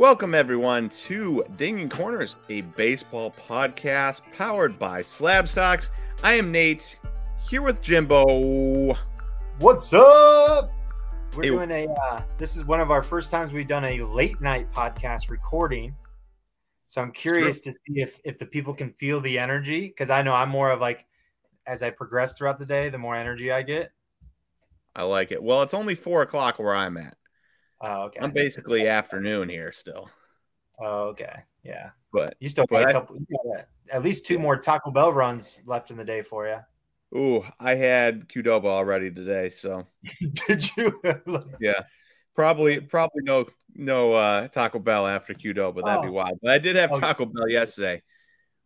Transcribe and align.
Welcome, 0.00 0.34
everyone, 0.34 0.88
to 0.88 1.44
Dinging 1.58 1.90
Corners, 1.90 2.38
a 2.48 2.62
baseball 2.62 3.32
podcast 3.32 4.22
powered 4.32 4.78
by 4.78 5.02
SlabStox. 5.02 5.90
I 6.22 6.32
am 6.32 6.50
Nate, 6.50 6.98
here 7.46 7.60
with 7.60 7.82
Jimbo. 7.82 8.94
What's 9.58 9.92
up? 9.92 10.70
We're 11.36 11.42
Hey. 11.42 11.48
doing 11.50 11.70
a. 11.70 11.86
Uh, 11.86 12.22
this 12.38 12.56
is 12.56 12.64
one 12.64 12.80
of 12.80 12.90
our 12.90 13.02
first 13.02 13.30
times 13.30 13.52
we've 13.52 13.66
done 13.66 13.84
a 13.84 14.00
late 14.04 14.40
night 14.40 14.72
podcast 14.72 15.28
recording. 15.28 15.94
So 16.86 17.02
I'm 17.02 17.12
curious 17.12 17.60
to 17.60 17.70
see 17.70 18.00
if 18.00 18.18
if 18.24 18.38
the 18.38 18.46
people 18.46 18.72
can 18.72 18.94
feel 18.94 19.20
the 19.20 19.38
energy 19.38 19.88
because 19.88 20.08
I 20.08 20.22
know 20.22 20.32
I'm 20.32 20.48
more 20.48 20.70
of 20.70 20.80
like 20.80 21.04
as 21.66 21.82
I 21.82 21.90
progress 21.90 22.38
throughout 22.38 22.58
the 22.58 22.64
day, 22.64 22.88
the 22.88 22.96
more 22.96 23.16
energy 23.16 23.52
I 23.52 23.60
get. 23.60 23.92
I 24.96 25.02
like 25.02 25.30
it. 25.30 25.42
Well, 25.42 25.60
it's 25.60 25.74
only 25.74 25.94
four 25.94 26.22
o'clock 26.22 26.58
where 26.58 26.74
I'm 26.74 26.96
at. 26.96 27.18
Oh, 27.80 28.02
okay. 28.04 28.20
I'm 28.20 28.30
basically 28.32 28.88
afternoon 28.88 29.48
here 29.48 29.72
still, 29.72 30.10
Oh, 30.78 31.08
okay. 31.08 31.42
Yeah. 31.62 31.90
but 32.12 32.34
You 32.40 32.48
still 32.48 32.66
got 32.66 32.88
a 32.88 32.92
couple. 32.92 33.16
Got 33.16 33.66
at 33.90 34.02
least 34.02 34.26
two 34.26 34.38
more 34.38 34.56
Taco 34.56 34.90
Bell 34.90 35.12
runs 35.12 35.60
left 35.66 35.90
in 35.90 35.96
the 35.96 36.04
day 36.04 36.22
for 36.22 36.46
you. 36.46 36.58
ooh, 37.18 37.44
I 37.58 37.74
had 37.74 38.28
Qdoba 38.28 38.66
already 38.66 39.10
today, 39.10 39.48
so 39.48 39.86
Did 40.46 40.76
you? 40.76 41.00
yeah, 41.60 41.82
probably 42.34 42.80
probably 42.80 43.22
no 43.24 43.46
no 43.74 44.12
uh, 44.14 44.48
Taco 44.48 44.78
Bell 44.78 45.06
after 45.06 45.34
Qdoba. 45.34 45.84
That'd 45.84 46.02
be 46.02 46.08
Oh. 46.08 46.12
wild. 46.12 46.38
But 46.42 46.50
I 46.52 46.58
did 46.58 46.76
have 46.76 46.92
Oh. 46.92 47.00
Taco 47.00 47.24
Bell 47.26 47.48
yesterday. 47.48 48.02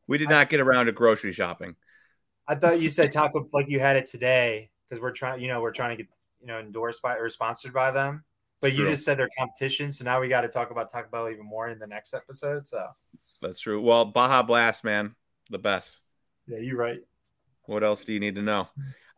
We 0.07 0.19
did 0.19 0.29
I- 0.29 0.33
not 0.33 0.51
get 0.51 0.61
around 0.61 0.87
to 0.87 0.93
grocery 0.93 1.33
shopping. 1.33 1.77
I 2.47 2.57
thought 2.57 2.81
you 2.81 2.91
said 2.91 3.11
Taco 3.13 3.49
like 3.55 3.69
you 3.71 3.81
had 3.81 3.97
it 3.97 4.07
today 4.07 4.71
because 4.89 5.01
we're 5.01 5.13
trying. 5.13 5.41
You 5.41 5.49
know, 5.49 5.61
we're 5.63 5.73
trying 5.73 5.97
to 5.97 6.03
get 6.03 6.11
you 6.41 6.47
know 6.49 6.59
endorsed 6.61 7.01
by 7.01 7.17
or 7.17 7.29
sponsored 7.31 7.73
by 7.73 7.91
them. 7.91 8.23
But 8.61 8.73
you 8.73 8.79
True. 8.79 8.91
just 8.91 9.05
said 9.05 9.19
they're 9.19 9.29
competition, 9.39 9.93
so 9.93 10.05
now 10.05 10.21
we 10.21 10.29
got 10.29 10.41
to 10.43 10.49
talk 10.49 10.71
about 10.71 10.91
Taco 10.91 11.09
Bell 11.11 11.29
even 11.29 11.45
more 11.45 11.69
in 11.69 11.79
the 11.79 11.87
next 11.87 12.15
episode. 12.15 12.67
So 12.67 12.87
That's 13.43 13.61
true. 13.61 13.81
Well, 13.81 14.07
Baja 14.07 14.43
Blast, 14.43 14.85
man, 14.85 15.15
the 15.51 15.59
best. 15.59 15.99
yeah, 16.47 16.59
you're 16.59 16.79
right. 16.79 17.01
What 17.67 17.85
else 17.85 18.05
do 18.05 18.13
you 18.13 18.21
need 18.21 18.37
to 18.37 18.43
know? 18.43 18.69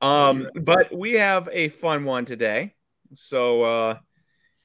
Um, 0.01 0.49
but 0.55 0.93
we 0.97 1.15
have 1.15 1.49
a 1.53 1.69
fun 1.69 2.05
one 2.05 2.25
today. 2.25 2.75
So 3.15 3.63
uh 3.63 3.99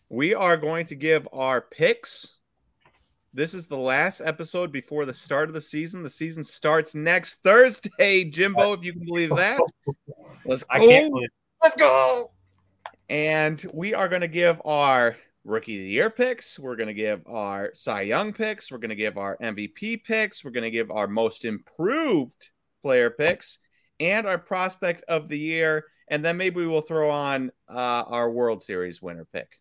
we 0.09 0.33
are 0.33 0.57
going 0.57 0.85
to 0.87 0.95
give 0.95 1.25
our 1.31 1.61
picks. 1.61 2.27
This 3.33 3.53
is 3.53 3.67
the 3.67 3.77
last 3.77 4.19
episode 4.19 4.69
before 4.69 5.05
the 5.05 5.13
start 5.13 5.47
of 5.47 5.53
the 5.53 5.61
season. 5.61 6.03
The 6.03 6.09
season 6.09 6.43
starts 6.43 6.93
next 6.93 7.35
Thursday, 7.43 8.25
Jimbo, 8.25 8.73
if 8.73 8.83
you 8.83 8.91
can 8.91 9.05
believe 9.05 9.29
that. 9.29 9.57
Let's 10.45 10.63
go. 10.63 10.75
I 10.75 10.79
can't 10.79 11.13
believe. 11.13 11.29
Let's 11.63 11.77
go. 11.77 12.31
And 13.11 13.61
we 13.73 13.93
are 13.93 14.07
going 14.07 14.21
to 14.21 14.29
give 14.29 14.61
our 14.63 15.17
rookie 15.43 15.77
of 15.77 15.83
the 15.83 15.89
year 15.89 16.09
picks. 16.09 16.57
We're 16.57 16.77
going 16.77 16.87
to 16.87 16.93
give 16.93 17.27
our 17.27 17.71
Cy 17.73 18.03
Young 18.03 18.31
picks. 18.31 18.71
We're 18.71 18.77
going 18.77 18.87
to 18.87 18.95
give 18.95 19.17
our 19.17 19.37
MVP 19.43 20.05
picks. 20.05 20.45
We're 20.45 20.51
going 20.51 20.63
to 20.63 20.71
give 20.71 20.89
our 20.91 21.07
most 21.07 21.43
improved 21.43 22.49
player 22.81 23.09
picks 23.09 23.59
and 23.99 24.25
our 24.25 24.37
prospect 24.37 25.03
of 25.09 25.27
the 25.27 25.37
year. 25.37 25.87
And 26.07 26.23
then 26.23 26.37
maybe 26.37 26.65
we'll 26.65 26.79
throw 26.79 27.09
on 27.09 27.51
uh, 27.69 27.73
our 28.07 28.31
World 28.31 28.63
Series 28.63 29.01
winner 29.01 29.27
pick. 29.33 29.59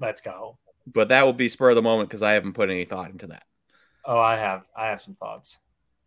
Let's 0.00 0.22
go. 0.22 0.58
But 0.88 1.10
that 1.10 1.24
will 1.24 1.32
be 1.32 1.48
spur 1.48 1.70
of 1.70 1.76
the 1.76 1.82
moment 1.82 2.08
because 2.08 2.22
I 2.22 2.32
haven't 2.32 2.54
put 2.54 2.68
any 2.68 2.84
thought 2.84 3.12
into 3.12 3.28
that. 3.28 3.44
Oh, 4.04 4.18
I 4.18 4.38
have. 4.38 4.64
I 4.76 4.88
have 4.88 5.00
some 5.00 5.14
thoughts. 5.14 5.60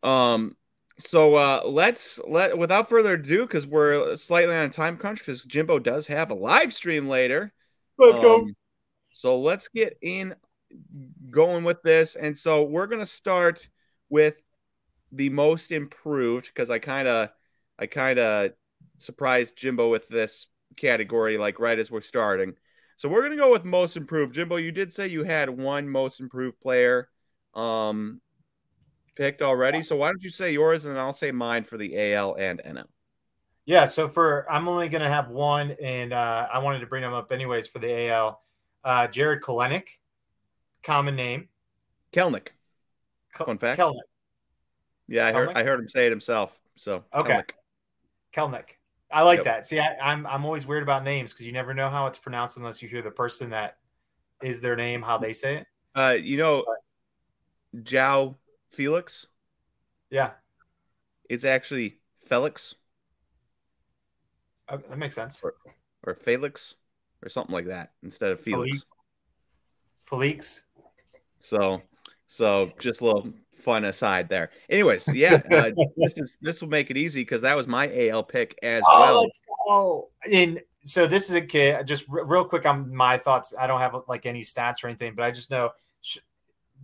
Um, 0.04 0.58
so 0.98 1.36
uh, 1.36 1.62
let's 1.66 2.20
let 2.28 2.58
without 2.58 2.90
further 2.90 3.14
ado, 3.14 3.42
because 3.42 3.68
we're 3.68 4.16
slightly 4.16 4.56
on 4.56 4.66
a 4.66 4.70
time 4.70 4.98
crunch, 4.98 5.20
because 5.20 5.44
Jimbo 5.44 5.80
does 5.80 6.08
have 6.08 6.32
a 6.32 6.36
live 6.36 6.74
stream 6.74 7.08
later. 7.08 7.54
Let's 7.98 8.20
go. 8.20 8.42
Um, 8.42 8.56
So 9.12 9.40
let's 9.40 9.70
get 9.70 9.98
in 10.02 10.36
going 11.32 11.64
with 11.64 11.82
this. 11.84 12.16
And 12.16 12.38
so 12.38 12.64
we're 12.64 12.88
gonna 12.88 13.06
start 13.06 13.70
with 14.10 14.38
the 15.12 15.30
most 15.30 15.72
improved 15.72 16.48
because 16.48 16.70
I 16.70 16.80
kind 16.80 17.08
of 17.08 17.30
I 17.80 17.86
kind 17.86 18.20
of 18.20 18.52
surprised 18.98 19.56
Jimbo 19.56 19.90
with 19.90 20.08
this 20.10 20.48
category 20.76 21.38
like 21.38 21.60
right 21.60 21.80
as 21.80 21.90
we're 21.90 22.02
starting. 22.02 22.56
So 22.98 23.08
we're 23.08 23.24
gonna 23.24 23.38
go 23.38 23.52
with 23.52 23.64
most 23.64 23.96
improved. 23.96 24.34
Jimbo, 24.34 24.58
you 24.58 24.72
did 24.72 24.92
say 24.92 25.08
you 25.08 25.24
had 25.24 25.50
one 25.50 25.88
most 25.88 26.20
improved 26.20 26.60
player 26.60 27.10
um 27.54 28.20
picked 29.16 29.42
already. 29.42 29.82
So 29.82 29.96
why 29.96 30.08
don't 30.10 30.24
you 30.24 30.30
say 30.30 30.52
yours 30.52 30.86
and 30.86 30.94
then 30.94 31.00
I'll 31.00 31.14
say 31.14 31.32
mine 31.32 31.64
for 31.64 31.78
the 31.78 32.14
AL 32.14 32.36
and 32.36 32.62
NL. 32.66 32.86
Yeah. 33.66 33.86
So 33.86 34.08
for 34.08 34.46
I'm 34.52 34.68
only 34.68 34.90
gonna 34.90 35.10
have 35.10 35.30
one, 35.30 35.72
and 35.82 36.14
uh, 36.14 36.48
I 36.52 36.60
wanted 36.60 36.80
to 36.80 36.86
bring 36.88 37.02
them 37.02 37.14
up 37.14 37.32
anyways 37.32 37.68
for 37.68 37.80
the 37.80 38.10
AL. 38.10 38.42
Uh, 38.84 39.08
Jarred 39.08 39.42
Kelenic, 39.42 39.88
common 40.84 41.16
name. 41.16 41.50
Kelnick. 42.14 42.50
Kel- 43.34 43.48
Fun 43.48 43.58
fact. 43.58 43.80
Kelnick. 43.80 44.00
Yeah, 45.08 45.26
I 45.28 45.34
heard 45.34 45.50
I 45.56 45.64
heard 45.64 45.80
him 45.80 45.90
say 45.90 46.06
it 46.06 46.12
himself. 46.12 46.60
So 46.76 47.04
Okay. 47.14 47.34
Kelnick. 47.34 47.50
Kelnick. 48.34 48.70
I 49.12 49.22
like 49.24 49.38
Yep. 49.38 49.46
that. 49.46 49.66
See, 49.66 49.80
I, 49.80 49.96
I'm 50.02 50.26
I'm 50.28 50.46
always 50.46 50.68
weird 50.68 50.84
about 50.84 51.04
names 51.04 51.32
because 51.34 51.46
you 51.48 51.52
never 51.54 51.74
know 51.74 51.90
how 51.90 52.06
it's 52.08 52.20
pronounced 52.20 52.58
unless 52.58 52.82
you 52.82 52.90
hear 52.90 53.02
the 53.02 53.12
person 53.12 53.50
that 53.52 53.78
is 54.44 54.62
their 54.62 54.76
name 54.76 55.02
how 55.02 55.18
they 55.18 55.34
say 55.34 55.56
it. 55.58 55.68
Uh, 55.96 56.16
you 56.20 56.38
know, 56.38 56.64
Joao 57.84 58.36
Felix. 58.76 59.28
Yeah, 60.12 60.32
It's 61.30 61.44
actually 61.46 62.00
Felix 62.26 62.76
okay, 64.72 64.84
that 64.90 64.98
makes 64.98 65.16
sense. 65.16 65.44
or 66.04 66.14
Felix 66.16 66.76
or 67.24 67.30
something 67.30 67.54
like 67.54 67.68
that 67.68 67.94
instead 68.04 68.32
of 68.32 68.40
Felix. 68.40 68.84
Felix. 70.02 70.62
So, 71.40 71.82
so 72.28 72.72
just 72.80 73.02
a 73.02 73.06
little 73.06 73.34
fun 73.60 73.86
aside 73.86 74.30
there. 74.30 74.52
Anyways, 74.70 75.08
yeah, 75.14 75.42
uh, 75.52 75.72
this 75.98 76.18
is 76.18 76.38
this 76.42 76.62
will 76.62 76.70
make 76.70 76.92
it 76.92 76.98
easy 76.98 77.22
because 77.22 77.42
that 77.42 77.56
was 77.56 77.68
my 77.68 77.92
AL 78.10 78.24
pick 78.24 78.58
as 78.62 78.84
Oh, 78.88 79.00
well. 79.00 79.22
let's 79.24 79.46
go. 79.68 80.10
And 80.32 80.62
so 80.84 81.08
this 81.08 81.30
is 81.30 81.36
a 81.36 81.42
kid. 81.42 81.86
Just 81.88 82.06
re- 82.10 82.24
real 82.26 82.46
quick 82.46 82.66
on 82.68 82.94
my 82.94 83.18
thoughts. 83.18 83.54
I 83.58 83.66
don't 83.68 83.80
have 83.82 83.96
like 84.08 84.26
any 84.28 84.42
stats 84.42 84.84
or 84.84 84.88
anything, 84.88 85.16
but 85.16 85.26
I 85.26 85.32
just 85.32 85.50
know 85.50 85.72
sh- 86.02 86.20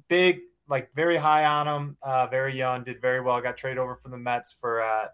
big, 0.07 0.41
like 0.67 0.93
very 0.93 1.17
high 1.17 1.45
on 1.45 1.67
him. 1.67 1.97
Uh, 2.01 2.27
very 2.27 2.55
young, 2.55 2.83
did 2.83 3.01
very 3.01 3.21
well. 3.21 3.41
Got 3.41 3.57
traded 3.57 3.77
over 3.77 3.95
from 3.95 4.11
the 4.11 4.17
Mets 4.17 4.53
for 4.53 4.81
uh, 4.81 5.07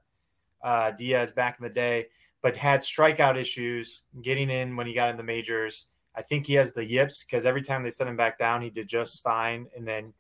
uh, 0.63 0.91
Diaz 0.91 1.31
back 1.31 1.57
in 1.59 1.63
the 1.63 1.73
day, 1.73 2.07
but 2.41 2.57
had 2.57 2.81
strikeout 2.81 3.37
issues 3.37 4.03
getting 4.21 4.49
in 4.49 4.75
when 4.75 4.87
he 4.87 4.93
got 4.93 5.09
in 5.09 5.17
the 5.17 5.23
majors. 5.23 5.87
I 6.15 6.21
think 6.21 6.47
he 6.47 6.55
has 6.55 6.73
the 6.73 6.83
yips 6.83 7.23
because 7.23 7.45
every 7.45 7.61
time 7.61 7.83
they 7.83 7.91
sent 7.91 8.09
him 8.09 8.17
back 8.17 8.39
down, 8.39 8.61
he 8.61 8.69
did 8.69 8.87
just 8.87 9.21
fine. 9.21 9.67
And 9.75 9.87
then 9.87 10.13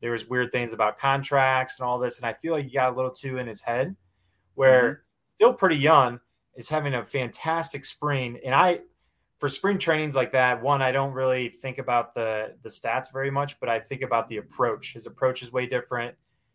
there 0.00 0.10
was 0.10 0.26
weird 0.26 0.50
things 0.50 0.72
about 0.72 0.98
contracts 0.98 1.78
and 1.78 1.86
all 1.86 1.98
this. 1.98 2.18
And 2.18 2.26
I 2.26 2.32
feel 2.32 2.52
like 2.52 2.64
he 2.64 2.72
got 2.72 2.92
a 2.92 2.96
little 2.96 3.12
too 3.12 3.38
in 3.38 3.46
his 3.46 3.60
head, 3.60 3.94
where 4.54 5.04
still 5.26 5.54
pretty 5.54 5.76
young 5.76 6.20
is 6.56 6.68
having 6.68 6.94
a 6.94 7.04
fantastic 7.04 7.84
spring. 7.84 8.38
And 8.44 8.54
I, 8.54 8.80
for 9.44 9.50
spring 9.50 9.76
trainings 9.76 10.14
like 10.14 10.32
that, 10.32 10.62
one, 10.62 10.80
I 10.80 10.90
don't 10.90 11.12
really 11.12 11.50
think 11.50 11.76
about 11.76 12.14
the 12.14 12.54
the 12.62 12.70
stats 12.70 13.12
very 13.12 13.30
much, 13.30 13.60
but 13.60 13.68
I 13.68 13.78
think 13.78 14.00
about 14.00 14.26
the 14.26 14.38
approach. 14.38 14.94
His 14.94 15.06
approach 15.06 15.42
is 15.42 15.52
way 15.52 15.66
different. 15.66 16.14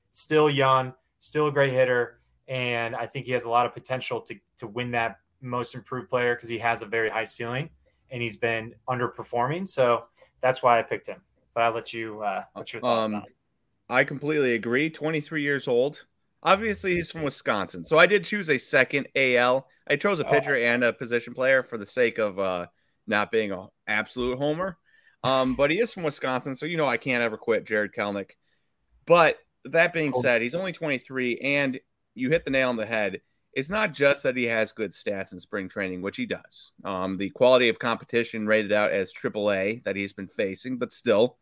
Still 0.10 0.50
young, 0.50 0.96
still 1.20 1.50
a 1.50 1.52
great 1.52 1.72
hitter, 1.72 2.20
and 2.48 2.96
I 2.96 3.06
think 3.06 3.28
he 3.28 3.32
has 3.34 3.44
a 3.44 3.50
lot 3.52 3.68
of 3.68 3.76
potential 3.76 4.22
to 4.22 4.36
to 4.58 4.66
win 4.66 4.90
that 4.94 5.20
most 5.40 5.76
improved 5.76 6.10
player 6.10 6.34
because 6.34 6.50
he 6.50 6.58
has 6.58 6.82
a 6.82 6.88
very 6.88 7.12
high 7.12 7.26
ceiling 7.26 7.70
and 8.10 8.24
he's 8.24 8.38
been 8.38 8.74
underperforming. 8.90 9.68
So 9.68 10.06
that's 10.42 10.64
why 10.64 10.80
I 10.80 10.82
picked 10.82 11.06
him. 11.06 11.22
But 11.54 11.66
I'll 11.66 11.74
let 11.74 11.94
you. 11.94 12.24
Uh, 12.24 12.46
what's 12.54 12.74
your 12.74 12.82
thoughts 12.82 13.10
Um, 13.10 13.16
on 13.18 13.22
it? 13.28 13.36
I 13.88 14.04
completely 14.04 14.56
agree. 14.56 14.90
23 14.90 15.44
years 15.44 15.68
old. 15.68 16.08
Obviously, 16.42 16.96
he's 16.96 17.12
from 17.12 17.22
Wisconsin. 17.22 17.84
So 17.84 18.00
I 18.00 18.08
did 18.08 18.26
choose 18.26 18.50
a 18.50 18.58
second 18.58 19.10
AL. 19.14 19.68
I 19.88 19.96
chose 19.96 20.20
a 20.20 20.26
Oh. 20.28 20.32
pitcher 20.32 20.58
and 20.58 20.84
a 20.84 20.92
position 20.92 21.36
player 21.36 21.62
for 21.62 21.78
the 21.78 21.86
sake 21.86 22.18
of 22.18 22.40
uh, 22.40 22.66
not 23.09 23.31
being 23.31 23.52
an 23.52 23.68
absolute 23.88 24.38
homer. 24.38 24.78
Um, 25.24 25.56
but 25.56 25.72
he 25.72 25.80
is 25.80 25.94
from 25.94 26.04
Wisconsin. 26.04 26.56
So, 26.56 26.66
you 26.66 26.78
know, 26.78 26.88
I 26.88 26.98
can't 26.98 27.24
ever 27.24 27.38
quit 27.38 27.66
Jarred 27.66 27.94
Kelnick. 27.94 28.31
But 29.06 29.38
that 29.66 29.94
being 29.94 30.13
said, 30.13 30.42
he's 30.42 30.56
only 30.56 30.72
23, 30.72 31.39
and 31.39 31.80
you 32.16 32.30
hit 32.30 32.45
the 32.45 32.51
nail 32.51 32.69
on 32.69 32.78
the 32.78 32.86
head. 32.86 33.22
It's 33.54 33.69
not 33.69 33.94
just 33.94 34.24
that 34.24 34.38
he 34.38 34.44
has 34.45 34.72
good 34.72 34.92
stats 34.92 35.34
in 35.34 35.39
spring 35.39 35.68
training, 35.68 36.01
which 36.01 36.16
he 36.16 36.25
does. 36.25 36.72
Um, 36.86 37.18
the 37.18 37.31
quality 37.31 37.68
of 37.69 37.80
competition 37.80 38.45
rated 38.45 38.72
out 38.72 38.92
as 38.92 39.12
AAA 39.12 39.84
that 39.84 39.95
he's 39.95 40.13
been 40.13 40.28
facing, 40.28 40.78
but 40.78 40.92
still, 40.92 41.38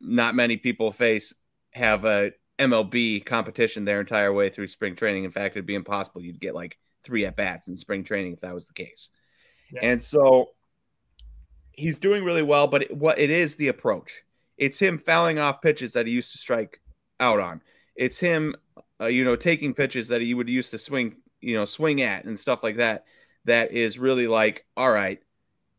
not 0.00 0.34
many 0.34 0.56
people 0.56 0.90
face 0.90 1.34
have 1.72 2.04
a 2.04 2.32
MLB 2.58 3.24
competition 3.24 3.84
their 3.84 4.00
entire 4.00 4.32
way 4.32 4.48
through 4.48 4.68
spring 4.68 4.96
training. 4.96 5.24
In 5.24 5.30
fact, 5.30 5.56
it'd 5.56 5.66
be 5.66 5.74
impossible. 5.74 6.22
You'd 6.22 6.40
get 6.40 6.54
like 6.54 6.78
three 7.02 7.26
at 7.26 7.36
bats 7.36 7.68
in 7.68 7.76
spring 7.76 8.04
training 8.04 8.32
if 8.32 8.40
that 8.40 8.54
was 8.54 8.66
the 8.66 8.74
case. 8.74 9.10
And 9.82 10.02
so 10.02 10.50
he's 11.72 11.98
doing 11.98 12.24
really 12.24 12.42
well, 12.42 12.66
but 12.66 12.82
it, 12.82 12.96
what 12.96 13.18
it 13.18 13.30
is 13.30 13.56
the 13.56 13.68
approach. 13.68 14.22
It's 14.56 14.78
him 14.78 14.98
fouling 14.98 15.38
off 15.38 15.60
pitches 15.60 15.92
that 15.94 16.06
he 16.06 16.12
used 16.12 16.32
to 16.32 16.38
strike 16.38 16.80
out 17.20 17.40
on. 17.40 17.60
It's 17.96 18.18
him, 18.18 18.54
uh, 19.00 19.06
you 19.06 19.24
know, 19.24 19.36
taking 19.36 19.74
pitches 19.74 20.08
that 20.08 20.20
he 20.20 20.34
would 20.34 20.48
used 20.48 20.70
to 20.70 20.78
swing, 20.78 21.16
you 21.40 21.56
know, 21.56 21.64
swing 21.64 22.00
at 22.02 22.24
and 22.24 22.38
stuff 22.38 22.62
like 22.62 22.76
that. 22.76 23.04
That 23.46 23.72
is 23.72 23.98
really 23.98 24.26
like, 24.26 24.64
all 24.76 24.90
right, 24.90 25.20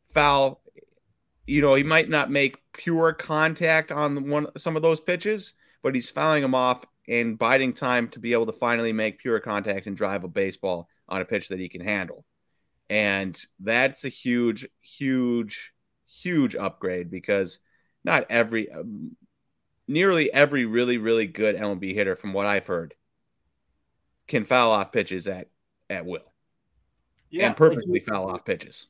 foul 0.09 0.61
you 1.47 1.61
know, 1.61 1.75
he 1.75 1.83
might 1.83 2.09
not 2.09 2.31
make 2.31 2.57
pure 2.73 3.13
contact 3.13 3.91
on 3.91 4.29
one 4.29 4.47
some 4.57 4.75
of 4.75 4.81
those 4.81 4.99
pitches, 4.99 5.53
but 5.83 5.95
he's 5.95 6.09
fouling 6.09 6.41
them 6.41 6.55
off 6.55 6.83
and 7.07 7.37
biding 7.37 7.73
time 7.73 8.07
to 8.09 8.19
be 8.19 8.33
able 8.33 8.47
to 8.47 8.51
finally 8.51 8.91
make 8.91 9.19
pure 9.19 9.39
contact 9.39 9.85
and 9.85 9.95
drive 9.95 10.23
a 10.23 10.27
baseball 10.27 10.89
on 11.07 11.21
a 11.21 11.25
pitch 11.25 11.49
that 11.49 11.59
he 11.59 11.69
can 11.69 11.81
handle. 11.81 12.25
And 12.89 13.39
that's 13.59 14.05
a 14.05 14.09
huge, 14.09 14.67
huge, 14.81 15.73
huge 16.07 16.55
upgrade 16.55 17.09
because 17.09 17.59
not 18.03 18.25
every, 18.29 18.71
um, 18.71 19.15
nearly 19.87 20.31
every 20.31 20.65
really, 20.65 20.97
really 20.97 21.27
good 21.27 21.55
MLB 21.55 21.93
hitter, 21.93 22.15
from 22.15 22.33
what 22.33 22.45
I've 22.45 22.67
heard, 22.67 22.93
can 24.27 24.45
foul 24.45 24.71
off 24.71 24.91
pitches 24.91 25.27
at 25.27 25.49
at 25.89 26.05
will. 26.05 26.31
Yeah, 27.29 27.47
and 27.47 27.57
perfectly 27.57 27.99
like, 27.99 28.03
foul 28.03 28.29
off 28.29 28.45
pitches. 28.45 28.87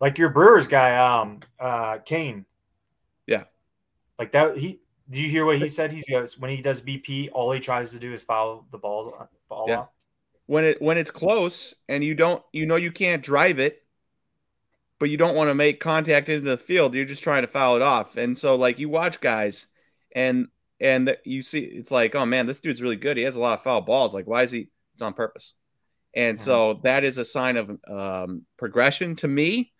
Like 0.00 0.18
your 0.18 0.28
Brewers 0.28 0.68
guy, 0.68 0.96
um, 0.96 1.40
uh, 1.58 1.98
Cain. 1.98 2.44
Yeah, 3.26 3.44
like 4.18 4.32
that. 4.32 4.56
He. 4.56 4.80
Do 5.08 5.20
you 5.20 5.28
hear 5.30 5.44
what 5.44 5.58
he 5.58 5.68
said? 5.68 5.92
He 5.92 6.02
goes 6.10 6.36
when 6.36 6.50
he 6.50 6.60
does 6.60 6.80
BP, 6.80 7.30
all 7.32 7.52
he 7.52 7.60
tries 7.60 7.92
to 7.92 8.00
do 8.00 8.12
is 8.12 8.24
foul 8.24 8.66
the 8.72 8.78
balls 8.78 9.14
ball 9.48 9.66
yeah. 9.68 9.78
off. 9.78 9.88
When 10.46 10.64
it 10.64 10.80
when 10.80 10.96
it's 10.96 11.10
close 11.10 11.74
and 11.88 12.04
you 12.04 12.14
don't, 12.14 12.42
you 12.52 12.66
know, 12.66 12.76
you 12.76 12.92
can't 12.92 13.22
drive 13.22 13.58
it, 13.58 13.82
but 14.98 15.10
you 15.10 15.16
don't 15.16 15.34
want 15.34 15.50
to 15.50 15.54
make 15.54 15.80
contact 15.80 16.28
into 16.28 16.48
the 16.48 16.56
field. 16.56 16.94
You're 16.94 17.04
just 17.04 17.22
trying 17.22 17.42
to 17.42 17.48
foul 17.48 17.76
it 17.76 17.82
off. 17.82 18.16
And 18.16 18.38
so, 18.38 18.54
like, 18.56 18.78
you 18.78 18.88
watch 18.88 19.20
guys, 19.20 19.66
and 20.14 20.46
and 20.78 21.16
you 21.24 21.42
see, 21.42 21.60
it's 21.60 21.90
like, 21.90 22.14
oh 22.14 22.26
man, 22.26 22.46
this 22.46 22.60
dude's 22.60 22.82
really 22.82 22.96
good. 22.96 23.16
He 23.16 23.24
has 23.24 23.36
a 23.36 23.40
lot 23.40 23.54
of 23.54 23.62
foul 23.62 23.80
balls. 23.80 24.14
Like, 24.14 24.26
why 24.26 24.42
is 24.42 24.50
he? 24.50 24.68
It's 24.94 25.02
on 25.02 25.14
purpose. 25.14 25.54
And 26.14 26.40
so 26.40 26.72
mm-hmm. 26.72 26.82
that 26.82 27.04
is 27.04 27.18
a 27.18 27.24
sign 27.24 27.58
of 27.58 27.70
um, 27.86 28.46
progression 28.56 29.16
to 29.16 29.28
me. 29.28 29.72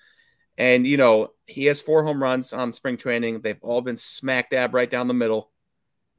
And, 0.58 0.86
you 0.86 0.96
know, 0.96 1.28
he 1.46 1.64
has 1.66 1.80
four 1.80 2.04
home 2.04 2.22
runs 2.22 2.52
on 2.52 2.72
spring 2.72 2.96
training. 2.96 3.40
They've 3.40 3.62
all 3.62 3.80
been 3.80 3.96
smack 3.96 4.50
dab 4.50 4.74
right 4.74 4.90
down 4.90 5.08
the 5.08 5.14
middle 5.14 5.50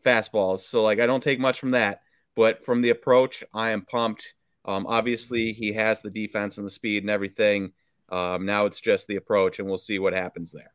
fastballs. 0.03 0.59
So, 0.59 0.83
like, 0.83 0.99
I 0.99 1.05
don't 1.05 1.21
take 1.21 1.39
much 1.39 1.59
from 1.59 1.71
that. 1.71 2.01
But 2.35 2.65
from 2.65 2.81
the 2.81 2.89
approach, 2.89 3.43
I 3.53 3.71
am 3.71 3.81
pumped. 3.83 4.33
Um, 4.67 4.85
obviously, 4.85 5.53
he 5.53 5.73
has 5.73 6.01
the 6.01 6.09
defense 6.09 6.57
and 6.57 6.65
the 6.65 6.71
speed 6.71 7.03
and 7.03 7.09
everything. 7.09 7.71
Um, 8.09 8.45
now 8.45 8.65
it's 8.65 8.79
just 8.79 9.07
the 9.07 9.15
approach, 9.15 9.59
and 9.59 9.67
we'll 9.67 9.77
see 9.77 9.99
what 9.99 10.13
happens 10.13 10.51
there. 10.51 10.71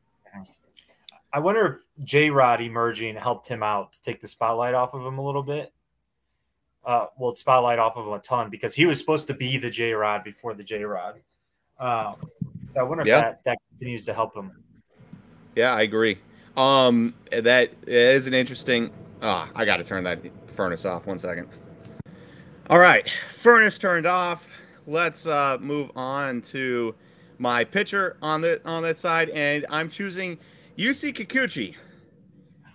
I 1.34 1.38
wonder 1.38 1.66
if 1.66 2.04
J 2.04 2.30
Rod 2.30 2.60
emerging 2.60 3.16
helped 3.16 3.48
him 3.48 3.62
out 3.62 3.94
to 3.94 4.02
take 4.02 4.20
the 4.20 4.28
spotlight 4.28 4.74
off 4.74 4.92
of 4.92 5.06
him 5.06 5.18
a 5.18 5.24
little 5.24 5.42
bit 5.42 5.72
uh, 6.84 7.06
well, 7.16 7.34
spotlight 7.34 7.78
off 7.78 7.96
of 7.96 8.06
him 8.06 8.12
a 8.12 8.18
ton 8.18 8.50
because 8.50 8.74
he 8.74 8.86
was 8.86 8.98
supposed 8.98 9.26
to 9.28 9.34
be 9.34 9.56
the 9.56 9.70
J 9.70 9.92
Rod 9.92 10.24
before 10.24 10.54
the 10.54 10.64
J 10.64 10.84
Rod. 10.84 11.20
Um, 11.78 12.16
so 12.74 12.80
I 12.80 12.82
wonder 12.82 13.04
yeah. 13.06 13.18
if 13.18 13.22
that, 13.22 13.44
that 13.44 13.58
continues 13.70 14.04
to 14.06 14.14
help 14.14 14.36
him. 14.36 14.52
Yeah, 15.54 15.74
I 15.74 15.82
agree. 15.82 16.18
Um, 16.56 17.14
that 17.30 17.70
is 17.86 18.26
an 18.26 18.34
interesting. 18.34 18.90
Ah, 19.20 19.48
oh, 19.48 19.52
I 19.54 19.64
got 19.64 19.76
to 19.76 19.84
turn 19.84 20.04
that 20.04 20.20
furnace 20.48 20.84
off. 20.84 21.06
One 21.06 21.18
second. 21.18 21.48
All 22.70 22.78
right, 22.78 23.10
furnace 23.30 23.76
turned 23.76 24.06
off. 24.06 24.46
Let's 24.86 25.26
uh, 25.26 25.58
move 25.60 25.90
on 25.96 26.40
to 26.42 26.94
my 27.38 27.64
pitcher 27.64 28.16
on 28.22 28.40
the 28.40 28.60
on 28.64 28.84
this 28.84 29.00
side, 29.00 29.30
and 29.30 29.66
I'm 29.68 29.88
choosing 29.88 30.38
Yusei 30.78 31.12
Kikuchi. 31.12 31.74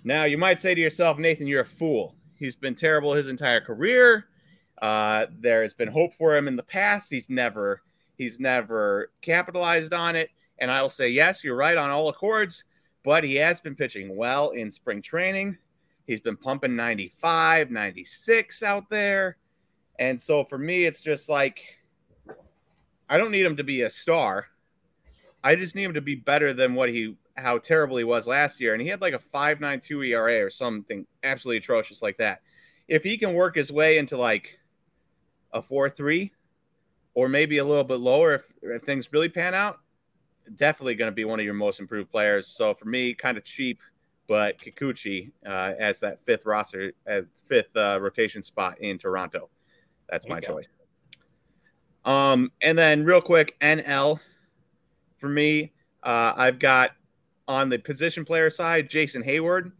Now, 0.03 0.25
you 0.25 0.37
might 0.37 0.59
say 0.59 0.75
to 0.75 0.81
yourself, 0.81 1.17
Nathan, 1.17 1.47
you're 1.47 1.61
a 1.61 1.65
fool. 1.65 2.15
He's 2.35 2.55
been 2.55 2.75
terrible 2.75 3.13
his 3.13 3.29
entire 3.29 3.61
career. 3.61 4.27
Uh, 4.81 5.27
there 5.39 5.61
has 5.61 5.73
been 5.73 5.87
hope 5.87 6.13
for 6.13 6.35
him 6.35 6.49
in 6.49 6.57
the 6.57 6.63
past. 6.63 7.09
He's 7.09 7.29
never 7.29 7.81
he's 8.17 8.41
never 8.41 9.11
capitalized 9.21 9.93
on 9.93 10.17
it. 10.17 10.29
And 10.59 10.69
I'll 10.69 10.89
say 10.89 11.09
yes, 11.09 11.45
you're 11.45 11.55
right 11.55 11.77
on 11.77 11.89
all 11.89 12.09
accords. 12.09 12.65
But 13.03 13.23
he 13.23 13.35
has 13.35 13.61
been 13.61 13.75
pitching 13.75 14.17
well 14.17 14.49
in 14.49 14.69
spring 14.69 15.01
training. 15.01 15.57
He's 16.05 16.19
been 16.19 16.37
pumping 16.37 16.75
95, 16.75 17.71
96 17.71 18.63
out 18.63 18.89
there. 18.89 19.37
And 19.99 20.19
so 20.19 20.43
for 20.43 20.57
me, 20.57 20.85
it's 20.85 21.01
just 21.01 21.29
like 21.29 21.79
I 23.09 23.17
don't 23.17 23.31
need 23.31 23.45
him 23.45 23.55
to 23.57 23.63
be 23.63 23.81
a 23.81 23.89
star. 23.89 24.47
I 25.43 25.55
just 25.55 25.75
need 25.75 25.83
him 25.83 25.93
to 25.93 26.01
be 26.01 26.15
better 26.15 26.53
than 26.53 26.73
what 26.73 26.89
he 26.89 27.15
how 27.35 27.59
terrible 27.59 27.97
he 27.97 28.03
was 28.03 28.27
last 28.27 28.59
year, 28.59 28.73
and 28.73 28.81
he 28.81 28.87
had 28.87 29.01
like 29.01 29.13
a 29.13 29.19
5.92 29.19 30.07
ERA 30.07 30.43
or 30.43 30.49
something 30.49 31.05
absolutely 31.23 31.57
atrocious 31.57 32.01
like 32.01 32.17
that. 32.17 32.41
If 32.87 33.03
he 33.03 33.17
can 33.17 33.33
work 33.33 33.55
his 33.55 33.71
way 33.71 33.97
into 33.97 34.17
like 34.17 34.59
a 35.53 35.61
4-3 35.61 36.31
or 37.13 37.29
maybe 37.29 37.59
a 37.59 37.65
little 37.65 37.83
bit 37.83 37.99
lower 37.99 38.35
if, 38.35 38.51
if 38.63 38.81
things 38.81 39.11
really 39.13 39.29
pan 39.29 39.53
out, 39.53 39.79
definitely 40.55 40.95
going 40.95 41.11
to 41.11 41.15
be 41.15 41.25
one 41.25 41.39
of 41.39 41.45
your 41.45 41.53
most 41.53 41.79
improved 41.79 42.09
players. 42.09 42.47
So 42.47 42.73
for 42.73 42.85
me, 42.85 43.13
kind 43.13 43.37
of 43.37 43.43
cheap, 43.43 43.79
but 44.27 44.57
Kikuchi 44.59 45.31
uh, 45.45 45.73
as 45.79 45.99
that 45.99 46.19
fifth 46.25 46.45
roster, 46.45 46.91
uh, 47.09 47.21
fifth 47.45 47.75
uh, 47.75 47.99
rotation 48.01 48.41
spot 48.41 48.79
in 48.79 48.97
Toronto. 48.97 49.49
That's 50.09 50.27
my 50.27 50.39
choice. 50.39 50.65
Um, 52.05 52.51
and 52.61 52.77
then 52.77 53.03
real 53.03 53.21
quick, 53.21 53.57
NL 53.59 54.19
for 55.17 55.27
me, 55.27 55.73
uh, 56.03 56.33
I've 56.35 56.59
got 56.59 56.91
on 57.47 57.69
the 57.69 57.77
position 57.77 58.23
player 58.23 58.49
side, 58.49 58.89
Jason 58.89 59.23
Heyward. 59.23 59.71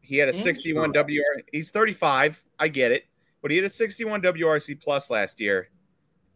He 0.00 0.16
had 0.16 0.28
a 0.28 0.32
61 0.32 0.92
WR. 0.92 1.40
He's 1.52 1.70
35. 1.70 2.42
I 2.58 2.68
get 2.68 2.92
it, 2.92 3.04
but 3.40 3.50
he 3.50 3.56
had 3.56 3.66
a 3.66 3.70
61 3.70 4.20
WRC 4.22 4.80
plus 4.80 5.08
last 5.08 5.40
year 5.40 5.70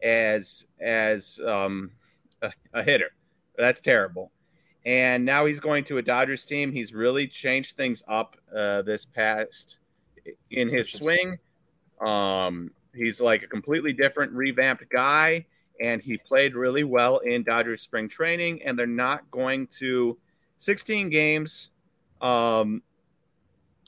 as 0.02 0.66
as 0.80 1.40
um, 1.46 1.90
a, 2.40 2.50
a 2.72 2.82
hitter. 2.82 3.10
That's 3.58 3.80
terrible. 3.80 4.32
And 4.86 5.24
now 5.24 5.44
he's 5.44 5.60
going 5.60 5.84
to 5.84 5.98
a 5.98 6.02
Dodgers 6.02 6.44
team. 6.46 6.72
He's 6.72 6.94
really 6.94 7.26
changed 7.26 7.76
things 7.76 8.02
up 8.08 8.36
uh, 8.56 8.82
this 8.82 9.04
past 9.04 9.78
in 10.50 10.68
his 10.68 10.90
swing. 10.90 11.36
Um, 12.00 12.70
he's 12.94 13.20
like 13.20 13.42
a 13.42 13.46
completely 13.46 13.92
different, 13.92 14.32
revamped 14.32 14.88
guy 14.90 15.46
and 15.80 16.02
he 16.02 16.18
played 16.18 16.54
really 16.54 16.84
well 16.84 17.18
in 17.18 17.42
Dodgers 17.42 17.82
spring 17.82 18.08
training. 18.08 18.62
And 18.62 18.78
they're 18.78 18.86
not 18.86 19.30
going 19.30 19.66
to 19.78 20.18
16 20.58 21.10
games. 21.10 21.70
Um, 22.20 22.82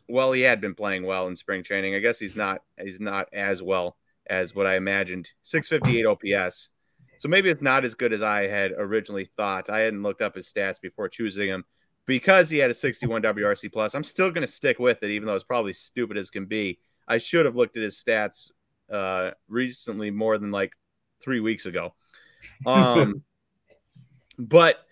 well, 0.09 0.33
he 0.33 0.43
had 0.43 0.61
been 0.61 0.75
playing 0.75 1.05
well 1.05 1.29
in 1.29 1.37
spring 1.37 1.63
training. 1.63 1.95
I 1.95 2.01
guess 2.01 2.19
he's 2.19 2.37
not 2.37 2.63
he's 2.81 3.01
not 3.01 3.29
as 3.33 3.63
well 3.63 3.97
as 4.27 4.55
what 4.55 4.67
I 4.67 4.77
imagined. 4.77 5.31
658 5.43 6.07
OPS. 6.07 6.71
So 7.19 7.29
maybe 7.29 7.51
it's 7.51 7.63
not 7.63 7.85
as 7.85 7.95
good 7.95 8.13
as 8.13 8.23
I 8.23 8.47
had 8.47 8.73
originally 8.73 9.29
thought. 9.37 9.69
I 9.69 9.81
hadn't 9.81 10.03
looked 10.03 10.23
up 10.23 10.35
his 10.35 10.51
stats 10.51 10.81
before 10.81 11.09
choosing 11.09 11.49
him 11.49 11.65
because 12.07 12.49
he 12.49 12.59
had 12.59 12.71
a 12.71 12.75
61 12.75 13.23
WRC 13.23 13.71
plus. 13.73 13.95
I'm 13.95 14.03
still 14.03 14.31
going 14.31 14.47
to 14.47 14.53
stick 14.53 14.79
with 14.79 15.03
it, 15.03 15.11
even 15.11 15.27
though 15.27 15.35
it's 15.35 15.45
probably 15.45 15.75
stupid 15.75 16.17
as 16.17 16.31
can 16.31 16.47
be. 16.47 16.79
I 17.11 17.19
should 17.19 17.45
have 17.45 17.57
looked 17.57 17.77
at 17.77 17.83
his 17.83 18.01
stats 18.01 18.53
uh, 18.91 19.33
recently 19.49 20.13
more 20.13 20.39
than 20.39 20.53
like 20.53 20.75
three 21.21 21.41
weeks 21.41 21.67
ago. 21.67 21.93
Um, 22.65 23.25
but 24.39 24.87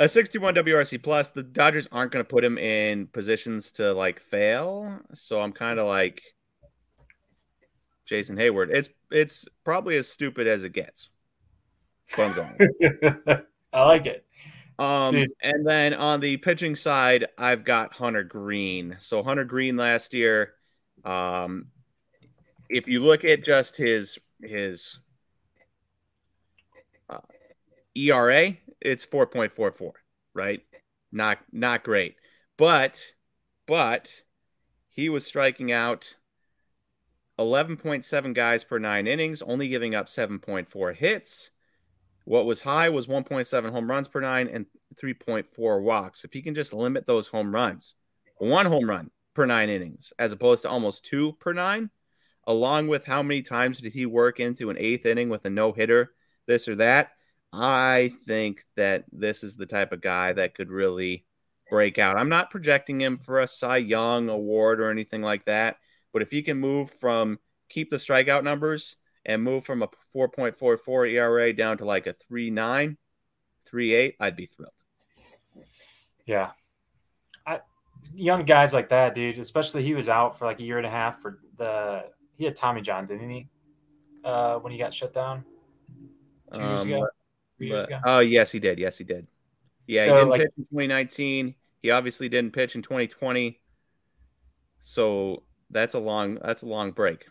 a 0.00 0.08
61 0.08 0.56
WRC 0.56 1.00
plus, 1.00 1.30
the 1.30 1.44
Dodgers 1.44 1.86
aren't 1.92 2.10
going 2.10 2.24
to 2.24 2.28
put 2.28 2.44
him 2.44 2.58
in 2.58 3.06
positions 3.06 3.70
to 3.72 3.94
like 3.94 4.20
fail. 4.20 4.98
So 5.14 5.40
I'm 5.40 5.52
kind 5.52 5.78
of 5.78 5.86
like 5.86 6.20
Jason 8.04 8.36
Heyward. 8.36 8.70
It's 8.70 8.88
it's 9.10 9.48
probably 9.62 9.96
as 9.96 10.08
stupid 10.08 10.48
as 10.48 10.64
it 10.64 10.72
gets. 10.72 11.10
I'm 12.18 12.34
going. 12.34 12.56
I 13.72 13.86
like 13.86 14.06
it. 14.06 14.26
Um, 14.78 15.24
and 15.40 15.66
then 15.66 15.94
on 15.94 16.20
the 16.20 16.36
pitching 16.36 16.74
side, 16.74 17.26
I've 17.38 17.64
got 17.64 17.94
Hunter 17.94 18.24
Greene. 18.24 18.96
So 18.98 19.22
Hunter 19.22 19.44
Greene 19.44 19.76
last 19.76 20.12
year, 20.12 20.54
um, 21.06 21.66
if 22.68 22.88
you 22.88 23.02
look 23.02 23.24
at 23.24 23.44
just 23.44 23.76
his 23.76 24.18
his 24.42 24.98
ERA, 27.94 28.54
it's 28.80 29.06
4.44, 29.06 29.92
right? 30.34 30.62
Not 31.12 31.38
not 31.52 31.84
great. 31.84 32.16
But 32.58 33.00
but 33.66 34.08
he 34.90 35.08
was 35.08 35.24
striking 35.24 35.72
out 35.72 36.16
11.7 37.38 38.34
guys 38.34 38.64
per 38.64 38.78
9 38.78 39.06
innings, 39.06 39.42
only 39.42 39.68
giving 39.68 39.94
up 39.94 40.06
7.4 40.06 40.94
hits. 40.96 41.50
What 42.24 42.46
was 42.46 42.60
high 42.60 42.88
was 42.88 43.06
1.7 43.06 43.70
home 43.70 43.90
runs 43.90 44.08
per 44.08 44.20
9 44.20 44.48
and 44.48 44.66
3.4 45.00 45.82
walks. 45.82 46.24
If 46.24 46.32
he 46.32 46.42
can 46.42 46.54
just 46.54 46.72
limit 46.72 47.06
those 47.06 47.28
home 47.28 47.54
runs, 47.54 47.94
one 48.38 48.66
home 48.66 48.88
run 48.88 49.10
per 49.36 49.46
9 49.46 49.68
innings 49.68 50.12
as 50.18 50.32
opposed 50.32 50.62
to 50.62 50.68
almost 50.68 51.04
2 51.04 51.34
per 51.34 51.52
9, 51.52 51.90
along 52.46 52.88
with 52.88 53.04
how 53.04 53.22
many 53.22 53.42
times 53.42 53.80
did 53.80 53.92
he 53.92 54.06
work 54.06 54.40
into 54.40 54.70
an 54.70 54.76
8th 54.76 55.06
inning 55.06 55.28
with 55.28 55.44
a 55.44 55.50
no-hitter, 55.50 56.12
this 56.46 56.66
or 56.66 56.76
that, 56.76 57.10
I 57.52 58.10
think 58.26 58.64
that 58.76 59.04
this 59.12 59.44
is 59.44 59.56
the 59.56 59.66
type 59.66 59.92
of 59.92 60.00
guy 60.00 60.32
that 60.32 60.54
could 60.54 60.70
really 60.70 61.26
break 61.70 61.98
out. 61.98 62.16
I'm 62.16 62.28
not 62.28 62.50
projecting 62.50 63.00
him 63.00 63.18
for 63.18 63.40
a 63.40 63.48
Cy 63.48 63.76
Young 63.76 64.28
award 64.28 64.80
or 64.80 64.90
anything 64.90 65.22
like 65.22 65.44
that, 65.44 65.76
but 66.12 66.22
if 66.22 66.30
he 66.30 66.42
can 66.42 66.58
move 66.58 66.90
from 66.90 67.38
keep 67.68 67.90
the 67.90 67.96
strikeout 67.96 68.44
numbers 68.44 68.96
and 69.24 69.42
move 69.42 69.64
from 69.64 69.82
a 69.82 69.88
4.44 70.14 71.12
ERA 71.12 71.52
down 71.52 71.78
to 71.78 71.84
like 71.84 72.06
a 72.06 72.14
3.9, 72.14 72.96
3.8, 73.72 74.12
I'd 74.20 74.36
be 74.36 74.46
thrilled. 74.46 74.72
Yeah, 76.24 76.52
young 78.14 78.44
guys 78.44 78.72
like 78.72 78.88
that, 78.90 79.14
dude. 79.14 79.38
Especially 79.38 79.82
he 79.82 79.94
was 79.94 80.08
out 80.08 80.38
for 80.38 80.44
like 80.44 80.60
a 80.60 80.62
year 80.62 80.78
and 80.78 80.86
a 80.86 80.90
half 80.90 81.20
for 81.20 81.38
the. 81.56 82.06
He 82.36 82.44
had 82.44 82.54
Tommy 82.56 82.80
John, 82.82 83.06
didn't 83.06 83.30
he? 83.30 83.48
Uh, 84.24 84.58
when 84.58 84.72
he 84.72 84.78
got 84.78 84.92
shut 84.92 85.14
down 85.14 85.44
two 86.52 86.60
years 86.60 86.82
Um, 86.82 86.88
ago. 86.88 87.08
Three 87.58 87.68
years 87.68 87.82
But- 87.84 87.88
ago. 87.88 88.00
oh 88.04 88.18
yes, 88.20 88.50
he 88.52 88.58
did. 88.58 88.78
Yes, 88.78 88.98
he 88.98 89.04
did. 89.04 89.26
Yeah, 89.86 90.04
So, 90.04 90.08
he 90.10 90.14
didn't 90.18 90.28
like- 90.30 90.40
pitch 90.42 90.52
in 90.58 90.64
2019. 90.64 91.54
He 91.82 91.90
obviously 91.90 92.28
didn't 92.28 92.52
pitch 92.52 92.74
in 92.74 92.82
2020. 92.82 93.60
So 94.80 95.42
that's 95.70 95.94
a 95.94 95.98
long 95.98 96.36
that's 96.42 96.62
a 96.62 96.66
long 96.66 96.92
break. 96.92 97.24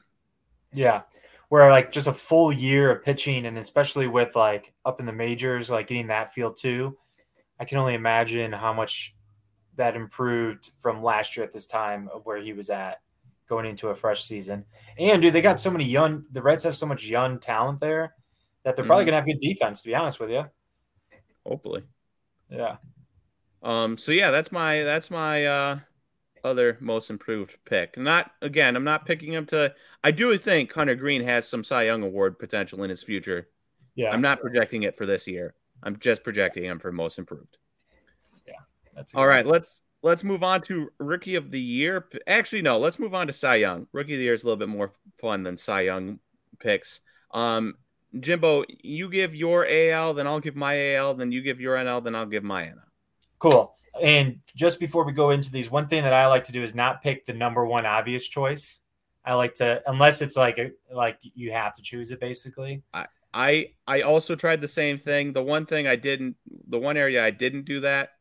Yeah. 0.74 1.03
Where 1.50 1.70
like 1.70 1.91
just 1.91 2.08
a 2.08 2.13
full 2.13 2.51
year 2.51 2.91
of 2.91 3.03
pitching 3.03 3.46
and 3.46 3.58
especially 3.58 4.08
with 4.08 4.36
like 4.36 4.74
up 4.84 5.00
in 5.00 5.05
the 5.05 5.13
majors, 5.13 5.70
like 5.70 5.88
getting 5.88 6.08
that 6.08 6.34
feel 6.34 6.53
too, 6.53 6.98
I 7.60 7.65
can 7.65 7.77
only 7.77 7.94
imagine 7.94 8.51
how 8.51 8.74
much 8.74 9.15
that 9.75 9.96
improved 9.96 10.72
from 10.82 11.03
last 11.03 11.36
year 11.36 11.46
at 11.46 11.51
this 11.53 11.67
time 11.67 12.10
of 12.13 12.25
where 12.25 12.38
he 12.38 12.53
was 12.53 12.70
at 12.70 13.01
going 13.48 13.65
into 13.65 13.89
a 13.89 13.96
fresh 13.96 14.24
season. 14.24 14.65
And 14.98 15.22
dude, 15.22 15.34
they 15.34 15.41
got 15.41 15.60
so 15.60 15.70
many 15.70 15.84
young 15.86 16.25
the 16.32 16.41
Reds 16.41 16.63
have 16.63 16.75
so 16.75 16.86
much 16.86 17.05
young 17.08 17.39
talent 17.39 17.79
there 17.79 18.15
that 18.63 18.75
they're 18.75 18.86
probably 18.86 19.03
Mhm. 19.03 19.08
gonna 19.08 19.17
have 19.17 19.25
good 19.25 19.39
defense, 19.39 19.82
to 19.82 19.88
be 19.88 19.96
honest 19.96 20.20
with 20.20 20.32
you. 20.32 20.46
Hopefully. 21.46 21.84
Yeah. 22.50 22.77
Um. 23.62 23.98
So 23.98 24.12
yeah, 24.12 24.32
that's 24.32 24.51
my 24.51 24.82
that's 24.82 25.12
my 25.12 25.46
uh 25.46 25.79
other 26.44 26.77
most 26.79 27.10
improved 27.10 27.58
pick. 27.65 27.98
Not 27.98 28.32
again. 28.41 28.75
I'm 28.75 28.84
not 28.84 29.05
picking 29.05 29.34
him 29.34 29.46
to. 29.48 29.74
I 30.03 30.12
do 30.12 30.38
think 30.38 30.72
Hunter 30.72 30.96
Greene 30.96 31.24
has 31.24 31.48
some 31.48 31.63
Cy 31.63 31.84
Young 31.84 32.03
Award 32.03 32.38
potential 32.39 32.84
in 32.84 32.89
his 32.89 33.03
future. 33.03 33.50
Yeah. 33.96 34.12
I'm 34.12 34.22
not 34.22 34.41
projecting 34.41 34.84
it 34.84 34.98
for 34.98 35.05
this 35.05 35.27
year. 35.27 35.55
I'm 35.84 35.98
just 36.00 36.24
projecting 36.24 36.65
him 36.65 36.79
for 36.79 36.91
most 36.91 37.17
improved. 37.17 37.58
That's 38.96 39.14
a 39.14 39.18
All 39.18 39.28
let's 39.28 39.82
let's 40.06 40.24
move 40.24 40.44
on 40.44 40.62
to 40.62 40.90
rookie 41.00 41.36
of 41.36 41.52
the 41.52 41.60
year. 41.60 42.08
Actually, 42.28 42.62
no, 42.62 42.78
let's 42.78 43.00
move 43.00 43.14
on 43.14 43.28
to 43.28 43.34
Cy 43.34 43.56
Young. 43.56 43.88
Rookie 43.92 44.14
of 44.14 44.20
the 44.20 44.24
year 44.24 44.34
is 44.34 44.44
a 44.44 44.46
little 44.46 44.58
bit 44.58 44.70
more 44.70 44.94
fun 45.20 45.44
than 45.44 45.58
Cy 45.58 45.82
Young 45.82 46.20
picks. 46.60 47.02
Um, 47.32 47.75
Jimbo, 48.20 48.64
you 48.82 49.10
give 49.10 49.36
your 49.36 49.68
AL, 49.68 50.14
then 50.14 50.28
I'll 50.28 50.40
give 50.40 50.56
my 50.56 50.94
AL, 50.94 51.16
then 51.16 51.32
you 51.32 51.42
give 51.42 51.60
your 51.60 51.75
NL, 51.75 52.04
then 52.04 52.16
I'll 52.16 52.25
give 52.25 52.44
my 52.44 52.64
NL. 52.64 52.80
Cool. 53.40 53.75
And 54.02 54.40
just 54.56 54.80
before 54.80 55.06
we 55.06 55.12
go 55.12 55.32
into 55.32 55.52
these, 55.52 55.70
one 55.72 55.88
thing 55.88 56.04
that 56.04 56.14
I 56.14 56.28
like 56.28 56.46
to 56.46 56.52
do 56.52 56.64
is 56.64 56.75
not 56.75 57.02
pick 57.02 57.25
the 57.25 57.34
number 57.34 57.66
one 57.66 57.86
obvious 57.86 58.28
choice. 58.28 58.82
I 59.25 59.34
like 59.34 59.56
to, 59.56 59.82
unless 59.88 60.22
it's 60.22 60.38
like 60.38 60.60
a, 60.60 60.72
like 60.94 61.18
you 61.22 61.52
have 61.52 61.74
to 61.74 61.82
choose 61.82 62.12
it 62.12 62.20
basically. 62.20 62.84
I, 62.94 63.08
I 63.34 63.72
I 63.88 64.02
also 64.02 64.36
tried 64.36 64.62
the 64.62 64.68
same 64.68 64.98
thing. 64.98 65.34
The 65.34 65.44
one 65.44 65.66
thing 65.66 65.88
I 65.88 65.96
didn't, 65.96 66.38
the 66.70 66.78
one 66.78 66.96
area 66.96 67.25
I 67.25 67.32
didn't 67.32 67.66
do 67.66 67.82
that 67.82 68.12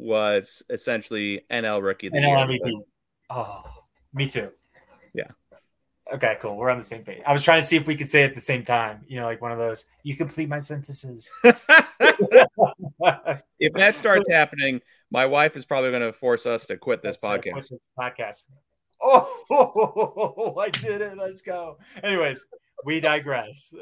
was 0.00 0.62
essentially 0.70 1.42
NL 1.50 1.82
rookie 1.82 2.06
of 2.08 2.14
the 2.14 2.20
NL 2.20 2.48
year. 2.48 2.58
MVP. 2.64 2.72
Oh, 3.30 3.62
me 4.12 4.26
too. 4.26 4.50
Yeah. 5.14 5.28
Okay, 6.12 6.36
cool. 6.40 6.56
We're 6.56 6.70
on 6.70 6.78
the 6.78 6.84
same 6.84 7.04
page. 7.04 7.22
I 7.24 7.32
was 7.32 7.44
trying 7.44 7.60
to 7.60 7.66
see 7.66 7.76
if 7.76 7.86
we 7.86 7.94
could 7.94 8.08
say 8.08 8.24
it 8.24 8.30
at 8.30 8.34
the 8.34 8.40
same 8.40 8.64
time. 8.64 9.04
You 9.06 9.20
know, 9.20 9.26
like 9.26 9.40
one 9.40 9.52
of 9.52 9.58
those. 9.58 9.84
You 10.02 10.16
complete 10.16 10.48
my 10.48 10.58
sentences. 10.58 11.32
if 11.44 11.56
that 13.74 13.96
starts 13.96 14.28
happening, 14.28 14.80
my 15.10 15.26
wife 15.26 15.56
is 15.56 15.64
probably 15.64 15.90
going 15.90 16.02
to 16.02 16.12
force 16.12 16.46
us 16.46 16.66
to 16.66 16.76
quit 16.76 17.02
this 17.02 17.20
That's 17.20 17.44
podcast. 17.44 17.68
this 17.68 17.72
podcast. 17.98 18.46
Oh, 19.02 20.56
I 20.60 20.68
did 20.68 21.00
it. 21.00 21.16
Let's 21.16 21.40
go. 21.40 21.78
Anyways, 22.02 22.44
we 22.84 23.00
digress. 23.00 23.72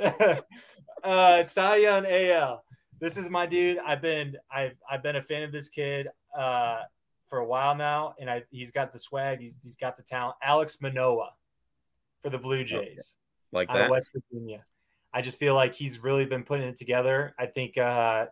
uh 1.02 1.42
Cy 1.42 1.76
Young 1.78 2.06
AL. 2.06 2.62
This 3.00 3.16
is 3.16 3.30
my 3.30 3.46
dude. 3.46 3.78
I've 3.78 4.02
been 4.02 4.36
I've 4.50 4.76
I've 4.90 5.02
been 5.02 5.16
a 5.16 5.22
fan 5.22 5.42
of 5.42 5.52
this 5.52 5.68
kid 5.68 6.08
uh 6.36 6.80
for 7.28 7.38
a 7.38 7.44
while 7.46 7.74
now, 7.74 8.14
and 8.18 8.30
I 8.30 8.42
he's 8.50 8.70
got 8.70 8.92
the 8.92 8.98
swag, 8.98 9.40
he's 9.40 9.56
he's 9.62 9.76
got 9.76 9.96
the 9.96 10.02
talent. 10.02 10.36
Alex 10.42 10.78
Manoah 10.80 11.32
for 12.22 12.30
the 12.30 12.38
Blue 12.38 12.64
Jays 12.64 13.16
Like 13.52 13.68
out 13.70 13.76
of 13.76 13.82
that. 13.82 13.90
West 13.90 14.10
Virginia. 14.12 14.64
I 15.12 15.22
just 15.22 15.38
feel 15.38 15.54
like 15.54 15.74
he's 15.74 16.02
really 16.02 16.26
been 16.26 16.42
putting 16.42 16.66
it 16.68 16.76
together. 16.76 17.34
I 17.38 17.46
think 17.46 17.78
uh, 17.78 18.26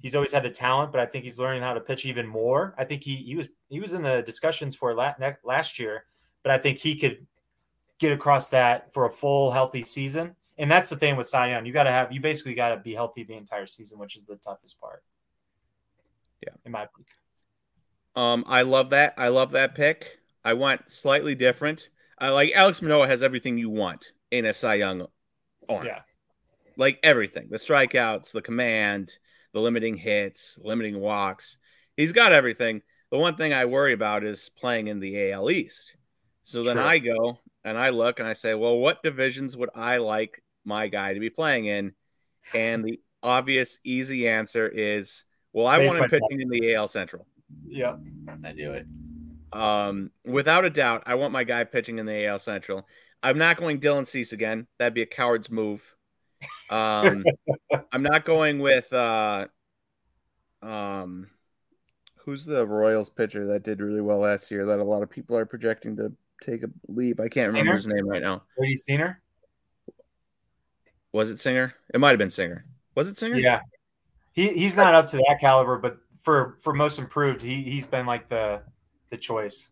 he's 0.00 0.14
always 0.14 0.32
had 0.32 0.42
the 0.42 0.50
talent, 0.50 0.90
but 0.90 1.00
I 1.00 1.06
think 1.06 1.24
he's 1.24 1.38
learning 1.38 1.62
how 1.62 1.74
to 1.74 1.80
pitch 1.80 2.04
even 2.06 2.26
more. 2.26 2.74
I 2.78 2.84
think 2.84 3.02
he 3.02 3.16
he 3.16 3.36
was 3.36 3.48
he 3.68 3.80
was 3.80 3.92
in 3.92 4.02
the 4.02 4.22
discussions 4.22 4.74
for 4.74 4.94
last 4.94 5.78
year, 5.78 6.04
but 6.42 6.52
I 6.52 6.58
think 6.58 6.78
he 6.78 6.96
could 6.96 7.26
get 7.98 8.12
across 8.12 8.48
that 8.50 8.92
for 8.92 9.06
a 9.06 9.10
full 9.10 9.50
healthy 9.50 9.82
season. 9.82 10.34
And 10.56 10.70
that's 10.70 10.88
the 10.88 10.96
thing 10.96 11.16
with 11.16 11.26
Cy 11.26 11.50
Young. 11.50 11.66
You 11.66 11.72
got 11.72 11.84
to 11.84 11.90
have 11.90 12.12
you 12.12 12.20
basically 12.20 12.54
got 12.54 12.70
to 12.70 12.76
be 12.76 12.94
healthy 12.94 13.24
the 13.24 13.34
entire 13.34 13.66
season, 13.66 13.98
which 13.98 14.16
is 14.16 14.24
the 14.24 14.36
toughest 14.36 14.80
part. 14.80 15.02
Yeah. 16.42 16.52
in 16.64 16.72
my 16.72 16.84
opinion. 16.84 17.06
Um, 18.16 18.44
I 18.46 18.62
love 18.62 18.90
that. 18.90 19.14
I 19.16 19.28
love 19.28 19.52
that 19.52 19.74
pick. 19.74 20.18
I 20.44 20.52
went 20.52 20.90
slightly 20.90 21.34
different. 21.34 21.88
I 22.18 22.28
like 22.28 22.52
Alex 22.54 22.82
Manoah 22.82 23.08
has 23.08 23.22
everything 23.22 23.58
you 23.58 23.70
want 23.70 24.12
in 24.30 24.44
a 24.44 24.52
Cy 24.52 24.74
Young 24.74 25.06
arm. 25.68 25.86
Yeah. 25.86 26.00
Like 26.76 27.00
everything. 27.02 27.48
The 27.50 27.56
strikeouts, 27.56 28.32
the 28.32 28.42
command, 28.42 29.16
the 29.52 29.60
limiting 29.60 29.96
hits, 29.96 30.58
limiting 30.62 31.00
walks. 31.00 31.56
He's 31.96 32.12
got 32.12 32.32
everything. 32.32 32.82
The 33.10 33.18
one 33.18 33.36
thing 33.36 33.52
I 33.52 33.64
worry 33.64 33.92
about 33.92 34.24
is 34.24 34.48
playing 34.48 34.88
in 34.88 35.00
the 35.00 35.32
AL 35.32 35.50
East. 35.50 35.96
So 36.42 36.62
then 36.62 36.76
True. 36.76 36.84
I 36.84 36.98
go 36.98 37.38
and 37.64 37.78
I 37.78 37.90
look 37.90 38.18
and 38.18 38.28
I 38.28 38.34
say, 38.34 38.54
well, 38.54 38.76
what 38.76 39.02
divisions 39.02 39.56
would 39.56 39.70
I 39.74 39.96
like 39.96 40.42
my 40.64 40.88
guy 40.88 41.14
to 41.14 41.20
be 41.20 41.30
playing 41.30 41.66
in? 41.66 41.92
And 42.54 42.84
the 42.84 43.00
obvious, 43.22 43.78
easy 43.84 44.28
answer 44.28 44.68
is, 44.68 45.24
well, 45.52 45.66
I 45.66 45.84
want 45.84 45.98
him 45.98 46.10
pitching 46.10 46.40
in 46.40 46.48
the 46.48 46.74
AL 46.74 46.88
Central. 46.88 47.26
Yeah, 47.66 47.96
I 48.44 48.52
knew 48.52 48.72
it. 48.72 48.86
Um, 49.52 50.10
without 50.24 50.64
a 50.64 50.70
doubt, 50.70 51.04
I 51.06 51.14
want 51.14 51.32
my 51.32 51.44
guy 51.44 51.64
pitching 51.64 51.98
in 51.98 52.06
the 52.06 52.26
AL 52.26 52.40
Central. 52.40 52.86
I'm 53.22 53.38
not 53.38 53.56
going 53.56 53.80
Dylan 53.80 54.06
Cease 54.06 54.32
again. 54.32 54.66
That'd 54.78 54.94
be 54.94 55.02
a 55.02 55.06
coward's 55.06 55.50
move. 55.50 55.94
Um, 56.70 57.24
I'm 57.92 58.02
not 58.02 58.24
going 58.24 58.58
with 58.58 58.92
uh, 58.92 59.46
um, 60.60 61.28
who's 62.16 62.44
the 62.44 62.66
Royals 62.66 63.10
pitcher 63.10 63.46
that 63.48 63.62
did 63.62 63.80
really 63.80 64.00
well 64.00 64.18
last 64.18 64.50
year 64.50 64.66
that 64.66 64.78
a 64.78 64.84
lot 64.84 65.02
of 65.02 65.10
people 65.10 65.36
are 65.36 65.46
projecting 65.46 65.96
to 65.96 66.12
take 66.42 66.62
a 66.62 66.68
leap. 66.88 67.20
I 67.20 67.28
can't 67.28 67.48
remember 67.48 67.74
his 67.74 67.86
name 67.86 68.06
right 68.06 68.22
now. 68.22 68.42
Brady 68.58 68.76
Steiner. 68.76 69.22
Was 71.14 71.30
it 71.30 71.38
Singer? 71.38 71.72
It 71.94 72.00
might 72.00 72.10
have 72.10 72.18
been 72.18 72.28
Singer. 72.28 72.64
Was 72.96 73.06
it 73.06 73.16
Singer? 73.16 73.36
Yeah, 73.36 73.60
he 74.32 74.48
he's 74.48 74.76
not 74.76 74.94
up 74.94 75.06
to 75.10 75.16
that 75.18 75.38
caliber, 75.40 75.78
but 75.78 75.98
for 76.20 76.56
for 76.60 76.74
most 76.74 76.98
improved, 76.98 77.40
he 77.40 77.62
he's 77.62 77.86
been 77.86 78.04
like 78.04 78.28
the 78.28 78.62
the 79.10 79.16
choice. 79.16 79.70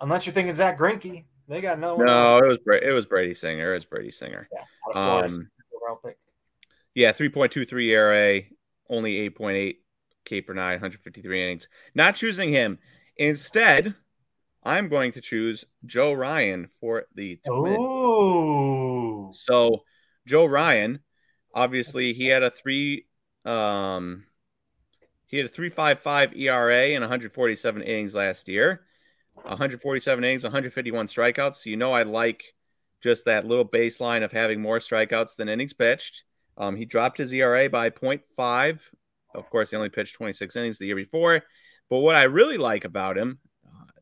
Unless 0.00 0.26
you're 0.26 0.32
thinking 0.32 0.54
Zack 0.54 0.78
Greinke, 0.78 1.24
they 1.48 1.60
got 1.60 1.80
no 1.80 1.96
one. 1.96 2.06
No, 2.06 2.38
it 2.38 2.46
was 2.46 2.58
Bra- 2.58 2.78
it 2.80 2.92
was 2.92 3.04
Brady 3.04 3.34
Singer. 3.34 3.72
It 3.72 3.74
was 3.74 3.84
Brady 3.84 4.12
Singer. 4.12 4.48
Yeah, 4.52 4.60
out 4.60 4.96
of 4.96 5.28
Florida, 5.28 5.34
Um, 5.90 5.98
pick. 6.04 6.18
Yeah, 6.94 7.10
3.23 7.12 7.88
ERA, 7.90 8.42
only 8.88 9.28
8.8 9.28 9.76
K 10.24 10.40
per 10.40 10.54
nine, 10.54 10.74
153 10.74 11.42
innings. 11.42 11.68
Not 11.96 12.14
choosing 12.14 12.50
him. 12.50 12.78
Instead, 13.16 13.94
I'm 14.62 14.88
going 14.88 15.12
to 15.12 15.20
choose 15.20 15.64
Joe 15.86 16.12
Ryan 16.12 16.68
for 16.80 17.04
the 17.14 17.40
Twins. 17.46 17.76
Oh, 17.80 19.30
So, 19.32 19.84
Joe 20.26 20.44
Ryan, 20.44 21.00
obviously, 21.54 22.12
he 22.12 22.26
had 22.26 22.42
a 22.42 22.50
three, 22.50 23.06
um, 23.44 24.24
he 25.26 25.38
had 25.38 25.46
a 25.46 25.48
3.55 25.48 26.36
ERA 26.36 26.88
and 26.88 27.00
147 27.00 27.82
innings 27.82 28.14
last 28.14 28.48
year. 28.48 28.82
147 29.34 30.24
innings, 30.24 30.44
151 30.44 31.06
strikeouts. 31.06 31.54
So 31.54 31.70
you 31.70 31.76
know 31.76 31.92
I 31.92 32.02
like 32.02 32.42
just 33.00 33.24
that 33.24 33.46
little 33.46 33.64
baseline 33.64 34.22
of 34.22 34.32
having 34.32 34.60
more 34.60 34.78
strikeouts 34.78 35.36
than 35.36 35.48
innings 35.48 35.72
pitched. 35.72 36.24
Um, 36.58 36.76
he 36.76 36.84
dropped 36.84 37.18
his 37.18 37.32
ERA 37.32 37.70
by 37.70 37.90
0.5. 37.90 38.80
Of 39.34 39.48
course, 39.48 39.70
he 39.70 39.76
only 39.76 39.88
pitched 39.88 40.16
26 40.16 40.56
innings 40.56 40.78
the 40.78 40.86
year 40.86 40.96
before. 40.96 41.42
But 41.88 42.00
what 42.00 42.16
I 42.16 42.24
really 42.24 42.58
like 42.58 42.84
about 42.84 43.16
him 43.16 43.38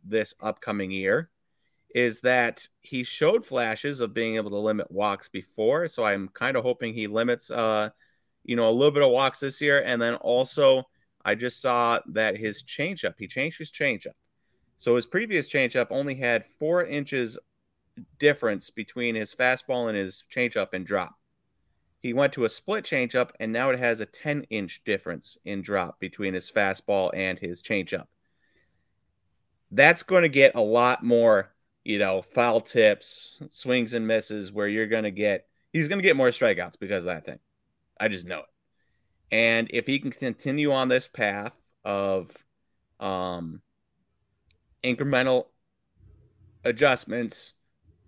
this 0.09 0.35
upcoming 0.41 0.91
year 0.91 1.31
is 1.95 2.21
that 2.21 2.67
he 2.81 3.03
showed 3.03 3.45
flashes 3.45 4.01
of 4.01 4.15
being 4.15 4.37
able 4.37 4.51
to 4.51 4.59
limit 4.59 4.91
walks 4.91 5.29
before. 5.29 5.89
So 5.89 6.05
I'm 6.05 6.29
kind 6.29 6.57
of 6.57 6.63
hoping 6.63 6.93
he 6.93 7.07
limits, 7.07 7.51
uh, 7.51 7.91
you 8.45 8.57
know, 8.57 8.69
a 8.69 8.73
little 8.73 8.91
bit 8.91 9.03
of 9.03 9.11
walks 9.11 9.41
this 9.41 9.61
year. 9.61 9.83
And 9.83 10.01
then 10.01 10.15
also, 10.17 10.85
I 11.25 11.35
just 11.35 11.61
saw 11.61 12.01
that 12.13 12.37
his 12.37 12.63
changeup, 12.63 13.15
he 13.19 13.27
changed 13.27 13.59
his 13.59 13.73
changeup. 13.73 14.15
So 14.77 14.95
his 14.95 15.07
previous 15.07 15.49
changeup 15.49 15.89
only 15.91 16.15
had 16.15 16.45
four 16.59 16.85
inches 16.85 17.39
difference 18.19 18.71
between 18.71 19.15
his 19.15 19.35
fastball 19.35 19.89
and 19.89 19.97
his 19.97 20.25
changeup 20.33 20.69
and 20.73 20.87
drop. 20.87 21.15
He 22.01 22.13
went 22.13 22.33
to 22.35 22.45
a 22.45 22.49
split 22.49 22.85
changeup, 22.85 23.31
and 23.41 23.53
now 23.53 23.71
it 23.71 23.79
has 23.79 24.01
a 24.01 24.07
10 24.07 24.45
inch 24.51 24.85
difference 24.85 25.37
in 25.45 25.63
drop 25.63 25.99
between 25.99 26.35
his 26.35 26.51
fastball 26.51 27.11
and 27.13 27.39
his 27.39 27.61
changeup. 27.61 28.07
That's 29.71 30.03
going 30.03 30.23
to 30.23 30.29
get 30.29 30.55
a 30.55 30.61
lot 30.61 31.05
more, 31.05 31.53
you 31.85 31.99
know, 31.99 32.23
foul 32.23 32.61
tips, 32.61 33.37
swings 33.51 33.95
and 33.95 34.07
misses, 34.07 34.53
where 34.53 34.69
you're 34.69 34.87
going 34.87 35.05
to 35.05 35.11
get, 35.11 35.47
he's 35.73 35.89
going 35.89 35.99
to 35.99 36.07
get 36.07 36.17
more 36.17 36.29
strikeouts 36.29 36.79
because 36.79 37.05
of 37.05 37.09
that 37.09 37.27
thing. 37.27 37.39
I 38.01 38.09
just 38.09 38.27
know 38.27 38.41
it. 38.41 38.45
And 39.31 39.69
if 39.73 39.87
he 39.87 39.99
can 39.99 40.11
continue 40.11 40.73
on 40.73 40.89
this 40.89 41.07
path 41.07 41.53
of 41.85 42.31
um, 42.99 43.61
incremental 44.83 45.47
adjustments, 46.65 47.53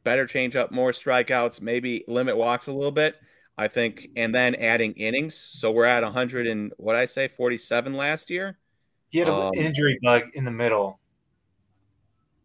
better 0.05 0.27
change 0.27 0.57
up, 0.57 0.71
more 0.71 0.93
strikeouts, 0.93 1.61
maybe 1.61 2.05
limit 2.09 2.37
walks 2.37 2.69
a 2.69 2.73
little 2.73 2.91
bit, 2.91 3.17
I 3.59 3.69
think, 3.69 4.09
and 4.17 4.35
then 4.35 4.55
adding 4.55 4.93
innings. 4.95 5.35
So 5.35 5.71
we're 5.71 5.85
at 5.85 6.03
100 6.03 6.47
and 6.47 6.73
what 6.79 6.97
I 6.97 7.07
say, 7.07 7.29
47 7.29 7.95
last 7.95 8.31
year. 8.31 8.59
He 9.11 9.19
had 9.19 9.29
an 9.29 9.35
um, 9.35 9.51
injury 9.55 9.99
bug 10.03 10.23
in 10.35 10.45
the 10.45 10.51
middle. 10.51 11.01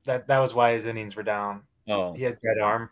That 0.05 0.27
that 0.27 0.39
was 0.39 0.53
why 0.53 0.73
his 0.73 0.85
innings 0.85 1.15
were 1.15 1.23
down. 1.23 1.63
Oh, 1.87 2.13
he 2.13 2.23
had 2.23 2.37
dead 2.39 2.61
arm. 2.61 2.89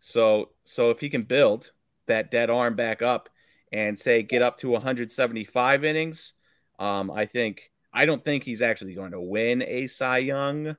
So 0.00 0.50
so 0.64 0.90
if 0.90 1.00
he 1.00 1.08
can 1.08 1.22
build 1.22 1.72
that 2.06 2.30
dead 2.30 2.50
arm 2.50 2.76
back 2.76 3.02
up 3.02 3.28
and 3.72 3.98
say 3.98 4.22
get 4.22 4.42
up 4.42 4.58
to 4.58 4.70
175 4.70 5.84
innings, 5.84 6.34
um, 6.78 7.10
I 7.10 7.26
think 7.26 7.70
I 7.92 8.06
don't 8.06 8.24
think 8.24 8.44
he's 8.44 8.62
actually 8.62 8.94
going 8.94 9.12
to 9.12 9.20
win 9.20 9.62
a 9.62 9.86
Cy 9.86 10.18
Young, 10.18 10.76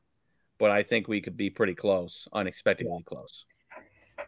but 0.58 0.72
I 0.72 0.84
think 0.84 1.08
we 1.08 1.22
could 1.22 1.36
be 1.36 1.50
pretty 1.50 1.76
close, 1.76 2.28
unexpectedly 2.32 3.04
close. 3.06 3.46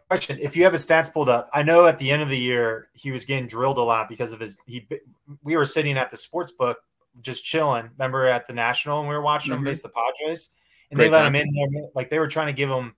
Question: 0.07 0.39
If 0.41 0.57
you 0.57 0.63
have 0.63 0.73
his 0.73 0.85
stats 0.85 1.11
pulled 1.11 1.29
up, 1.29 1.49
I 1.53 1.63
know 1.63 1.85
at 1.85 1.99
the 1.99 2.09
end 2.09 2.21
of 2.21 2.29
the 2.29 2.37
year 2.37 2.89
he 2.93 3.11
was 3.11 3.25
getting 3.25 3.47
drilled 3.47 3.77
a 3.77 3.83
lot 3.83 4.09
because 4.09 4.33
of 4.33 4.39
his. 4.39 4.57
He 4.65 4.87
we 5.43 5.55
were 5.55 5.65
sitting 5.65 5.97
at 5.97 6.09
the 6.09 6.17
sports 6.17 6.51
book 6.51 6.79
just 7.21 7.45
chilling. 7.45 7.89
Remember 7.97 8.25
at 8.25 8.47
the 8.47 8.53
National 8.53 8.99
and 8.99 9.07
we 9.09 9.15
were 9.15 9.21
watching 9.21 9.53
mm-hmm. 9.53 9.65
him 9.65 9.71
face 9.71 9.81
the 9.81 9.89
Padres, 9.89 10.49
and 10.89 10.97
Great 10.97 11.07
they 11.07 11.11
let 11.11 11.23
time. 11.23 11.35
him 11.35 11.47
in 11.47 11.71
there. 11.73 11.83
Like 11.95 12.09
they 12.09 12.19
were 12.19 12.27
trying 12.27 12.47
to 12.47 12.53
give 12.53 12.69
him, 12.69 12.95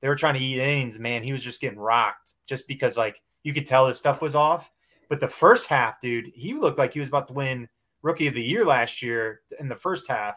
they 0.00 0.08
were 0.08 0.14
trying 0.14 0.34
to 0.34 0.40
eat 0.40 0.58
innings. 0.58 0.98
Man, 0.98 1.22
he 1.22 1.32
was 1.32 1.42
just 1.42 1.60
getting 1.60 1.78
rocked 1.78 2.32
just 2.46 2.66
because 2.68 2.96
like 2.96 3.20
you 3.42 3.52
could 3.52 3.66
tell 3.66 3.86
his 3.86 3.98
stuff 3.98 4.22
was 4.22 4.34
off. 4.34 4.70
But 5.08 5.20
the 5.20 5.28
first 5.28 5.68
half, 5.68 6.00
dude, 6.00 6.32
he 6.34 6.54
looked 6.54 6.78
like 6.78 6.92
he 6.92 6.98
was 6.98 7.08
about 7.08 7.28
to 7.28 7.32
win 7.32 7.68
Rookie 8.02 8.26
of 8.26 8.34
the 8.34 8.42
Year 8.42 8.64
last 8.64 9.02
year 9.02 9.40
in 9.58 9.68
the 9.68 9.76
first 9.76 10.08
half, 10.08 10.34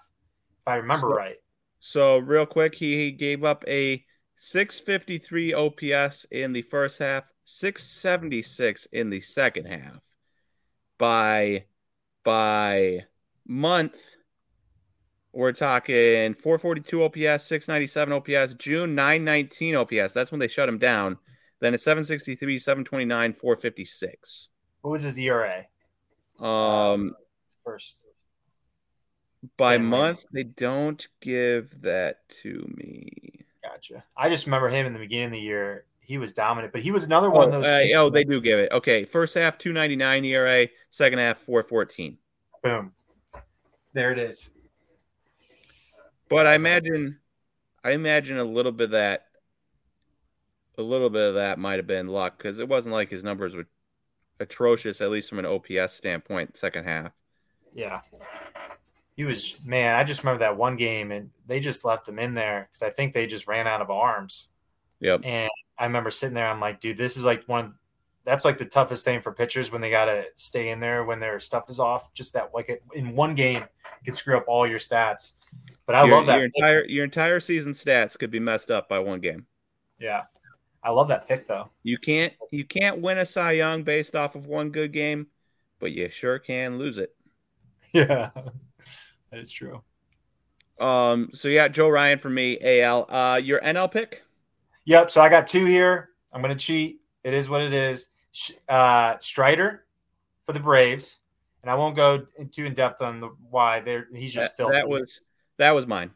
if 0.62 0.68
I 0.68 0.76
remember 0.76 1.08
so, 1.10 1.16
right. 1.16 1.36
So 1.80 2.18
real 2.18 2.46
quick, 2.46 2.76
he 2.76 3.12
gave 3.12 3.44
up 3.44 3.64
a 3.68 4.04
653 4.38 5.54
OPS 5.54 6.26
in 6.32 6.54
the 6.54 6.62
first 6.64 7.00
half, 7.00 7.26
676 7.46 8.88
in 8.92 9.10
the 9.10 9.22
second 9.22 9.66
half. 9.66 10.00
By 10.98 11.66
by 12.24 13.06
month, 13.48 14.16
we're 15.32 15.52
talking 15.52 16.34
442 16.34 17.04
OPS, 17.04 17.46
697 17.46 18.14
OPS, 18.14 18.54
June 18.56 18.96
919 18.96 19.76
OPS. 19.76 20.14
That's 20.14 20.32
when 20.32 20.40
they 20.40 20.48
shut 20.48 20.70
him 20.70 20.80
down. 20.80 21.18
Then 21.60 21.74
it's 21.74 21.84
763, 21.84 22.58
729, 22.58 23.34
456. 23.34 24.50
What 24.82 24.92
was 24.92 25.04
his 25.04 25.18
ERA? 25.20 25.66
Um, 26.40 27.16
first. 27.64 28.06
By 29.58 29.78
month, 29.78 30.26
they 30.34 30.44
don't 30.44 31.06
give 31.22 31.82
that 31.82 32.28
to 32.42 32.74
me. 32.76 33.46
Gotcha. 33.64 34.04
I 34.18 34.30
just 34.30 34.46
remember 34.46 34.70
him 34.70 34.86
in 34.86 34.94
the 34.94 35.00
beginning 35.00 35.28
of 35.28 35.32
the 35.32 35.40
year. 35.40 35.86
He 36.02 36.18
was 36.18 36.34
dominant, 36.34 36.74
but 36.74 36.82
he 36.82 36.92
was 36.92 37.06
another 37.06 37.30
one 37.30 37.44
oh, 37.44 37.46
of 37.46 37.52
those. 37.52 37.66
Uh, 37.68 37.86
oh, 37.98 38.10
they 38.10 38.24
do 38.24 38.42
give 38.42 38.58
it. 38.58 38.72
Okay, 38.72 39.06
first 39.06 39.36
half 39.36 39.58
299 39.58 40.26
ERA, 40.26 40.68
second 40.90 41.20
half 41.20 41.38
414. 41.40 42.18
Boom. 42.64 42.92
There 43.94 44.12
it 44.12 44.20
is. 44.20 44.50
But 46.30 46.48
I 46.48 46.54
imagine, 46.56 47.20
I 47.84 47.92
imagine 47.92 48.38
a 48.38 48.44
little 48.44 48.72
bit 48.72 48.86
of 48.86 48.92
that, 48.92 49.26
a 50.78 50.82
little 50.82 51.10
bit 51.10 51.28
of 51.28 51.36
that 51.36 51.60
might 51.60 51.78
have 51.78 51.88
been 51.88 52.08
luck 52.08 52.38
because 52.38 52.60
it 52.60 52.70
wasn't 52.70 52.94
like 52.94 53.10
his 53.10 53.24
numbers 53.24 53.56
were 53.56 53.66
atrocious, 54.40 55.02
at 55.02 55.10
least 55.10 55.30
from 55.30 55.40
an 55.40 55.46
OPS 55.46 55.94
standpoint, 55.94 56.56
second 56.56 56.86
half. 56.86 57.12
Yeah. 57.74 58.02
He 59.16 59.26
was 59.26 59.56
man. 59.66 59.96
I 59.96 60.06
just 60.06 60.24
remember 60.24 60.40
that 60.40 60.56
one 60.56 60.78
game, 60.78 61.12
and 61.12 61.32
they 61.46 61.60
just 61.60 61.84
left 61.84 62.08
him 62.08 62.20
in 62.20 62.36
there 62.36 62.70
because 62.70 62.84
I 62.84 62.90
think 62.90 63.12
they 63.12 63.28
just 63.28 63.48
ran 63.48 63.68
out 63.68 63.82
of 63.82 63.90
arms. 63.90 64.48
Yep. 65.02 65.22
And 65.26 65.50
I 65.78 65.86
remember 65.86 66.10
sitting 66.10 66.36
there. 66.36 66.48
I'm 66.48 66.62
like, 66.62 66.80
dude, 66.80 66.98
this 66.98 67.18
is 67.18 67.24
like 67.24 67.44
one 67.46 67.76
that's 68.30 68.46
like 68.46 68.58
the 68.58 68.66
toughest 68.66 69.04
thing 69.04 69.22
for 69.22 69.32
pitchers 69.32 69.72
when 69.72 69.82
they 69.82 69.90
got 69.90 70.06
to 70.06 70.26
stay 70.36 70.70
in 70.70 70.80
there 70.80 71.04
when 71.04 71.20
their 71.20 71.40
stuff 71.40 71.70
is 71.70 71.80
off. 71.80 72.14
Just 72.14 72.34
that, 72.34 72.52
like 72.54 72.82
in 72.94 73.16
one 73.16 73.34
game, 73.36 73.58
you 73.58 74.06
could 74.06 74.16
screw 74.16 74.38
up 74.38 74.46
all 74.48 74.68
your 74.68 74.80
stats. 74.80 75.34
But 75.90 75.96
I 75.96 76.06
your, 76.06 76.18
love 76.18 76.28
that 76.28 76.36
your 76.36 76.46
entire 76.46 76.86
your 76.86 77.04
entire 77.04 77.40
season 77.40 77.72
stats 77.72 78.16
could 78.16 78.30
be 78.30 78.40
messed 78.40 78.70
up 78.70 78.88
by 78.88 79.00
one 79.00 79.22
game. 79.22 79.48
Yeah, 79.98 80.26
I 80.84 80.92
love 80.92 81.08
that 81.08 81.28
pick 81.28 81.48
though. 81.48 81.72
You 81.82 81.98
can't 81.98 82.32
you 82.52 82.64
can't 82.64 83.02
win 83.02 83.18
a 83.18 83.26
Cy 83.26 83.54
Young 83.54 83.82
based 83.82 84.16
off 84.16 84.36
of 84.36 84.46
one 84.46 84.70
good 84.70 84.94
game, 84.94 85.26
but 85.80 85.92
you 85.92 86.08
sure 86.12 86.38
can 86.38 86.78
lose 86.78 87.00
it. 87.00 87.16
Yeah, 87.92 88.30
that 89.32 89.40
is 89.40 89.52
true. 89.52 89.82
Um. 90.80 91.32
So 91.34 91.48
yeah, 91.48 91.68
Joe 91.68 91.90
Ryan 91.90 92.20
for 92.20 92.30
me. 92.30 92.60
Al. 92.84 93.12
Uh, 93.12 93.38
your 93.38 93.60
NL 93.62 93.92
pick. 93.92 94.22
Yep. 94.86 95.10
So 95.10 95.22
I 95.22 95.30
got 95.30 95.48
two 95.48 95.66
here. 95.66 96.10
I'm 96.32 96.44
gonna 96.44 96.54
cheat. 96.54 97.02
It 97.24 97.34
is 97.34 97.50
what 97.50 97.64
it 97.64 97.74
is 97.74 98.10
uh, 98.68 99.16
Strider 99.18 99.86
for 100.46 100.54
the 100.54 100.60
Braves, 100.60 101.18
and 101.64 101.72
I 101.72 101.74
won't 101.74 101.96
go 101.96 102.28
too 102.52 102.66
in 102.66 102.76
depth 102.76 103.02
on 103.02 103.22
the 103.22 103.30
why. 103.50 103.80
There, 103.80 104.06
he's 104.14 104.32
just 104.32 104.56
that, 104.58 104.72
that 104.72 104.88
was 104.88 105.22
that 105.60 105.76
was 105.76 105.86
mine. 105.86 106.12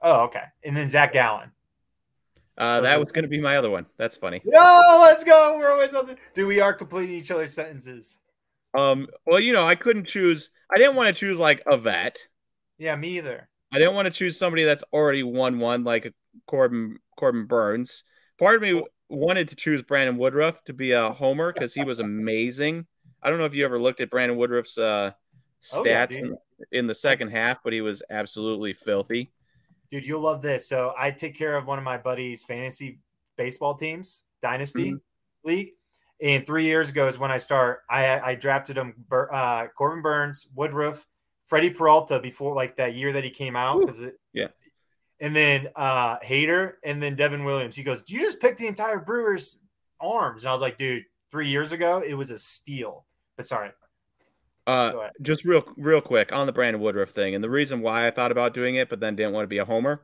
Oh, 0.00 0.24
okay. 0.24 0.44
And 0.62 0.76
then 0.76 0.88
Zach 0.88 1.12
Gallen. 1.12 1.50
Uh, 2.56 2.82
that 2.82 3.00
was 3.00 3.10
going 3.10 3.24
to 3.24 3.28
be 3.28 3.40
my 3.40 3.56
other 3.56 3.70
one. 3.70 3.86
That's 3.96 4.16
funny. 4.16 4.40
No, 4.44 5.00
let's 5.02 5.24
go. 5.24 5.56
We're 5.58 5.72
always 5.72 5.92
on 5.92 6.06
the. 6.06 6.16
Do 6.34 6.46
we 6.46 6.60
are 6.60 6.72
completing 6.72 7.16
each 7.16 7.30
other's 7.30 7.52
sentences? 7.52 8.18
Um. 8.78 9.08
Well, 9.26 9.40
you 9.40 9.52
know, 9.52 9.66
I 9.66 9.74
couldn't 9.74 10.04
choose. 10.04 10.50
I 10.72 10.78
didn't 10.78 10.94
want 10.94 11.08
to 11.08 11.18
choose 11.18 11.40
like 11.40 11.62
a 11.66 11.76
vet. 11.76 12.18
Yeah, 12.78 12.94
me 12.94 13.16
either. 13.16 13.48
I 13.72 13.78
didn't 13.78 13.94
want 13.94 14.06
to 14.06 14.12
choose 14.12 14.38
somebody 14.38 14.62
that's 14.64 14.84
already 14.92 15.24
won 15.24 15.58
one 15.58 15.82
like 15.82 16.14
Corbin 16.46 16.98
Corbin 17.18 17.46
Burnes. 17.46 18.04
Part 18.38 18.56
of 18.56 18.62
me 18.62 18.84
wanted 19.08 19.48
to 19.48 19.56
choose 19.56 19.82
Brandon 19.82 20.16
Woodruff 20.16 20.62
to 20.64 20.72
be 20.72 20.92
a 20.92 21.10
homer 21.10 21.52
because 21.52 21.74
he 21.74 21.82
was 21.82 21.98
amazing. 21.98 22.86
I 23.22 23.30
don't 23.30 23.38
know 23.38 23.46
if 23.46 23.54
you 23.54 23.64
ever 23.64 23.80
looked 23.80 24.00
at 24.00 24.10
Brandon 24.10 24.38
Woodruff's 24.38 24.78
uh, 24.78 25.12
stats 25.62 26.18
oh, 26.20 26.26
yeah, 26.26 26.34
in, 26.72 26.86
the 26.86 26.94
second 26.94 27.28
half, 27.28 27.58
but 27.62 27.72
he 27.72 27.80
was 27.80 28.02
absolutely 28.10 28.72
filthy. 28.72 29.32
Dude, 29.90 30.06
you'll 30.06 30.22
love 30.22 30.42
this. 30.42 30.68
So 30.68 30.92
I 30.98 31.10
take 31.10 31.36
care 31.36 31.56
of 31.56 31.66
one 31.66 31.78
of 31.78 31.84
my 31.84 31.98
buddies' 31.98 32.44
fantasy 32.44 33.00
baseball 33.36 33.74
teams, 33.74 34.22
Dynasty 34.42 34.92
mm-hmm. 34.92 35.48
League. 35.48 35.72
And 36.22 36.46
three 36.46 36.64
years 36.64 36.90
ago 36.90 37.06
is 37.06 37.18
when 37.18 37.30
I 37.30 37.38
start. 37.38 37.80
I 37.90 38.18
I 38.20 38.34
drafted 38.34 38.76
him 38.76 39.04
uh, 39.10 39.66
Corbin 39.76 40.02
Burnes, 40.02 40.46
Woodruff, 40.54 41.06
Freddie 41.46 41.70
Peralta 41.70 42.20
before 42.20 42.54
like 42.54 42.76
that 42.76 42.94
year 42.94 43.12
that 43.12 43.24
he 43.24 43.30
came 43.30 43.56
out 43.56 43.80
because 43.80 44.04
yeah 44.32 44.48
and 45.20 45.34
then 45.34 45.68
uh 45.76 46.18
Hader, 46.18 46.74
and 46.82 47.02
then 47.02 47.16
Devin 47.16 47.44
Williams. 47.44 47.76
He 47.76 47.82
goes, 47.82 48.02
"Do 48.02 48.14
you 48.14 48.20
just 48.20 48.40
pick 48.40 48.56
the 48.56 48.66
entire 48.66 48.98
Brewers 48.98 49.58
arms?" 50.00 50.44
And 50.44 50.50
I 50.50 50.52
was 50.52 50.62
like, 50.62 50.78
"Dude, 50.78 51.04
three 51.30 51.48
years 51.48 51.72
ago 51.72 52.02
it 52.06 52.14
was 52.14 52.30
a 52.30 52.38
steal." 52.38 53.06
But 53.36 53.46
sorry. 53.46 53.70
Uh, 54.66 55.08
just 55.20 55.44
real, 55.44 55.62
real 55.76 56.00
quick 56.00 56.32
on 56.32 56.46
the 56.46 56.52
Brandon 56.52 56.80
Woodruff 56.80 57.10
thing, 57.10 57.34
and 57.34 57.44
the 57.44 57.50
reason 57.50 57.82
why 57.82 58.06
I 58.06 58.10
thought 58.10 58.32
about 58.32 58.54
doing 58.54 58.76
it, 58.76 58.88
but 58.88 58.98
then 58.98 59.14
didn't 59.14 59.32
want 59.32 59.44
to 59.44 59.48
be 59.48 59.58
a 59.58 59.64
homer, 59.64 60.02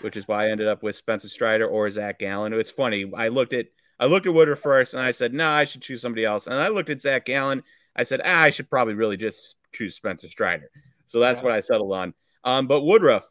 which 0.00 0.16
is 0.16 0.28
why 0.28 0.46
I 0.46 0.50
ended 0.50 0.68
up 0.68 0.82
with 0.82 0.96
Spencer 0.96 1.28
Strider 1.28 1.66
or 1.66 1.90
Zach 1.90 2.18
Gallen. 2.18 2.52
It's 2.52 2.70
funny. 2.70 3.10
I 3.16 3.28
looked 3.28 3.54
at 3.54 3.66
I 3.98 4.06
looked 4.06 4.26
at 4.26 4.34
Woodruff 4.34 4.58
first, 4.60 4.94
and 4.94 5.02
I 5.02 5.10
said, 5.10 5.32
"No, 5.32 5.44
nah, 5.44 5.56
I 5.56 5.64
should 5.64 5.82
choose 5.82 6.02
somebody 6.02 6.24
else." 6.24 6.46
And 6.46 6.56
I 6.56 6.68
looked 6.68 6.90
at 6.90 7.00
Zach 7.00 7.24
Gallen. 7.24 7.62
I 7.96 8.02
said, 8.02 8.20
ah, 8.24 8.42
"I 8.42 8.50
should 8.50 8.68
probably 8.68 8.94
really 8.94 9.16
just 9.16 9.56
choose 9.72 9.94
Spencer 9.94 10.28
Strider." 10.28 10.70
So 11.06 11.20
that's 11.20 11.40
yeah. 11.40 11.44
what 11.44 11.54
I 11.54 11.60
settled 11.60 11.92
on. 11.92 12.14
Um, 12.42 12.66
but 12.66 12.82
Woodruff, 12.82 13.24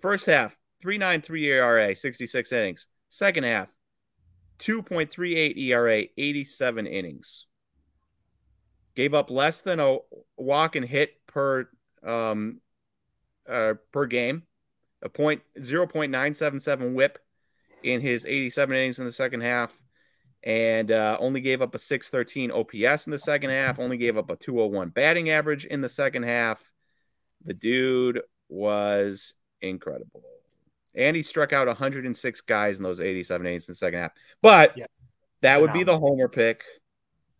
first 0.00 0.26
half, 0.26 0.56
3.93 0.84 1.44
ERA, 1.44 1.96
66 1.96 2.52
innings. 2.52 2.86
Second 3.10 3.44
half, 3.44 3.68
2.38 4.58 5.56
ERA, 5.56 6.04
87 6.16 6.86
innings. 6.86 7.46
Gave 8.98 9.14
up 9.14 9.30
less 9.30 9.60
than 9.60 9.78
a 9.78 9.98
walk 10.36 10.74
and 10.74 10.84
hit 10.84 11.24
per 11.28 11.68
um, 12.02 12.60
uh, 13.48 13.74
per 13.92 14.06
game, 14.06 14.42
a 15.02 15.08
point 15.08 15.40
0.977 15.56 16.94
WHIP 16.94 17.20
in 17.84 18.00
his 18.00 18.26
87 18.26 18.74
innings 18.74 18.98
in 18.98 19.04
the 19.04 19.12
second 19.12 19.42
half, 19.42 19.80
and 20.42 20.90
uh, 20.90 21.16
only 21.20 21.40
gave 21.40 21.62
up 21.62 21.76
a 21.76 21.78
613 21.78 22.50
OPS 22.50 23.06
in 23.06 23.12
the 23.12 23.18
second 23.18 23.50
half. 23.50 23.78
Only 23.78 23.98
gave 23.98 24.18
up 24.18 24.30
a 24.30 24.36
201 24.36 24.88
batting 24.88 25.30
average 25.30 25.64
in 25.64 25.80
the 25.80 25.88
second 25.88 26.24
half. 26.24 26.60
The 27.44 27.54
dude 27.54 28.22
was 28.48 29.34
incredible 29.62 30.24
and 30.98 31.14
he 31.14 31.22
struck 31.22 31.52
out 31.52 31.68
106 31.68 32.40
guys 32.40 32.78
in 32.78 32.82
those 32.82 33.00
87 33.00 33.46
innings 33.46 33.68
in 33.68 33.72
the 33.72 33.76
second 33.76 34.00
half. 34.00 34.12
But 34.42 34.76
yes. 34.76 34.88
that 35.42 35.60
would 35.60 35.72
be 35.72 35.84
the 35.84 35.96
homer 35.98 36.28
pick. 36.28 36.64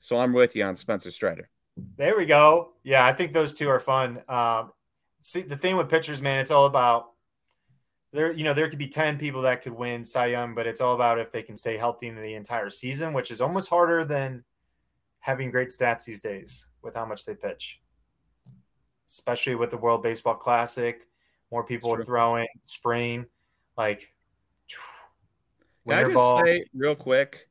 So 0.00 0.18
I'm 0.18 0.32
with 0.32 0.54
you 0.54 0.64
on 0.64 0.76
Spencer 0.76 1.10
Strider. 1.10 1.48
There 1.96 2.16
we 2.16 2.26
go. 2.26 2.72
Yeah, 2.82 3.06
I 3.06 3.12
think 3.12 3.32
those 3.32 3.54
two 3.54 3.68
are 3.68 3.80
fun. 3.80 4.22
Um, 4.28 4.72
see, 5.20 5.42
the 5.42 5.56
thing 5.56 5.76
with 5.76 5.88
pitchers, 5.88 6.20
man, 6.20 6.40
it's 6.40 6.50
all 6.50 6.66
about 6.66 7.10
there. 8.12 8.32
You 8.32 8.44
know, 8.44 8.54
there 8.54 8.68
could 8.68 8.78
be 8.78 8.88
10 8.88 9.18
people 9.18 9.42
that 9.42 9.62
could 9.62 9.72
win 9.72 10.04
Cy 10.04 10.26
Young, 10.26 10.54
but 10.54 10.66
it's 10.66 10.80
all 10.80 10.94
about 10.94 11.18
if 11.18 11.30
they 11.30 11.42
can 11.42 11.56
stay 11.56 11.76
healthy 11.76 12.08
in 12.08 12.16
the 12.16 12.34
entire 12.34 12.70
season, 12.70 13.12
which 13.12 13.30
is 13.30 13.40
almost 13.40 13.68
harder 13.68 14.04
than 14.04 14.44
having 15.20 15.50
great 15.50 15.68
stats 15.70 16.04
these 16.04 16.20
days. 16.20 16.68
with 16.82 16.94
how 16.94 17.04
much 17.04 17.24
they 17.24 17.34
pitch, 17.34 17.80
especially 19.08 19.54
with 19.54 19.70
the 19.70 19.76
World 19.76 20.02
Baseball 20.02 20.34
Classic. 20.34 21.06
More 21.50 21.64
people 21.64 21.94
are 21.94 22.04
throwing 22.04 22.46
spring, 22.62 23.26
like. 23.76 24.12
Can 25.86 25.98
I 25.98 26.02
just 26.04 26.14
ball. 26.14 26.44
say 26.44 26.64
real 26.74 26.94
quick? 26.94 27.47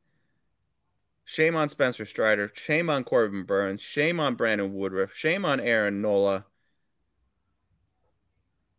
Shame 1.30 1.58
on 1.58 1.68
Spencer 1.68 2.06
Strider. 2.06 2.50
Shame 2.54 2.90
on 2.90 3.04
Corbin 3.04 3.44
Burnes. 3.44 3.82
Shame 3.82 4.22
on 4.22 4.36
Brandon 4.36 4.74
Woodruff. 4.74 5.14
Shame 5.14 5.44
on 5.44 5.60
Aaron 5.60 6.02
Nola. 6.02 6.46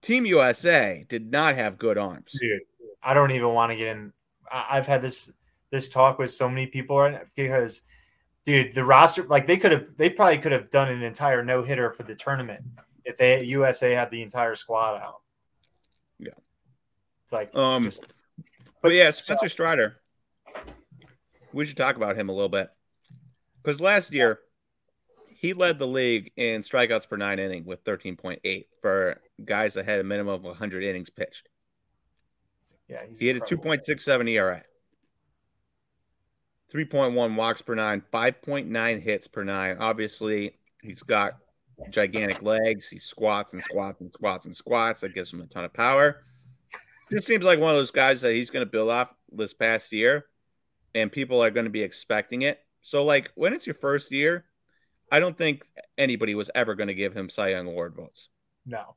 Team 0.00 0.24
USA 0.24 1.04
did 1.10 1.30
not 1.30 1.56
have 1.56 1.76
good 1.76 1.98
arms. 1.98 2.34
Dude, 2.40 2.62
I 3.02 3.12
don't 3.12 3.32
even 3.32 3.50
want 3.50 3.72
to 3.72 3.76
get 3.76 3.88
in. 3.88 4.14
I've 4.50 4.86
had 4.86 5.02
this 5.02 5.30
this 5.70 5.90
talk 5.90 6.18
with 6.18 6.30
so 6.30 6.48
many 6.48 6.66
people 6.66 6.98
right 6.98 7.12
now 7.12 7.20
because, 7.36 7.82
dude, 8.44 8.74
the 8.74 8.82
roster 8.82 9.24
like 9.24 9.46
they 9.46 9.58
could 9.58 9.72
have 9.72 9.94
they 9.98 10.08
probably 10.08 10.38
could 10.38 10.52
have 10.52 10.70
done 10.70 10.88
an 10.88 11.02
entire 11.02 11.44
no 11.44 11.62
hitter 11.62 11.90
for 11.90 12.04
the 12.04 12.14
tournament 12.14 12.64
if 13.04 13.18
they 13.18 13.44
USA 13.44 13.92
had 13.92 14.10
the 14.10 14.22
entire 14.22 14.54
squad 14.54 14.96
out. 14.96 15.20
Yeah, 16.18 16.30
it's 17.24 17.32
like 17.32 17.54
um, 17.54 17.82
just, 17.82 18.00
but, 18.00 18.10
but 18.80 18.92
yeah, 18.92 19.10
Spencer 19.10 19.48
so, 19.48 19.52
Strider. 19.52 20.00
We 21.52 21.64
should 21.64 21.76
talk 21.76 21.96
about 21.96 22.16
him 22.16 22.28
a 22.28 22.32
little 22.32 22.48
bit 22.48 22.70
because 23.62 23.80
last 23.80 24.12
year 24.12 24.40
he 25.28 25.52
led 25.52 25.78
the 25.78 25.86
league 25.86 26.32
in 26.36 26.62
strikeouts 26.62 27.08
per 27.08 27.16
nine 27.16 27.38
inning 27.38 27.64
with 27.64 27.84
13.8 27.84 28.66
for 28.82 29.20
guys 29.44 29.74
that 29.74 29.84
had 29.84 30.00
a 30.00 30.04
minimum 30.04 30.34
of 30.34 30.42
100 30.44 30.82
innings 30.82 31.10
pitched. 31.10 31.48
Yeah, 32.88 33.02
he 33.18 33.28
had 33.28 33.36
a 33.36 33.40
2.67 33.40 34.30
ERA, 34.30 34.62
3.1 36.72 37.34
walks 37.34 37.62
per 37.62 37.74
nine, 37.74 38.02
5.9 38.12 39.02
hits 39.02 39.26
per 39.26 39.44
nine. 39.44 39.78
Obviously, 39.78 40.56
he's 40.82 41.02
got 41.02 41.38
gigantic 41.90 42.42
legs. 42.42 42.88
He 42.88 42.98
squats 42.98 43.54
and 43.54 43.62
squats 43.62 44.00
and 44.00 44.12
squats 44.12 44.46
and 44.46 44.54
squats. 44.54 45.00
That 45.00 45.14
gives 45.14 45.32
him 45.32 45.40
a 45.40 45.46
ton 45.46 45.64
of 45.64 45.72
power. 45.72 46.24
This 47.10 47.24
seems 47.24 47.44
like 47.44 47.58
one 47.58 47.70
of 47.70 47.76
those 47.76 47.90
guys 47.90 48.20
that 48.20 48.34
he's 48.34 48.50
going 48.50 48.66
to 48.66 48.70
build 48.70 48.90
off 48.90 49.14
this 49.32 49.54
past 49.54 49.92
year, 49.92 50.26
and 50.98 51.12
people 51.12 51.42
are 51.42 51.50
going 51.50 51.64
to 51.64 51.70
be 51.70 51.82
expecting 51.82 52.42
it. 52.42 52.60
So, 52.82 53.04
like, 53.04 53.30
when 53.34 53.52
it's 53.52 53.66
your 53.66 53.74
first 53.74 54.12
year, 54.12 54.44
I 55.10 55.20
don't 55.20 55.36
think 55.36 55.64
anybody 55.96 56.34
was 56.34 56.50
ever 56.54 56.74
going 56.74 56.88
to 56.88 56.94
give 56.94 57.16
him 57.16 57.28
Cy 57.28 57.48
Young 57.48 57.66
Award 57.66 57.94
votes. 57.94 58.28
No. 58.66 58.94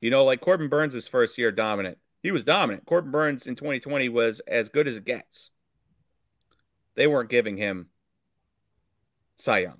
You 0.00 0.10
know, 0.10 0.24
like 0.24 0.40
Corbin 0.40 0.68
Burnes' 0.68 1.06
first 1.06 1.38
year 1.38 1.52
dominant. 1.52 1.98
He 2.22 2.30
was 2.30 2.44
dominant. 2.44 2.86
Corbin 2.86 3.10
Burnes 3.10 3.46
in 3.46 3.54
2020 3.54 4.08
was 4.08 4.40
as 4.40 4.68
good 4.68 4.88
as 4.88 4.96
it 4.96 5.04
gets. 5.04 5.50
They 6.94 7.06
weren't 7.06 7.30
giving 7.30 7.56
him 7.56 7.88
Cy 9.36 9.58
Young 9.58 9.78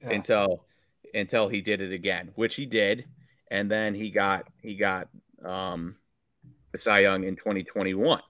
yeah. 0.00 0.10
until 0.10 0.66
until 1.14 1.48
he 1.48 1.60
did 1.60 1.80
it 1.80 1.92
again, 1.92 2.30
which 2.34 2.54
he 2.54 2.66
did, 2.66 3.06
and 3.50 3.70
then 3.70 3.94
he 3.94 4.10
got 4.10 4.48
he 4.60 4.76
got 4.76 5.08
um 5.44 5.96
the 6.72 6.78
Cy 6.78 7.00
Young 7.00 7.24
in 7.24 7.36
2021. 7.36 8.20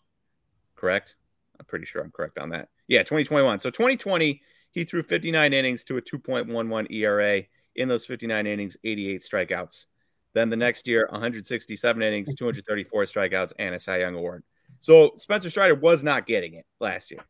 Correct? 0.74 1.14
I'm 1.62 1.66
pretty 1.66 1.84
sure 1.86 2.02
I'm 2.02 2.10
correct 2.10 2.38
on 2.38 2.50
that. 2.50 2.68
Yeah, 2.88 3.00
2021. 3.00 3.60
So 3.60 3.70
2020 3.70 4.42
he 4.72 4.84
threw 4.84 5.02
59 5.02 5.52
innings 5.52 5.84
to 5.84 5.98
a 5.98 6.02
2.11 6.02 6.90
ERA. 6.90 7.42
In 7.74 7.88
those 7.88 8.04
59 8.04 8.46
innings, 8.46 8.76
88 8.84 9.22
strikeouts. 9.22 9.86
Then 10.34 10.50
the 10.50 10.56
next 10.56 10.86
year, 10.86 11.08
167 11.10 12.02
innings, 12.02 12.28
mm-hmm. 12.28 12.44
234 12.44 13.04
strikeouts, 13.04 13.52
and 13.58 13.74
a 13.74 13.80
Cy 13.80 14.00
Young 14.00 14.14
Award. 14.14 14.42
So 14.80 15.12
Spencer 15.16 15.48
Strider 15.48 15.74
was 15.74 16.02
not 16.02 16.26
getting 16.26 16.54
it 16.54 16.66
last 16.80 17.10
year. 17.10 17.20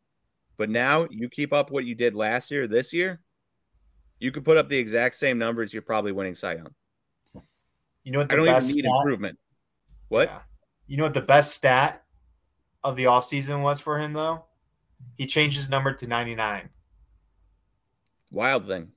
But 0.57 0.69
now 0.69 1.07
you 1.11 1.29
keep 1.29 1.53
up 1.53 1.71
what 1.71 1.85
you 1.85 1.95
did 1.95 2.15
last 2.15 2.51
year, 2.51 2.67
this 2.67 2.93
year, 2.93 3.21
you 4.19 4.33
could 4.33 4.45
put 4.45 4.57
up 4.57 4.69
the 4.69 4.79
exact 4.79 5.17
same 5.17 5.39
numbers. 5.39 5.73
You're 5.73 5.83
probably 5.83 6.13
winning 6.13 6.35
Cy 6.35 6.55
Young. 6.55 6.75
You 8.05 8.13
know 8.13 8.21
what? 8.21 8.33
I 8.33 8.37
don't 8.37 8.49
even 8.49 8.67
need 8.67 8.85
stat? 8.85 8.85
improvement. 8.85 9.39
What? 10.09 10.29
Yeah. 10.29 10.41
You 10.87 10.97
know 10.97 11.05
what 11.05 11.15
the 11.15 11.21
best 11.21 11.55
stat 11.55 12.02
of 12.85 12.97
the 12.97 13.05
offseason 13.05 13.63
was 13.63 13.81
for 13.81 13.99
him, 13.99 14.13
though? 14.13 14.45
He 15.17 15.27
changed 15.27 15.57
his 15.57 15.69
number 15.69 15.93
to 15.93 16.07
99. 16.07 16.69
Wild 18.31 18.67
thing. 18.67 18.89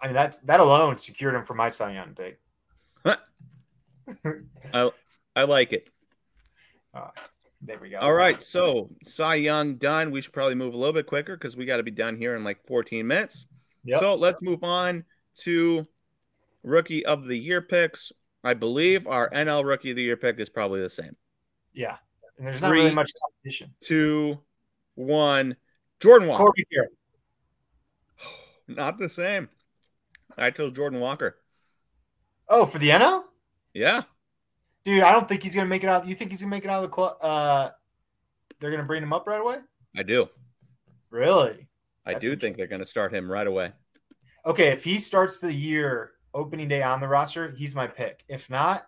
I 0.00 0.06
mean, 0.06 0.14
that's 0.14 0.38
that 0.40 0.60
alone 0.60 0.98
secured 0.98 1.34
him 1.34 1.44
for 1.44 1.54
my 1.54 1.68
Cy 1.68 1.92
Young 1.92 2.14
pick. 2.14 2.40
I 4.72 4.90
I 5.34 5.44
like 5.44 5.72
it. 5.72 5.88
Uh, 6.94 7.08
there 7.62 7.78
we 7.78 7.90
go. 7.90 7.98
All 7.98 8.12
right, 8.12 8.40
so 8.40 8.90
Cy 9.02 9.36
Young 9.36 9.76
done. 9.76 10.10
We 10.10 10.20
should 10.20 10.32
probably 10.32 10.54
move 10.54 10.74
a 10.74 10.76
little 10.76 10.92
bit 10.92 11.06
quicker 11.06 11.36
because 11.36 11.56
we 11.56 11.66
got 11.66 11.78
to 11.78 11.82
be 11.82 11.90
done 11.90 12.16
here 12.16 12.36
in 12.36 12.44
like 12.44 12.64
14 12.66 13.06
minutes. 13.06 13.46
Yep. 13.84 14.00
So 14.00 14.14
let's 14.14 14.40
move 14.42 14.64
on 14.64 15.04
to 15.40 15.86
rookie 16.62 17.04
of 17.04 17.26
the 17.26 17.38
year 17.38 17.62
picks. 17.62 18.12
I 18.44 18.54
believe 18.54 19.06
our 19.06 19.30
NL 19.30 19.64
rookie 19.64 19.90
of 19.90 19.96
the 19.96 20.02
year 20.02 20.16
pick 20.16 20.38
is 20.38 20.48
probably 20.48 20.80
the 20.80 20.90
same. 20.90 21.16
Yeah, 21.74 21.96
and 22.38 22.46
there's 22.46 22.60
not 22.60 22.68
Three, 22.68 22.80
really 22.80 22.94
much 22.94 23.10
competition. 23.20 23.74
Two, 23.80 24.38
one. 24.94 25.56
Jordan 26.00 26.28
Walker. 26.28 26.44
Not 28.68 28.98
the 28.98 29.08
same. 29.08 29.48
I 30.36 30.50
chose 30.50 30.72
Jordan 30.72 31.00
Walker. 31.00 31.36
Oh, 32.48 32.66
for 32.66 32.78
the 32.78 32.90
NL? 32.90 33.24
Yeah. 33.72 34.02
Dude, 34.84 35.02
I 35.02 35.12
don't 35.12 35.28
think 35.28 35.42
he's 35.42 35.54
gonna 35.54 35.68
make 35.68 35.82
it 35.82 35.88
out. 35.88 36.06
You 36.06 36.14
think 36.14 36.30
he's 36.30 36.40
gonna 36.40 36.50
make 36.50 36.64
it 36.64 36.70
out 36.70 36.84
of 36.84 36.90
the 36.90 36.94
club? 36.94 37.16
Uh, 37.20 37.70
they're 38.60 38.70
gonna 38.70 38.84
bring 38.84 39.02
him 39.02 39.12
up 39.12 39.26
right 39.26 39.40
away. 39.40 39.58
I 39.96 40.02
do. 40.02 40.28
Really? 41.10 41.68
I 42.04 42.12
That's 42.12 42.24
do 42.24 42.36
think 42.36 42.56
they're 42.56 42.66
gonna 42.66 42.86
start 42.86 43.12
him 43.12 43.30
right 43.30 43.46
away. 43.46 43.72
Okay, 44.44 44.68
if 44.68 44.84
he 44.84 44.98
starts 44.98 45.38
the 45.38 45.52
year 45.52 46.12
opening 46.32 46.68
day 46.68 46.82
on 46.82 47.00
the 47.00 47.08
roster, 47.08 47.50
he's 47.50 47.74
my 47.74 47.86
pick. 47.86 48.24
If 48.28 48.48
not, 48.48 48.86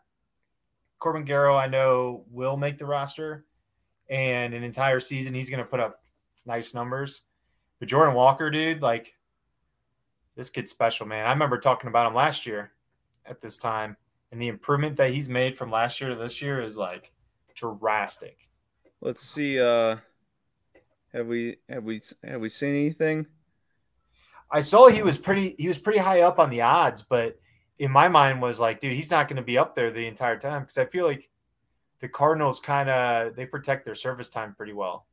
Corbin 0.98 1.24
Carroll, 1.24 1.56
I 1.56 1.66
know 1.66 2.24
will 2.30 2.56
make 2.56 2.78
the 2.78 2.86
roster, 2.86 3.44
and 4.08 4.54
an 4.54 4.62
entire 4.62 5.00
season 5.00 5.34
he's 5.34 5.50
gonna 5.50 5.64
put 5.64 5.80
up 5.80 6.02
nice 6.46 6.74
numbers. 6.74 7.22
But 7.78 7.88
Jordan 7.88 8.14
Walker, 8.14 8.50
dude, 8.50 8.82
like 8.82 9.14
this 10.34 10.50
kid's 10.50 10.70
special, 10.70 11.06
man. 11.06 11.26
I 11.26 11.30
remember 11.32 11.58
talking 11.58 11.88
about 11.88 12.06
him 12.06 12.14
last 12.14 12.46
year 12.46 12.72
at 13.26 13.40
this 13.40 13.58
time, 13.58 13.96
and 14.32 14.40
the 14.40 14.48
improvement 14.48 14.96
that 14.96 15.12
he's 15.12 15.28
made 15.28 15.56
from 15.56 15.70
last 15.70 16.00
year 16.00 16.10
to 16.10 16.16
this 16.16 16.42
year 16.42 16.60
is 16.60 16.76
like 16.76 17.12
drastic. 17.54 18.48
Let's 19.00 19.22
see. 19.22 19.60
Uh, 19.60 19.96
have 21.12 21.26
we 21.26 21.56
have 21.68 21.84
we 21.84 22.02
have 22.24 22.40
we 22.40 22.50
seen 22.50 22.70
anything? 22.70 23.26
I 24.50 24.60
saw 24.60 24.88
he 24.88 25.02
was 25.02 25.18
pretty 25.18 25.54
he 25.58 25.68
was 25.68 25.78
pretty 25.78 25.98
high 25.98 26.22
up 26.22 26.38
on 26.38 26.50
the 26.50 26.62
odds, 26.62 27.02
but 27.02 27.38
in 27.78 27.90
my 27.90 28.08
mind 28.08 28.42
was 28.42 28.58
like, 28.58 28.80
dude, 28.80 28.94
he's 28.94 29.10
not 29.10 29.28
going 29.28 29.36
to 29.36 29.42
be 29.42 29.56
up 29.56 29.74
there 29.74 29.90
the 29.90 30.06
entire 30.06 30.38
time 30.38 30.62
because 30.62 30.78
I 30.78 30.84
feel 30.84 31.06
like 31.06 31.28
the 32.00 32.08
Cardinals 32.08 32.60
kind 32.60 32.88
of 32.88 33.36
they 33.36 33.46
protect 33.46 33.84
their 33.84 33.94
service 33.94 34.30
time 34.30 34.54
pretty 34.54 34.72
well. 34.72 35.06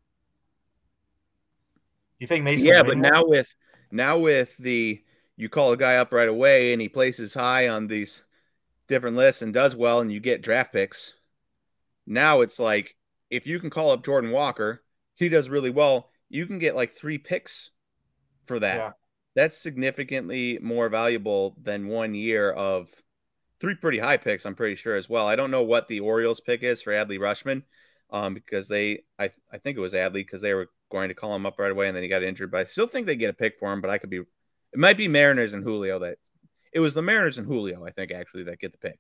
You 2.20 2.28
think 2.28 2.44
Mason? 2.44 2.68
Yeah, 2.68 2.84
but 2.84 2.98
now 2.98 3.26
with 3.26 3.54
now 3.92 4.18
with 4.18 4.56
the 4.58 5.04
you 5.36 5.50
call 5.50 5.74
a 5.74 5.78
guy 5.78 5.98
up 5.98 6.14
right 6.14 6.30
away 6.30 6.74
and 6.74 6.82
he 6.82 6.90
places 6.90 7.34
high 7.34 7.68
on 7.68 7.88
these 7.88 8.24
different 8.88 9.18
lists 9.18 9.42
and 9.42 9.54
does 9.54 9.76
well 9.76 10.00
and 10.00 10.12
you 10.12 10.20
get 10.20 10.42
draft 10.42 10.72
picks. 10.74 11.14
Now 12.08 12.42
it's 12.42 12.60
like 12.60 12.96
if 13.30 13.46
you 13.46 13.60
can 13.60 13.70
call 13.70 13.92
up 13.92 14.06
Jordan 14.06 14.32
Walker, 14.32 14.84
he 15.16 15.30
does 15.30 15.50
really 15.50 15.70
well, 15.70 16.10
you 16.30 16.46
can 16.46 16.60
get 16.60 16.76
like 16.76 16.94
three 16.94 17.18
picks 17.18 17.72
for 18.46 18.60
that. 18.60 18.76
Yeah. 18.78 18.92
That's 19.36 19.58
significantly 19.58 20.60
more 20.62 20.90
valuable 20.90 21.56
than 21.62 21.88
one 21.88 22.14
year 22.14 22.52
of 22.52 22.90
three 23.60 23.76
pretty 23.76 24.00
high 24.00 24.18
picks, 24.18 24.46
I'm 24.46 24.56
pretty 24.56 24.76
sure 24.76 24.96
as 24.96 25.10
well. 25.10 25.28
I 25.28 25.36
don't 25.36 25.52
know 25.52 25.64
what 25.64 25.88
the 25.88 26.00
Orioles 26.00 26.40
pick 26.40 26.64
is 26.64 26.82
for 26.82 26.94
Adley 26.94 27.20
Rutschman 27.20 27.64
um, 28.12 28.34
because 28.34 28.68
they, 28.68 29.04
I, 29.20 29.32
I 29.52 29.58
think 29.58 29.78
it 29.78 29.82
was 29.82 29.94
Adley 29.94 30.14
because 30.14 30.42
they 30.42 30.54
were 30.54 30.70
going 30.92 31.10
to 31.10 31.16
call 31.16 31.36
him 31.36 31.46
up 31.46 31.60
right 31.60 31.72
away 31.72 31.88
and 31.88 31.96
then 31.96 32.04
he 32.04 32.10
got 32.10 32.24
injured. 32.24 32.52
But 32.52 32.62
I 32.62 32.64
still 32.66 32.88
think 32.88 33.06
they 33.08 33.16
get 33.16 33.30
a 33.30 33.34
pick 33.34 33.60
for 33.60 33.72
him, 33.72 33.82
but 33.82 33.90
I 33.90 33.98
could 33.98 34.10
be 34.10 34.20
it 34.20 34.80
might 34.80 34.98
be 34.98 35.08
Mariners 35.08 35.54
and 35.54 35.64
Julio 35.64 36.00
that 36.00 36.18
it 36.74 36.80
was 36.80 36.94
the 36.94 37.02
Mariners 37.02 37.38
and 37.38 37.48
Julio, 37.48 37.86
I 37.86 37.92
think, 37.92 38.12
actually, 38.12 38.44
that 38.44 38.60
get 38.60 38.74
the 38.74 38.78
pick. 38.78 39.00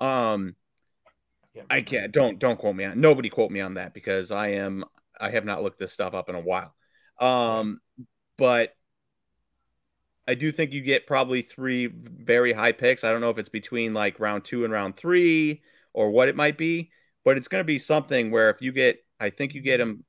Um, 0.00 0.56
I 1.70 1.80
can't 1.80 2.12
don't 2.12 2.38
don't 2.38 2.58
quote 2.58 2.76
me 2.76 2.84
on 2.84 3.00
nobody 3.00 3.30
quote 3.30 3.50
me 3.50 3.60
on 3.60 3.74
that 3.74 3.94
because 3.94 4.30
I 4.30 4.48
am 4.48 4.84
I 5.18 5.30
have 5.30 5.44
not 5.44 5.62
looked 5.62 5.78
this 5.78 5.92
stuff 5.92 6.12
up 6.12 6.28
in 6.28 6.34
a 6.34 6.40
while. 6.40 6.74
Um, 7.18 7.80
but 8.36 8.74
I 10.28 10.34
do 10.34 10.50
think 10.50 10.72
you 10.72 10.82
get 10.82 11.06
probably 11.06 11.42
three 11.42 11.86
very 11.86 12.52
high 12.52 12.72
picks. 12.72 13.04
I 13.04 13.12
don't 13.12 13.20
know 13.20 13.30
if 13.30 13.38
it's 13.38 13.48
between 13.48 13.94
like 13.94 14.18
round 14.18 14.44
two 14.44 14.64
and 14.64 14.72
round 14.72 14.96
three 14.96 15.62
or 15.92 16.10
what 16.10 16.28
it 16.28 16.36
might 16.36 16.58
be, 16.58 16.90
but 17.24 17.36
it's 17.36 17.48
going 17.48 17.60
to 17.60 17.64
be 17.64 17.78
something 17.78 18.30
where 18.30 18.50
if 18.50 18.60
you 18.60 18.72
get, 18.72 19.04
I 19.20 19.30
think 19.30 19.54
you 19.54 19.60
get 19.60 19.78
them 19.78 20.04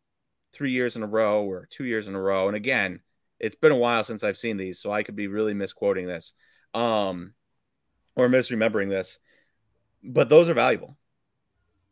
three 0.54 0.72
years 0.72 0.96
in 0.96 1.04
a 1.04 1.08
row 1.08 1.44
or 1.44 1.68
two 1.70 1.86
years 1.86 2.08
in 2.08 2.16
a 2.16 2.22
row. 2.22 2.48
And 2.48 2.58
again, 2.58 3.00
it's 3.40 3.56
been 3.56 3.72
a 3.72 3.78
while 3.78 4.04
since 4.04 4.24
I've 4.24 4.38
seen 4.38 4.58
these, 4.58 4.80
so 4.80 4.92
I 4.92 5.04
could 5.04 5.16
be 5.16 5.28
really 5.28 5.54
misquoting 5.54 6.08
this 6.08 6.34
um, 6.74 7.34
or 8.16 8.28
misremembering 8.28 8.90
this. 8.90 9.20
But 10.04 10.30
those 10.30 10.50
are 10.50 10.54
valuable. 10.54 10.98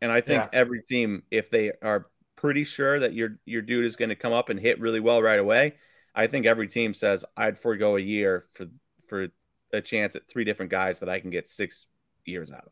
And 0.02 0.12
I 0.12 0.22
think 0.22 0.44
yeah. 0.44 0.50
every 0.60 0.82
team, 0.84 1.24
if 1.32 1.50
they 1.50 1.72
are 1.82 2.08
pretty 2.36 2.64
sure 2.64 3.00
that 3.00 3.14
your 3.14 3.40
your 3.46 3.62
dude 3.62 3.86
is 3.86 3.96
going 3.96 4.10
to 4.10 4.16
come 4.16 4.34
up 4.34 4.50
and 4.50 4.60
hit 4.60 4.80
really 4.80 5.00
well 5.00 5.22
right 5.22 5.40
away, 5.40 5.76
I 6.16 6.28
think 6.28 6.46
every 6.46 6.68
team 6.68 6.94
says 6.94 7.26
I'd 7.36 7.58
forego 7.58 7.98
a 7.98 8.02
year 8.02 8.46
for 8.54 8.68
for 9.08 9.28
a 9.74 9.82
chance 9.82 10.16
at 10.16 10.28
three 10.28 10.46
different 10.46 10.72
guys 10.72 11.00
that 11.00 11.10
I 11.10 11.20
can 11.20 11.30
get 11.30 11.48
six 11.48 11.86
years 12.24 12.52
out 12.52 12.66
of. 12.66 12.72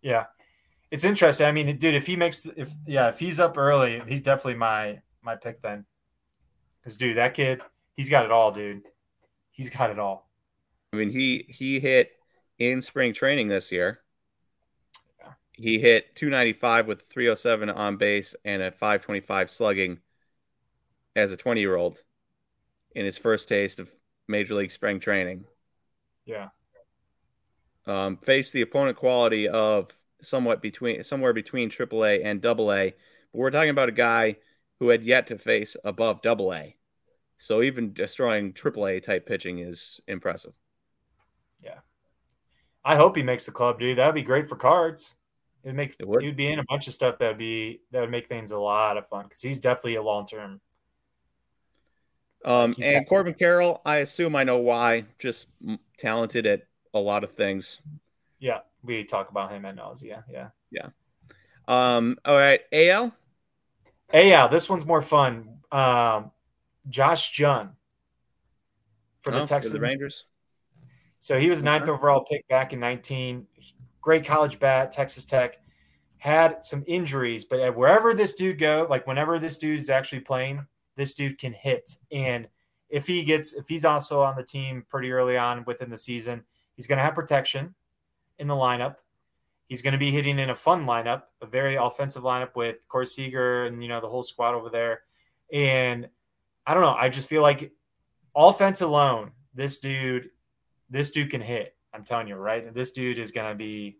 Yeah, 0.00 0.24
it's 0.90 1.04
interesting. 1.04 1.46
I 1.46 1.52
mean, 1.52 1.76
dude, 1.76 1.94
if 1.94 2.06
he 2.06 2.16
makes 2.16 2.46
if 2.56 2.72
yeah, 2.86 3.08
if 3.08 3.18
he's 3.18 3.38
up 3.38 3.58
early, 3.58 4.02
he's 4.06 4.22
definitely 4.22 4.54
my 4.54 5.00
my 5.22 5.36
pick 5.36 5.60
then. 5.60 5.84
Because 6.80 6.96
dude, 6.96 7.16
that 7.18 7.34
kid, 7.34 7.60
he's 7.96 8.08
got 8.08 8.24
it 8.24 8.30
all, 8.30 8.52
dude. 8.52 8.82
He's 9.50 9.70
got 9.70 9.90
it 9.90 9.98
all. 9.98 10.28
I 10.92 10.96
mean, 10.96 11.10
he 11.10 11.46
he 11.48 11.80
hit 11.80 12.12
in 12.58 12.80
spring 12.80 13.12
training 13.12 13.48
this 13.48 13.70
year. 13.70 14.00
He 15.52 15.78
hit 15.78 16.16
295 16.16 16.88
with 16.88 17.02
307 17.02 17.70
on 17.70 17.96
base 17.96 18.34
and 18.44 18.60
a 18.60 18.72
525 18.72 19.50
slugging 19.50 20.00
as 21.14 21.30
a 21.30 21.36
20 21.36 21.60
year 21.60 21.76
old 21.76 22.02
in 22.94 23.04
his 23.04 23.18
first 23.18 23.48
taste 23.48 23.78
of 23.78 23.90
major 24.28 24.54
league 24.54 24.70
spring 24.70 25.00
training. 25.00 25.44
Yeah. 26.24 26.48
Um, 27.86 28.16
face 28.16 28.50
the 28.50 28.62
opponent 28.62 28.96
quality 28.96 29.48
of 29.48 29.90
somewhat 30.22 30.62
between 30.62 31.02
somewhere 31.02 31.32
between 31.32 31.68
AAA 31.68 32.24
and 32.24 32.44
AA, 32.44 32.54
but 32.54 32.94
we're 33.32 33.50
talking 33.50 33.70
about 33.70 33.90
a 33.90 33.92
guy 33.92 34.36
who 34.80 34.88
had 34.88 35.02
yet 35.02 35.26
to 35.26 35.38
face 35.38 35.76
above 35.84 36.20
AA. 36.24 36.74
So 37.36 37.62
even 37.62 37.92
destroying 37.92 38.52
AAA 38.52 39.02
type 39.02 39.26
pitching 39.26 39.58
is 39.58 40.00
impressive. 40.06 40.52
Yeah. 41.62 41.80
I 42.84 42.96
hope 42.96 43.16
he 43.16 43.22
makes 43.22 43.46
the 43.46 43.52
club, 43.52 43.78
dude. 43.78 43.98
That 43.98 44.06
would 44.06 44.14
be 44.14 44.22
great 44.22 44.48
for 44.48 44.56
cards. 44.56 45.14
It'd 45.62 45.76
make 45.76 45.96
it 45.98 46.06
would. 46.06 46.22
He'd 46.22 46.36
be 46.36 46.52
in 46.52 46.58
a 46.58 46.64
bunch 46.68 46.86
of 46.86 46.94
stuff 46.94 47.18
that 47.18 47.28
would 47.28 47.38
be 47.38 47.80
that 47.90 48.00
would 48.00 48.10
make 48.10 48.28
things 48.28 48.50
a 48.50 48.58
lot 48.58 48.98
of 48.98 49.08
fun 49.08 49.24
because 49.24 49.40
he's 49.40 49.60
definitely 49.60 49.94
a 49.94 50.02
long 50.02 50.26
term. 50.26 50.60
Um, 52.44 52.74
and. 52.80 53.08
Corbin 53.08 53.34
Carroll, 53.34 53.80
I 53.84 53.98
assume 53.98 54.36
I 54.36 54.44
know 54.44 54.58
why. 54.58 55.04
Just 55.18 55.48
talented 55.98 56.46
at 56.46 56.62
a 56.92 56.98
lot 56.98 57.24
of 57.24 57.32
things. 57.32 57.80
Yeah, 58.38 58.60
we 58.82 59.04
talk 59.04 59.30
about 59.30 59.50
him 59.50 59.64
at 59.64 59.76
nausea. 59.76 60.24
Yeah, 60.30 60.48
yeah. 60.70 60.88
Um, 61.66 62.18
all 62.24 62.36
right, 62.36 62.60
AL. 62.72 63.12
AL. 64.12 64.48
This 64.48 64.68
one's 64.68 64.84
more 64.84 65.02
fun. 65.02 65.60
Um, 65.72 66.30
Josh 66.88 67.38
Jung 67.38 67.70
for 69.20 69.30
the 69.30 69.42
oh, 69.42 69.46
Texas 69.46 69.72
the 69.72 69.80
Rangers. 69.80 70.24
So 71.18 71.38
he 71.38 71.48
was 71.48 71.62
ninth 71.62 71.88
overall 71.88 72.24
pick 72.30 72.46
back 72.48 72.74
in 72.74 72.80
19. 72.80 73.46
Great 74.02 74.26
college 74.26 74.60
bat, 74.60 74.92
Texas 74.92 75.24
Tech. 75.24 75.58
Had 76.18 76.62
some 76.62 76.84
injuries, 76.86 77.44
but 77.44 77.74
wherever 77.74 78.14
this 78.14 78.34
dude 78.34 78.58
go, 78.58 78.86
like 78.88 79.06
whenever 79.06 79.38
this 79.38 79.58
dude 79.58 79.78
is 79.78 79.90
actually 79.90 80.20
playing, 80.20 80.66
this 80.96 81.14
dude 81.14 81.38
can 81.38 81.52
hit. 81.52 81.96
And 82.12 82.48
if 82.88 83.06
he 83.06 83.24
gets, 83.24 83.52
if 83.52 83.68
he's 83.68 83.84
also 83.84 84.22
on 84.22 84.36
the 84.36 84.44
team 84.44 84.84
pretty 84.88 85.12
early 85.12 85.36
on 85.36 85.64
within 85.64 85.90
the 85.90 85.96
season, 85.96 86.44
he's 86.76 86.86
going 86.86 86.98
to 86.98 87.02
have 87.02 87.14
protection 87.14 87.74
in 88.38 88.46
the 88.46 88.54
lineup. 88.54 88.96
He's 89.68 89.82
going 89.82 89.92
to 89.92 89.98
be 89.98 90.10
hitting 90.10 90.38
in 90.38 90.50
a 90.50 90.54
fun 90.54 90.84
lineup, 90.84 91.22
a 91.40 91.46
very 91.46 91.76
offensive 91.76 92.22
lineup 92.22 92.54
with 92.54 92.86
Corey 92.88 93.06
Seager 93.06 93.64
and 93.64 93.82
you 93.82 93.88
know 93.88 94.00
the 94.00 94.08
whole 94.08 94.22
squad 94.22 94.54
over 94.54 94.68
there. 94.68 95.00
And 95.52 96.08
I 96.66 96.74
don't 96.74 96.82
know. 96.82 96.94
I 96.94 97.08
just 97.08 97.28
feel 97.28 97.42
like 97.42 97.72
offense 98.36 98.80
alone, 98.80 99.32
this 99.54 99.78
dude, 99.78 100.30
this 100.90 101.10
dude 101.10 101.30
can 101.30 101.40
hit. 101.40 101.74
I'm 101.92 102.04
telling 102.04 102.28
you, 102.28 102.36
right? 102.36 102.72
This 102.74 102.90
dude 102.90 103.18
is 103.18 103.30
gonna 103.30 103.54
be 103.54 103.96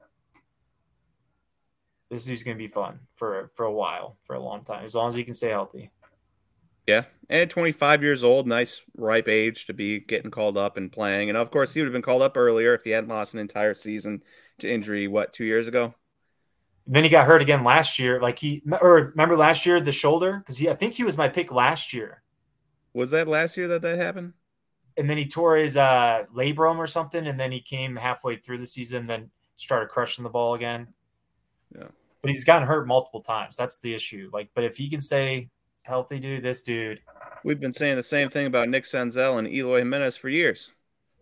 this 2.10 2.26
dude's 2.26 2.42
gonna 2.42 2.56
be 2.56 2.66
fun 2.66 3.00
for 3.14 3.50
for 3.54 3.64
a 3.64 3.72
while, 3.72 4.18
for 4.24 4.34
a 4.34 4.40
long 4.40 4.64
time, 4.64 4.84
as 4.84 4.94
long 4.94 5.08
as 5.08 5.14
he 5.14 5.24
can 5.24 5.34
stay 5.34 5.50
healthy. 5.50 5.90
Yeah, 6.86 7.04
and 7.30 7.48
25 7.48 8.02
years 8.02 8.24
old, 8.24 8.46
nice 8.46 8.82
ripe 8.96 9.28
age 9.28 9.66
to 9.66 9.72
be 9.72 10.00
getting 10.00 10.30
called 10.30 10.58
up 10.58 10.76
and 10.76 10.92
playing. 10.92 11.30
And 11.30 11.38
of 11.38 11.50
course, 11.50 11.72
he 11.72 11.80
would 11.80 11.86
have 11.86 11.92
been 11.92 12.02
called 12.02 12.22
up 12.22 12.36
earlier 12.36 12.74
if 12.74 12.84
he 12.84 12.90
hadn't 12.90 13.08
lost 13.08 13.32
an 13.32 13.40
entire 13.40 13.74
season 13.74 14.22
to 14.58 14.70
injury. 14.70 15.08
What 15.08 15.32
two 15.32 15.44
years 15.44 15.66
ago? 15.66 15.94
And 16.86 16.94
then 16.94 17.04
he 17.04 17.08
got 17.08 17.26
hurt 17.26 17.40
again 17.40 17.64
last 17.64 17.98
year. 17.98 18.20
Like 18.20 18.38
he 18.38 18.62
or 18.82 19.12
remember 19.14 19.36
last 19.36 19.64
year 19.64 19.80
the 19.80 19.92
shoulder 19.92 20.38
because 20.38 20.58
he 20.58 20.68
I 20.68 20.74
think 20.74 20.94
he 20.94 21.04
was 21.04 21.16
my 21.16 21.28
pick 21.28 21.50
last 21.50 21.94
year. 21.94 22.22
Was 22.92 23.10
that 23.10 23.26
last 23.26 23.56
year 23.56 23.68
that 23.68 23.82
that 23.82 23.98
happened? 23.98 24.34
And 24.96 25.08
then 25.10 25.16
he 25.16 25.26
tore 25.26 25.56
his 25.56 25.76
uh, 25.76 26.24
labrum 26.32 26.76
or 26.76 26.86
something, 26.86 27.26
and 27.26 27.40
then 27.40 27.50
he 27.50 27.60
came 27.60 27.96
halfway 27.96 28.36
through 28.36 28.58
the 28.58 28.66
season, 28.66 29.08
then 29.08 29.30
started 29.56 29.88
crushing 29.88 30.22
the 30.22 30.30
ball 30.30 30.54
again. 30.54 30.88
Yeah, 31.76 31.88
but 32.22 32.30
he's 32.30 32.44
gotten 32.44 32.68
hurt 32.68 32.86
multiple 32.86 33.22
times. 33.22 33.56
That's 33.56 33.80
the 33.80 33.92
issue. 33.92 34.30
Like, 34.32 34.50
but 34.54 34.62
if 34.62 34.76
he 34.76 34.88
can 34.88 35.00
stay 35.00 35.48
healthy, 35.84 36.18
dude, 36.18 36.42
this 36.42 36.62
dude. 36.62 37.00
We've 37.44 37.60
been 37.60 37.72
saying 37.72 37.96
the 37.96 38.02
same 38.02 38.30
thing 38.30 38.46
about 38.46 38.68
Nick 38.68 38.84
Senzel 38.84 39.38
and 39.38 39.46
Eloy 39.46 39.78
Jimenez 39.78 40.16
for 40.16 40.28
years. 40.28 40.70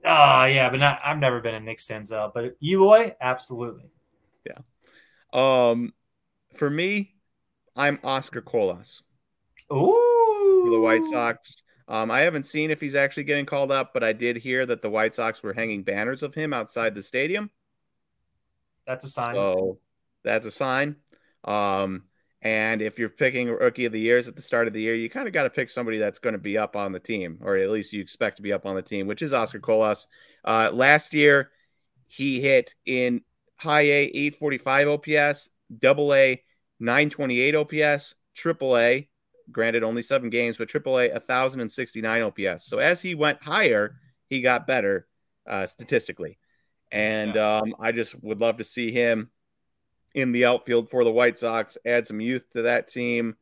Uh, 0.05 0.49
yeah, 0.51 0.71
but 0.71 0.79
not, 0.81 1.01
I've 1.05 1.19
never 1.19 1.41
been 1.41 1.55
a 1.55 1.61
Nick 1.61 1.79
Senzel, 1.79 2.33
but 2.33 2.57
Eloy, 2.63 3.15
absolutely. 3.21 3.91
Yeah. 4.47 4.59
Um, 5.33 5.93
for 6.55 6.71
me, 6.71 7.15
I'm 7.77 7.99
Oscar 8.03 8.41
Colas. 8.41 9.03
Ooh. 9.73 10.63
For 10.65 10.71
the 10.71 10.81
White 10.81 11.05
Sox. 11.05 11.63
Um, 11.89 12.11
I 12.11 12.21
haven't 12.21 12.45
seen 12.45 12.71
if 12.71 12.81
he's 12.81 12.95
actually 12.95 13.25
getting 13.25 13.47
called 13.47 13.73
up, 13.73 13.93
but 13.93 14.05
I 14.05 14.13
did 14.13 14.37
hear 14.37 14.65
that 14.67 14.83
the 14.83 14.91
White 14.91 15.15
Sox 15.15 15.43
were 15.43 15.53
hanging 15.53 15.83
banners 15.83 16.23
of 16.23 16.35
him 16.35 16.53
outside 16.53 16.95
the 16.95 17.03
stadium. 17.03 17.51
That's 18.87 19.05
a 19.05 19.09
sign. 19.09 19.35
So 19.35 19.79
that's 20.23 20.47
a 20.47 20.51
sign. 20.51 20.97
Um, 21.45 22.05
and 22.43 22.83
if 22.83 22.99
you're 22.99 23.09
picking 23.09 23.49
rookie 23.49 23.85
of 23.85 23.93
the 23.93 24.01
years 24.01 24.29
at 24.29 24.37
the 24.37 24.43
start 24.43 24.67
of 24.67 24.73
the 24.73 24.81
year, 24.81 24.95
you 24.95 25.09
kind 25.09 25.27
of 25.27 25.35
got 25.35 25.45
to 25.45 25.51
pick 25.51 25.71
somebody 25.71 25.99
that's 25.99 26.19
going 26.19 26.35
to 26.35 26.39
be 26.39 26.59
up 26.59 26.77
on 26.77 26.93
the 26.93 27.01
team, 27.01 27.39
or 27.41 27.57
at 27.57 27.71
least 27.71 27.93
you 27.93 28.01
expect 28.01 28.37
to 28.37 28.43
be 28.43 28.53
up 28.53 28.67
on 28.67 28.75
the 28.75 28.83
team, 28.83 29.07
which 29.07 29.23
is 29.23 29.33
Oscar 29.33 29.61
Colas. 29.61 30.09
Uh, 30.45 30.71
last 30.73 31.15
year, 31.15 31.51
he 32.09 32.41
hit 32.41 32.75
in 32.85 33.23
high 33.57 33.83
A 33.83 34.03
845 34.05 34.89
OPS, 34.89 35.49
double 35.79 36.13
A 36.13 36.43
928 36.81 37.55
OPS, 37.55 38.15
triple 38.35 38.77
A 38.77 39.09
Granted, 39.51 39.83
only 39.83 40.03
seven 40.03 40.31
games, 40.31 40.57
but 40.57 40.69
AAA 40.69 41.13
1,069 41.13 42.23
OPS. 42.23 42.65
So 42.65 42.79
as 42.79 43.01
he 43.01 43.15
went 43.15 43.43
higher, 43.43 43.97
he 44.29 44.41
got 44.41 44.67
better 44.67 45.07
uh, 45.47 45.67
statistically. 45.67 46.39
And 46.91 47.37
um, 47.37 47.75
I 47.81 47.93
just 47.93 48.21
would 48.23 48.41
love 48.41 48.59
to 48.59 48.65
see 48.65 48.93
him 48.93 49.31
in 50.15 50.33
the 50.33 50.45
outfield 50.45 50.91
for 50.91 51.05
the 51.05 51.13
White 51.13 51.39
Sox, 51.39 51.79
add 51.85 52.07
some 52.07 52.21
youth 52.21 52.51
to 52.51 52.63
that 52.63 52.89
team, 52.89 53.37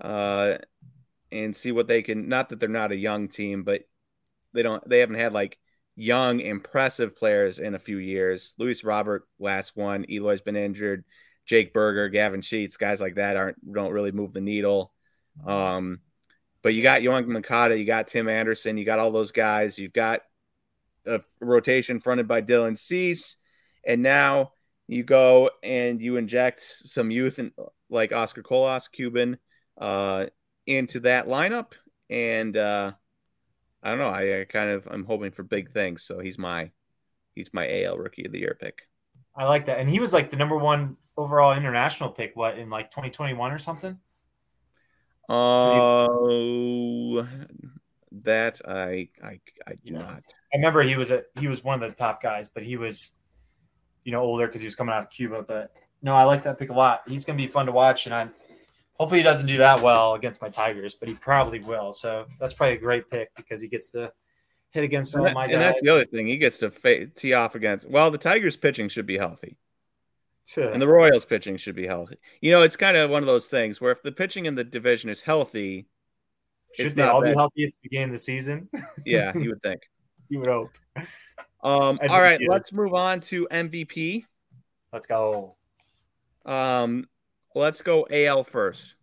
uh, 0.00 0.56
and 1.30 1.54
see 1.54 1.72
what 1.72 1.88
they 1.88 2.02
can. 2.02 2.28
Not 2.28 2.48
that 2.48 2.60
they're 2.60 2.68
not 2.68 2.92
a 2.92 2.96
young 2.96 3.28
team, 3.28 3.64
but 3.64 3.82
they 4.52 4.62
don't. 4.62 4.86
They 4.88 5.00
haven't 5.00 5.16
had 5.16 5.32
like 5.32 5.58
young, 5.96 6.40
impressive 6.40 7.16
players 7.16 7.58
in 7.58 7.74
a 7.74 7.78
few 7.78 7.98
years. 7.98 8.54
Luis 8.58 8.84
Robert, 8.84 9.26
last 9.38 9.76
one. 9.76 10.04
Eloy's 10.10 10.42
been 10.42 10.56
injured. 10.56 11.04
Jake 11.46 11.72
Burger, 11.72 12.08
Gavin 12.08 12.42
Sheets, 12.42 12.76
guys 12.76 13.00
like 13.00 13.14
that 13.14 13.36
aren't 13.36 13.72
don't 13.72 13.92
really 13.92 14.12
move 14.12 14.32
the 14.32 14.40
needle. 14.40 14.92
Um, 15.46 16.00
but 16.62 16.74
you 16.74 16.82
got 16.82 17.02
Yoan 17.02 17.26
Moncada, 17.26 17.78
you 17.78 17.84
got 17.84 18.08
Tim 18.08 18.28
Anderson, 18.28 18.76
you 18.76 18.84
got 18.84 18.98
all 18.98 19.12
those 19.12 19.30
guys. 19.30 19.78
You've 19.78 19.92
got 19.92 20.22
a 21.06 21.20
rotation 21.40 22.00
fronted 22.00 22.26
by 22.26 22.42
Dylan 22.42 22.76
Cease, 22.76 23.36
and 23.86 24.02
now 24.02 24.52
you 24.88 25.02
go 25.02 25.50
and 25.62 26.00
you 26.00 26.16
inject 26.16 26.60
some 26.60 27.10
youth 27.10 27.38
and 27.38 27.52
like 27.90 28.12
Oscar 28.12 28.42
Colas, 28.42 28.88
Cuban, 28.88 29.38
uh, 29.80 30.26
into 30.66 31.00
that 31.00 31.26
lineup, 31.26 31.72
and 32.10 32.56
uh, 32.56 32.92
I 33.82 33.88
don't 33.90 33.98
know. 33.98 34.08
I, 34.08 34.40
I 34.40 34.44
kind 34.44 34.70
of 34.70 34.88
I'm 34.90 35.04
hoping 35.04 35.30
for 35.30 35.42
big 35.42 35.72
things, 35.72 36.02
so 36.02 36.18
he's 36.20 36.38
my 36.38 36.70
he's 37.34 37.50
my 37.52 37.84
AL 37.84 37.98
Rookie 37.98 38.26
of 38.26 38.32
the 38.32 38.40
Year 38.40 38.56
pick. 38.60 38.82
I 39.34 39.44
like 39.44 39.66
that, 39.66 39.78
and 39.78 39.88
he 39.88 40.00
was 40.00 40.12
like 40.12 40.30
the 40.30 40.36
number 40.36 40.56
one 40.56 40.96
overall 41.16 41.56
international 41.56 42.10
pick. 42.10 42.34
What 42.34 42.58
in 42.58 42.70
like 42.70 42.90
2021 42.90 43.52
or 43.52 43.58
something? 43.58 43.98
Oh, 45.28 47.18
uh, 47.18 47.26
that 48.22 48.60
I 48.66 49.08
I 49.22 49.40
I 49.66 49.74
do 49.84 49.92
yeah. 49.92 49.98
not. 49.98 50.22
I 50.52 50.56
remember 50.56 50.82
he 50.82 50.96
was 50.96 51.10
a 51.10 51.24
he 51.38 51.48
was 51.48 51.62
one 51.62 51.82
of 51.82 51.88
the 51.88 51.94
top 51.94 52.22
guys, 52.22 52.48
but 52.48 52.62
he 52.62 52.76
was, 52.76 53.12
you 54.06 54.12
know, 54.12 54.22
older 54.22 54.46
because 54.46 54.60
he 54.60 54.66
was 54.66 54.76
coming 54.76 54.94
out 54.94 55.02
of 55.02 55.10
Cuba. 55.10 55.44
But 55.46 55.72
no, 56.00 56.14
I 56.14 56.22
like 56.22 56.44
that 56.44 56.58
pick 56.58 56.70
a 56.70 56.72
lot. 56.72 57.02
He's 57.08 57.24
gonna 57.24 57.36
be 57.36 57.48
fun 57.48 57.66
to 57.66 57.72
watch, 57.72 58.06
and 58.06 58.14
I'm 58.14 58.30
hopefully 58.94 59.18
he 59.18 59.24
doesn't 59.24 59.48
do 59.48 59.58
that 59.58 59.82
well 59.82 60.14
against 60.14 60.40
my 60.40 60.48
Tigers, 60.48 60.94
but 60.94 61.08
he 61.08 61.14
probably 61.14 61.58
will. 61.58 61.92
So 61.92 62.26
that's 62.38 62.54
probably 62.54 62.76
a 62.76 62.78
great 62.78 63.10
pick 63.10 63.34
because 63.34 63.60
he 63.60 63.66
gets 63.66 63.90
to 63.92 64.12
hit 64.70 64.84
against 64.84 65.16
all 65.16 65.28
my. 65.32 65.44
And 65.44 65.54
guys. 65.54 65.60
that's 65.60 65.82
the 65.82 65.90
other 65.90 66.04
thing. 66.04 66.28
He 66.28 66.38
gets 66.38 66.58
to 66.58 66.70
fa- 66.70 67.06
tee 67.06 67.32
off 67.32 67.56
against. 67.56 67.90
Well, 67.90 68.12
the 68.12 68.18
Tigers 68.18 68.56
pitching 68.56 68.88
should 68.88 69.06
be 69.06 69.18
healthy. 69.18 69.56
And 70.56 70.80
the 70.80 70.86
Royals 70.86 71.24
pitching 71.24 71.56
should 71.56 71.74
be 71.74 71.88
healthy. 71.88 72.18
You 72.40 72.52
know, 72.52 72.62
it's 72.62 72.76
kind 72.76 72.96
of 72.96 73.10
one 73.10 73.24
of 73.24 73.26
those 73.26 73.48
things 73.48 73.80
where 73.80 73.90
if 73.90 74.04
the 74.04 74.12
pitching 74.12 74.46
in 74.46 74.54
the 74.54 74.62
division 74.62 75.10
is 75.10 75.20
healthy, 75.20 75.88
should 76.74 76.94
they 76.94 77.02
all 77.02 77.20
bad. 77.20 77.30
be 77.30 77.34
healthy 77.34 77.64
at 77.64 77.72
the 77.72 77.78
beginning 77.82 78.10
of 78.10 78.12
the 78.12 78.18
season? 78.18 78.68
yeah, 79.04 79.32
you 79.36 79.48
would 79.48 79.62
think. 79.62 79.80
you 80.28 80.38
would 80.38 80.46
hope. 80.46 80.70
Um, 81.66 81.98
all 82.08 82.20
right, 82.20 82.40
let's 82.48 82.72
move 82.72 82.94
on 82.94 83.18
to 83.22 83.48
MVP. 83.50 84.24
Let's 84.92 85.08
go. 85.08 85.56
Um, 86.44 87.08
let's 87.56 87.82
go 87.82 88.06
AL 88.08 88.44
first. 88.44 88.94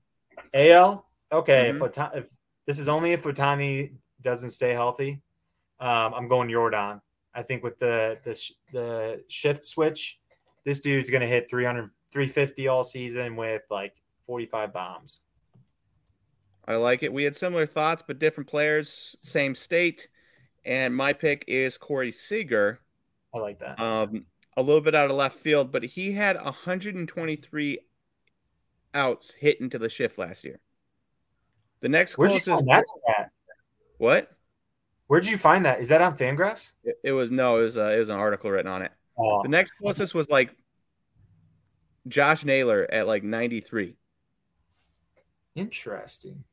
AL. 0.54 1.06
Okay, 1.30 1.74
mm-hmm. 1.74 1.84
if, 1.84 2.24
if 2.24 2.30
this 2.66 2.80
is 2.80 2.88
only 2.88 3.12
if 3.12 3.24
Ohtani 3.24 3.92
doesn't 4.22 4.52
stay 4.52 4.70
healthy, 4.70 5.22
um, 5.82 6.14
I'm 6.14 6.30
going 6.30 6.48
Yordan. 6.48 7.02
I 7.36 7.42
think 7.42 7.64
with 7.64 7.80
the 7.80 8.18
the 8.24 8.52
the 8.72 9.24
shift 9.28 9.66
switch, 9.66 10.22
this 10.64 10.80
dude's 10.80 11.10
going 11.10 11.20
to 11.20 11.28
hit 11.28 11.50
300 11.50 11.90
350 12.14 12.70
all 12.70 12.86
season 12.86 13.36
with 13.36 13.64
like 13.70 13.94
45 14.26 14.72
bombs. 14.72 15.20
I 16.66 16.76
like 16.76 17.04
it. 17.04 17.12
We 17.12 17.26
had 17.26 17.36
similar 17.36 17.66
thoughts, 17.66 18.06
but 18.08 18.20
different 18.20 18.50
players, 18.50 19.18
same 19.20 19.54
state. 19.54 20.08
And 20.66 20.96
my 20.96 21.14
pick 21.14 21.46
is 21.48 21.78
Corey 21.78 22.12
Seager. 22.12 22.80
I 23.34 23.40
like 23.40 23.60
that. 23.60 23.80
Um, 23.80 24.26
a 24.56 24.62
little 24.62 24.82
bit 24.82 24.96
out 24.96 25.10
of 25.10 25.18
left 25.18 25.38
field, 25.40 25.72
but 25.72 25.84
he 25.84 26.12
had 26.14 26.36
123 26.36 27.80
outs 28.94 29.32
hit 29.32 29.60
into 29.60 29.78
the 29.78 29.90
shift 29.90 30.18
last 30.18 30.44
year. 30.44 30.60
The 31.82 31.90
next 31.90 32.18
Where'd 32.18 32.32
closest. 32.32 32.48
You 32.48 32.56
find 32.56 32.68
that 32.70 33.14
at? 33.20 33.32
What? 33.98 34.32
Where'd 35.08 35.28
you 35.28 35.38
find 35.38 35.66
that? 35.66 35.82
Is 35.82 35.90
that 35.90 36.02
on 36.02 36.18
Fangraphs? 36.18 36.74
It, 36.84 36.96
it 37.04 37.12
was 37.12 37.30
no, 37.30 37.60
it 37.60 37.64
was 37.64 37.78
uh, 37.78 37.90
it 37.90 37.98
was 37.98 38.10
an 38.10 38.16
article 38.16 38.50
written 38.50 38.72
on 38.72 38.82
it. 38.82 38.92
Oh. 39.18 39.44
The 39.44 39.50
next 39.50 39.72
closest 39.72 40.16
was 40.16 40.30
like 40.30 40.56
Josh 42.08 42.46
Naylor 42.46 42.88
at 42.90 43.08
like 43.08 43.24
93. 43.24 43.96
Interesting. 45.56 46.44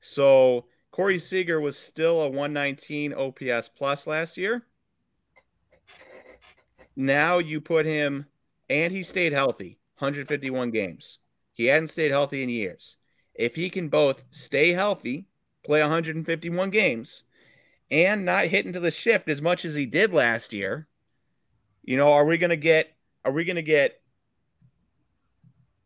So 0.00 0.66
Corey 0.90 1.18
Seager 1.18 1.60
was 1.60 1.78
still 1.78 2.22
a 2.22 2.28
119 2.28 3.12
OPS 3.12 3.68
plus 3.68 4.06
last 4.06 4.36
year. 4.36 4.64
Now 6.96 7.38
you 7.38 7.60
put 7.60 7.84
him, 7.84 8.26
and 8.70 8.92
he 8.92 9.02
stayed 9.02 9.32
healthy 9.32 9.78
151 9.98 10.70
games. 10.70 11.18
He 11.52 11.66
hadn't 11.66 11.88
stayed 11.88 12.10
healthy 12.10 12.42
in 12.42 12.48
years. 12.48 12.96
If 13.34 13.54
he 13.54 13.68
can 13.68 13.88
both 13.88 14.24
stay 14.30 14.72
healthy, 14.72 15.26
play 15.64 15.80
151 15.80 16.70
games, 16.70 17.24
and 17.90 18.24
not 18.24 18.46
hit 18.46 18.66
into 18.66 18.80
the 18.80 18.90
shift 18.90 19.28
as 19.28 19.42
much 19.42 19.64
as 19.64 19.74
he 19.74 19.86
did 19.86 20.12
last 20.12 20.52
year, 20.52 20.88
you 21.82 21.96
know, 21.96 22.12
are 22.12 22.24
we 22.24 22.38
going 22.38 22.50
to 22.50 22.56
get, 22.56 22.94
are 23.24 23.32
we 23.32 23.44
going 23.44 23.56
to 23.56 23.62
get 23.62 24.00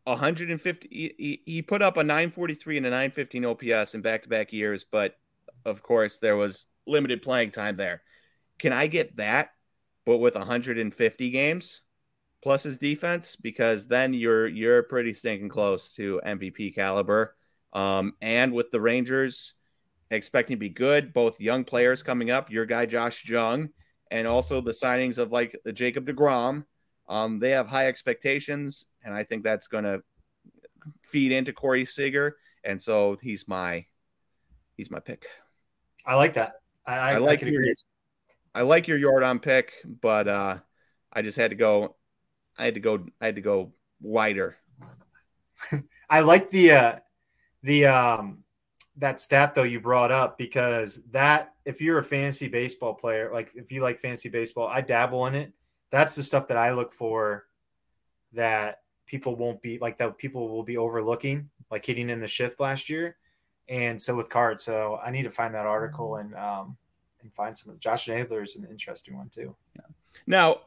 150? 0.05 0.89
He, 0.91 1.43
he 1.45 1.63
put 1.63 1.83
up 1.83 1.97
a 1.97 2.03
943 2.03 2.79
and 2.79 2.87
a 2.87 2.91
915 2.91 3.45
OPS 3.45 3.95
in 3.95 4.01
back 4.01 4.23
to 4.23 4.29
back 4.29 4.53
years, 4.53 4.85
but 4.85 5.17
of 5.65 5.83
course, 5.83 6.19
there 6.19 6.37
was 6.37 6.67
limited 6.87 7.23
playing 7.23 7.51
time 7.51 7.77
there. 7.77 8.03
Can 8.59 8.73
I 8.73 8.87
get 8.87 9.17
that, 9.17 9.51
but 10.05 10.19
with 10.19 10.35
150 10.35 11.31
games 11.31 11.83
plus 12.43 12.63
his 12.63 12.79
defense? 12.79 13.37
Because 13.37 13.87
then 13.87 14.13
you're 14.13 14.47
you're 14.47 14.83
pretty 14.83 15.13
stinking 15.13 15.49
close 15.49 15.95
to 15.95 16.21
MVP 16.25 16.75
caliber. 16.75 17.37
Um, 17.73 18.15
and 18.21 18.53
with 18.53 18.71
the 18.71 18.81
Rangers 18.81 19.55
expecting 20.11 20.57
to 20.57 20.61
be 20.61 20.69
good, 20.69 21.13
both 21.13 21.41
young 21.41 21.65
players 21.65 22.03
coming 22.03 22.31
up, 22.31 22.51
your 22.51 22.67
guy 22.67 22.87
Josh 22.87 23.29
Jung, 23.29 23.69
and 24.11 24.27
also 24.27 24.61
the 24.61 24.73
signings 24.73 25.19
of 25.19 25.31
like 25.31 25.57
Jacob 25.73 26.07
DeGrom, 26.07 26.65
um, 27.11 27.41
they 27.41 27.51
have 27.51 27.67
high 27.67 27.89
expectations, 27.89 28.87
and 29.05 29.13
I 29.13 29.25
think 29.25 29.43
that's 29.43 29.67
going 29.67 29.83
to 29.83 30.03
feed 31.03 31.33
into 31.33 31.53
Corey 31.53 31.85
Seager, 31.85 32.37
and 32.65 32.81
so 32.81 33.19
he's 33.21 33.49
my 33.49 33.85
he's 34.77 34.93
my 34.93 35.01
pick. 35.01 35.27
I 36.07 36.15
like 36.15 36.35
that. 36.35 36.55
I, 36.87 36.97
I, 36.97 37.13
I 37.15 37.17
like 37.19 37.43
I 37.43 37.47
your, 37.49 37.65
I 38.55 38.63
like 38.63 38.87
your 38.87 38.99
Yordan 38.99 39.43
pick, 39.43 39.73
but 39.85 40.29
uh, 40.29 40.59
I 41.13 41.23
just 41.23 41.37
had 41.37 41.51
to 41.51 41.57
go. 41.57 41.97
I 42.57 42.65
had 42.65 42.75
to 42.75 42.81
go. 42.81 43.05
I 43.21 43.27
had 43.27 43.35
to 43.35 43.43
go 43.43 43.73
wider. 44.01 44.57
I 46.11 46.21
like 46.21 46.51
the 46.51 46.71
uh, 46.71 46.97
the 47.65 47.87
um, 47.87 48.45
that 48.99 49.19
stat 49.19 49.57
though 49.57 49.65
you 49.65 49.81
brought 49.81 50.13
up 50.13 50.39
because 50.39 51.01
that 51.11 51.55
if 51.65 51.81
you're 51.81 51.99
a 51.99 52.05
fantasy 52.05 52.47
baseball 52.47 52.95
player, 52.95 53.33
like 53.33 53.51
if 53.57 53.73
you 53.73 53.83
like 53.83 53.99
fantasy 53.99 54.29
baseball, 54.29 54.69
I 54.69 54.81
dabble 54.81 55.27
in 55.27 55.35
it. 55.35 55.53
That's 55.91 56.15
the 56.15 56.23
stuff 56.23 56.49
that 56.49 56.57
I 56.57 56.73
look 56.73 56.93
for 56.93 57.47
that 58.33 58.83
people 59.07 59.35
won't 59.35 59.61
be 59.61 59.79
like 59.79 59.97
that 59.99 60.19
people 60.19 60.49
will 60.49 60.63
be 60.63 60.77
overlooking, 60.77 61.51
like 61.71 61.85
hitting 61.85 62.11
in 62.11 62.21
the 62.21 62.29
shift 62.29 62.61
last 62.61 62.89
year. 62.89 63.17
And 63.69 64.01
so 64.01 64.17
with 64.17 64.29
cards, 64.29 64.65
so 64.65 64.99
I 65.05 65.11
need 65.11 65.25
to 65.25 65.31
find 65.31 65.55
that 65.55 65.67
article 65.67 66.17
and 66.17 66.35
um 66.35 66.77
and 67.23 67.33
find 67.33 67.57
some. 67.57 67.77
Josh 67.79 68.09
Naylor 68.09 68.43
is 68.43 68.57
an 68.57 68.67
interesting 68.71 69.17
one 69.17 69.29
too. 69.29 69.55
Yeah. 69.77 69.83
Now, 70.27 70.61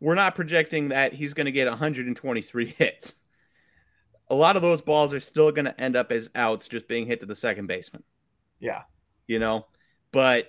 we're 0.00 0.14
not 0.14 0.34
projecting 0.34 0.88
that 0.88 1.12
he's 1.12 1.34
going 1.34 1.46
to 1.46 1.52
get 1.52 1.68
123 1.68 2.66
hits. 2.78 3.14
A 4.28 4.34
lot 4.34 4.56
of 4.56 4.62
those 4.62 4.82
balls 4.82 5.12
are 5.12 5.20
still 5.20 5.52
going 5.52 5.66
to 5.66 5.80
end 5.80 5.96
up 5.96 6.10
as 6.10 6.30
outs, 6.34 6.68
just 6.68 6.88
being 6.88 7.06
hit 7.06 7.20
to 7.20 7.26
the 7.26 7.36
second 7.36 7.66
baseman. 7.66 8.02
Yeah, 8.58 8.82
you 9.26 9.38
know, 9.38 9.66
but 10.12 10.48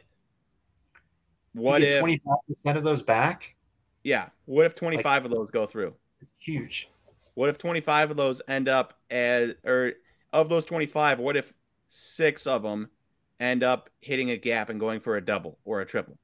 what 1.54 1.82
if 1.82 2.00
25 2.00 2.36
percent 2.48 2.78
of 2.78 2.84
those 2.84 3.02
back? 3.02 3.55
Yeah, 4.06 4.30
what 4.46 4.68
if 4.68 4.76
25 4.76 5.04
like, 5.04 5.26
of 5.26 5.32
those 5.32 5.50
go 5.50 5.66
through? 5.66 5.96
It's 6.22 6.32
huge. 6.38 6.90
What 7.34 7.50
if 7.50 7.58
25 7.58 8.12
of 8.12 8.18
those 8.18 8.40
end 8.48 8.70
up 8.70 8.94
as, 9.10 9.56
or 9.66 9.94
of 10.32 10.48
those 10.48 10.64
25, 10.64 11.18
what 11.18 11.36
if 11.36 11.52
six 11.88 12.46
of 12.46 12.62
them 12.62 12.92
end 13.40 13.64
up 13.64 13.90
hitting 14.02 14.30
a 14.30 14.38
gap 14.38 14.70
and 14.70 14.80
going 14.80 15.00
for 15.00 15.18
a 15.18 15.26
double 15.26 15.58
or 15.66 15.82
a 15.82 15.88
triple? 15.88 16.20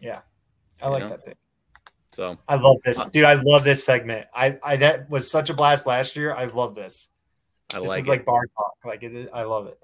Yeah, 0.00 0.20
I 0.80 0.86
you 0.86 0.92
like 0.92 1.02
know? 1.02 1.08
that 1.08 1.24
thing. 1.24 1.34
So 2.12 2.38
I 2.46 2.54
love 2.54 2.76
this, 2.84 3.04
dude. 3.06 3.24
I 3.24 3.34
love 3.34 3.64
this 3.64 3.84
segment. 3.84 4.28
I, 4.32 4.56
I 4.62 4.76
that 4.76 5.10
was 5.10 5.28
such 5.28 5.50
a 5.50 5.54
blast 5.54 5.84
last 5.84 6.14
year. 6.14 6.32
I 6.32 6.44
love 6.44 6.76
this. 6.76 7.08
I 7.74 7.80
this 7.80 7.88
like 7.88 8.00
is 8.02 8.06
it. 8.06 8.10
like 8.10 8.24
bar 8.24 8.46
talk. 8.56 8.74
Like 8.84 9.02
it, 9.02 9.30
I 9.34 9.42
love 9.42 9.66
it. 9.66 9.78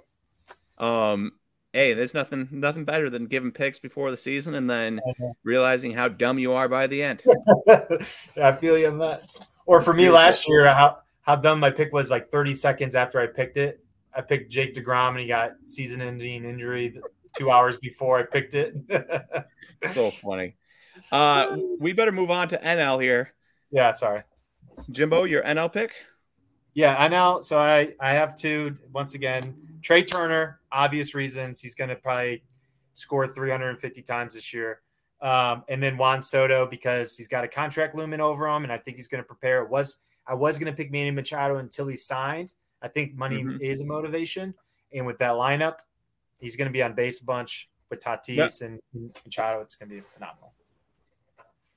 Um, 0.78 1.32
hey, 1.72 1.94
there's 1.94 2.14
nothing 2.14 2.48
nothing 2.50 2.84
better 2.84 3.10
than 3.10 3.26
giving 3.26 3.52
picks 3.52 3.78
before 3.78 4.10
the 4.10 4.16
season 4.16 4.54
and 4.54 4.68
then 4.68 5.00
realizing 5.44 5.92
how 5.92 6.08
dumb 6.08 6.38
you 6.38 6.52
are 6.52 6.68
by 6.68 6.86
the 6.86 7.02
end. 7.02 7.22
I 8.36 8.52
feel 8.52 8.76
you 8.76 8.88
on 8.88 8.98
that. 8.98 9.30
Or 9.66 9.80
for 9.80 9.92
me 9.92 10.10
last 10.10 10.48
year, 10.48 10.66
how 10.66 10.98
how 11.22 11.36
dumb 11.36 11.60
my 11.60 11.70
pick 11.70 11.92
was 11.92 12.10
like 12.10 12.28
30 12.28 12.54
seconds 12.54 12.94
after 12.94 13.20
I 13.20 13.26
picked 13.26 13.56
it. 13.56 13.84
I 14.14 14.20
picked 14.20 14.50
Jake 14.50 14.74
DeGrom 14.74 15.10
and 15.10 15.20
he 15.20 15.26
got 15.28 15.52
season 15.66 16.00
ending 16.00 16.44
injury 16.44 17.00
two 17.36 17.50
hours 17.50 17.76
before 17.76 18.18
I 18.18 18.24
picked 18.24 18.54
it. 18.54 18.74
so 19.92 20.10
funny. 20.10 20.56
Uh, 21.10 21.56
we 21.80 21.92
better 21.92 22.12
move 22.12 22.30
on 22.30 22.46
to 22.48 22.58
NL 22.58 23.02
here. 23.02 23.32
Yeah, 23.72 23.90
sorry. 23.92 24.22
Jimbo, 24.90 25.24
your 25.24 25.42
NL 25.42 25.72
pick? 25.72 25.92
Yeah, 26.74 27.08
NL. 27.08 27.42
So 27.42 27.58
I 27.58 27.94
I 27.98 28.12
have 28.12 28.36
two 28.36 28.76
once 28.92 29.14
again. 29.14 29.54
Trea 29.82 30.04
Turner, 30.04 30.59
obvious 30.72 31.14
reasons. 31.14 31.60
He's 31.60 31.74
going 31.74 31.90
to 31.90 31.96
probably 31.96 32.42
score 32.94 33.26
350 33.26 34.02
times 34.02 34.34
this 34.34 34.52
year. 34.52 34.80
Um, 35.20 35.64
and 35.68 35.82
then 35.82 35.98
Juan 35.98 36.22
Soto 36.22 36.66
because 36.66 37.16
he's 37.16 37.28
got 37.28 37.44
a 37.44 37.48
contract 37.48 37.94
looming 37.94 38.20
over 38.20 38.48
him, 38.48 38.62
and 38.62 38.72
I 38.72 38.78
think 38.78 38.96
he's 38.96 39.08
going 39.08 39.22
to 39.22 39.26
prepare. 39.26 39.62
It 39.62 39.70
was 39.70 39.98
I 40.26 40.34
was 40.34 40.58
going 40.58 40.72
to 40.72 40.76
pick 40.76 40.90
Manny 40.90 41.10
Machado 41.10 41.56
until 41.56 41.86
he 41.86 41.96
signed. 41.96 42.54
I 42.82 42.88
think 42.88 43.14
money 43.14 43.42
mm-hmm. 43.42 43.62
is 43.62 43.82
a 43.82 43.84
motivation, 43.84 44.54
and 44.94 45.04
with 45.04 45.18
that 45.18 45.32
lineup, 45.32 45.76
he's 46.38 46.56
going 46.56 46.68
to 46.68 46.72
be 46.72 46.82
on 46.82 46.94
base 46.94 47.20
a 47.20 47.24
bunch 47.24 47.68
with 47.90 48.00
Tatis 48.00 48.36
yep. 48.36 48.50
and 48.62 48.80
Machado. 49.26 49.60
It's 49.60 49.74
going 49.74 49.90
to 49.90 49.96
be 49.96 50.00
phenomenal. 50.00 50.54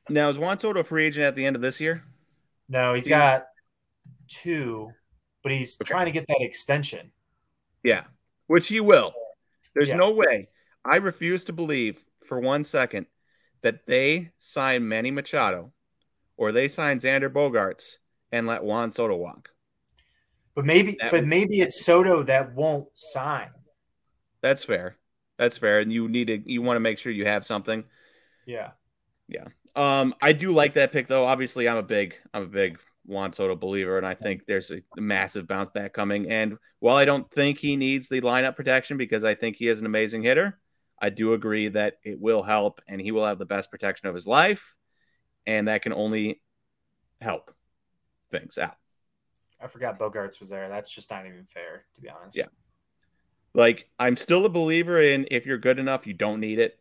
Now 0.10 0.29
is 0.29 0.39
Juan 0.39 0.58
Soto 0.60 0.79
a 0.79 0.84
free 0.84 1.06
agent 1.06 1.25
at 1.25 1.36
the 1.36 1.45
end 1.45 1.56
of 1.56 1.62
this 1.62 1.82
year? 1.82 2.03
No, 2.69 2.93
he's 2.93 3.08
got 3.08 3.45
two, 4.27 4.91
but 5.41 5.51
he's 5.51 5.75
okay. 5.82 5.89
trying 5.89 6.06
to 6.06 6.12
get 6.12 6.27
that 6.27 6.41
extension. 6.41 7.12
Yeah, 7.84 8.03
which 8.53 8.67
he 8.67 8.79
will. 8.79 9.11
There's 9.73 9.89
Yeah. 9.89 9.95
no 9.95 10.11
way. 10.11 10.49
I 10.85 10.97
refuse 10.97 11.43
to 11.45 11.53
believe 11.53 12.05
for 12.27 12.39
one 12.39 12.63
second 12.63 13.07
that 13.63 13.87
they 13.87 14.29
sign 14.37 14.87
Manny 14.87 15.09
Machado 15.09 15.73
or 16.37 16.51
they 16.51 16.67
sign 16.67 16.99
Xander 16.99 17.29
Bogaerts 17.31 17.97
and 18.31 18.45
let 18.45 18.63
Juan 18.63 18.91
Soto 18.91 19.15
walk. 19.15 19.49
But 20.53 20.65
maybe, 20.65 20.97
That 20.99 21.09
but 21.11 21.21
would- 21.21 21.27
maybe 21.27 21.61
it's 21.61 21.84
Soto 21.84 22.21
that 22.23 22.53
won't 22.53 22.89
sign. 22.93 23.49
That's 24.41 24.63
fair. 24.63 24.97
That's 25.38 25.57
fair. 25.57 25.80
And 25.80 25.91
you 25.91 26.07
need 26.07 26.28
to 26.28 26.38
you 26.45 26.61
want 26.61 26.75
to 26.75 26.80
make 26.82 26.99
sure 26.99 27.11
you 27.11 27.25
have 27.25 27.45
something. 27.45 27.84
Yeah, 28.45 28.71
Yeah. 29.28 29.47
Um, 29.75 30.13
I 30.21 30.34
do 30.34 30.53
like 30.53 30.73
that 30.73 30.91
pick 30.91 31.07
though. 31.07 31.25
Obviously, 31.25 31.67
I'm 31.67 31.78
a 31.78 31.82
big 31.97 32.15
I'm 32.36 32.43
a 32.43 32.53
big 32.61 32.78
Juan 33.06 33.32
Soto 33.32 33.56
believer, 33.56 33.97
and 33.97 34.08
I 34.08 34.14
think 34.14 34.45
there's 34.45 34.72
a 34.72 34.82
massive 34.95 35.47
bounce 35.47 35.70
back 35.70 35.93
coming. 35.93 36.32
And 36.32 36.58
while 36.80 36.95
I 36.95 37.06
don't 37.06 37.30
think 37.32 37.60
he 37.60 37.76
needs 37.76 38.08
the 38.08 38.22
lineup 38.22 38.56
protection 38.56 38.97
because 38.97 39.24
I 39.24 39.36
think 39.36 39.58
he 39.58 39.68
is 39.68 39.80
an 39.80 39.86
amazing 39.86 40.24
hitter, 40.24 40.60
I 41.01 41.10
do 41.10 41.34
agree 41.34 41.68
that 41.70 41.97
it 42.04 42.20
will 42.20 42.43
help, 42.43 42.82
and 42.88 43.01
he 43.01 43.12
will 43.12 43.26
have 43.26 43.39
the 43.39 43.45
best 43.45 43.72
protection 43.72 44.08
of 44.08 44.16
his 44.16 44.26
life, 44.26 44.76
and 45.45 45.68
that 45.68 45.82
can 45.82 45.93
only 45.93 46.41
help 47.20 47.54
things 48.32 48.58
out. 48.58 48.78
I 49.62 49.68
forgot 49.68 49.99
Bogaerts 49.99 50.39
was 50.39 50.49
there. 50.49 50.70
That's 50.70 50.89
just 50.89 51.10
not 51.10 51.26
even 51.26 51.45
fair, 51.45 51.86
to 51.95 52.01
be 52.01 52.10
honest. 52.10 52.38
Yeah. 52.38 52.47
Like 53.54 53.89
I'm 53.99 54.16
still 54.16 54.45
a 54.45 54.49
believer 54.49 55.01
in 55.01 55.28
if 55.30 55.45
you're 55.45 55.58
good 55.58 55.80
enough, 55.80 56.08
you 56.08 56.14
don't 56.14 56.39
need 56.39 56.60
it. 56.60 56.80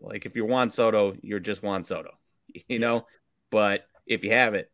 Like 0.00 0.26
if 0.26 0.34
you're 0.34 0.46
Juan 0.46 0.70
Soto, 0.70 1.16
you're 1.22 1.40
just 1.40 1.62
Juan 1.62 1.84
Soto, 1.84 2.10
you 2.68 2.78
know. 2.78 3.06
But 3.50 3.86
if 4.06 4.24
you 4.24 4.32
have 4.32 4.54
it, 4.54 4.70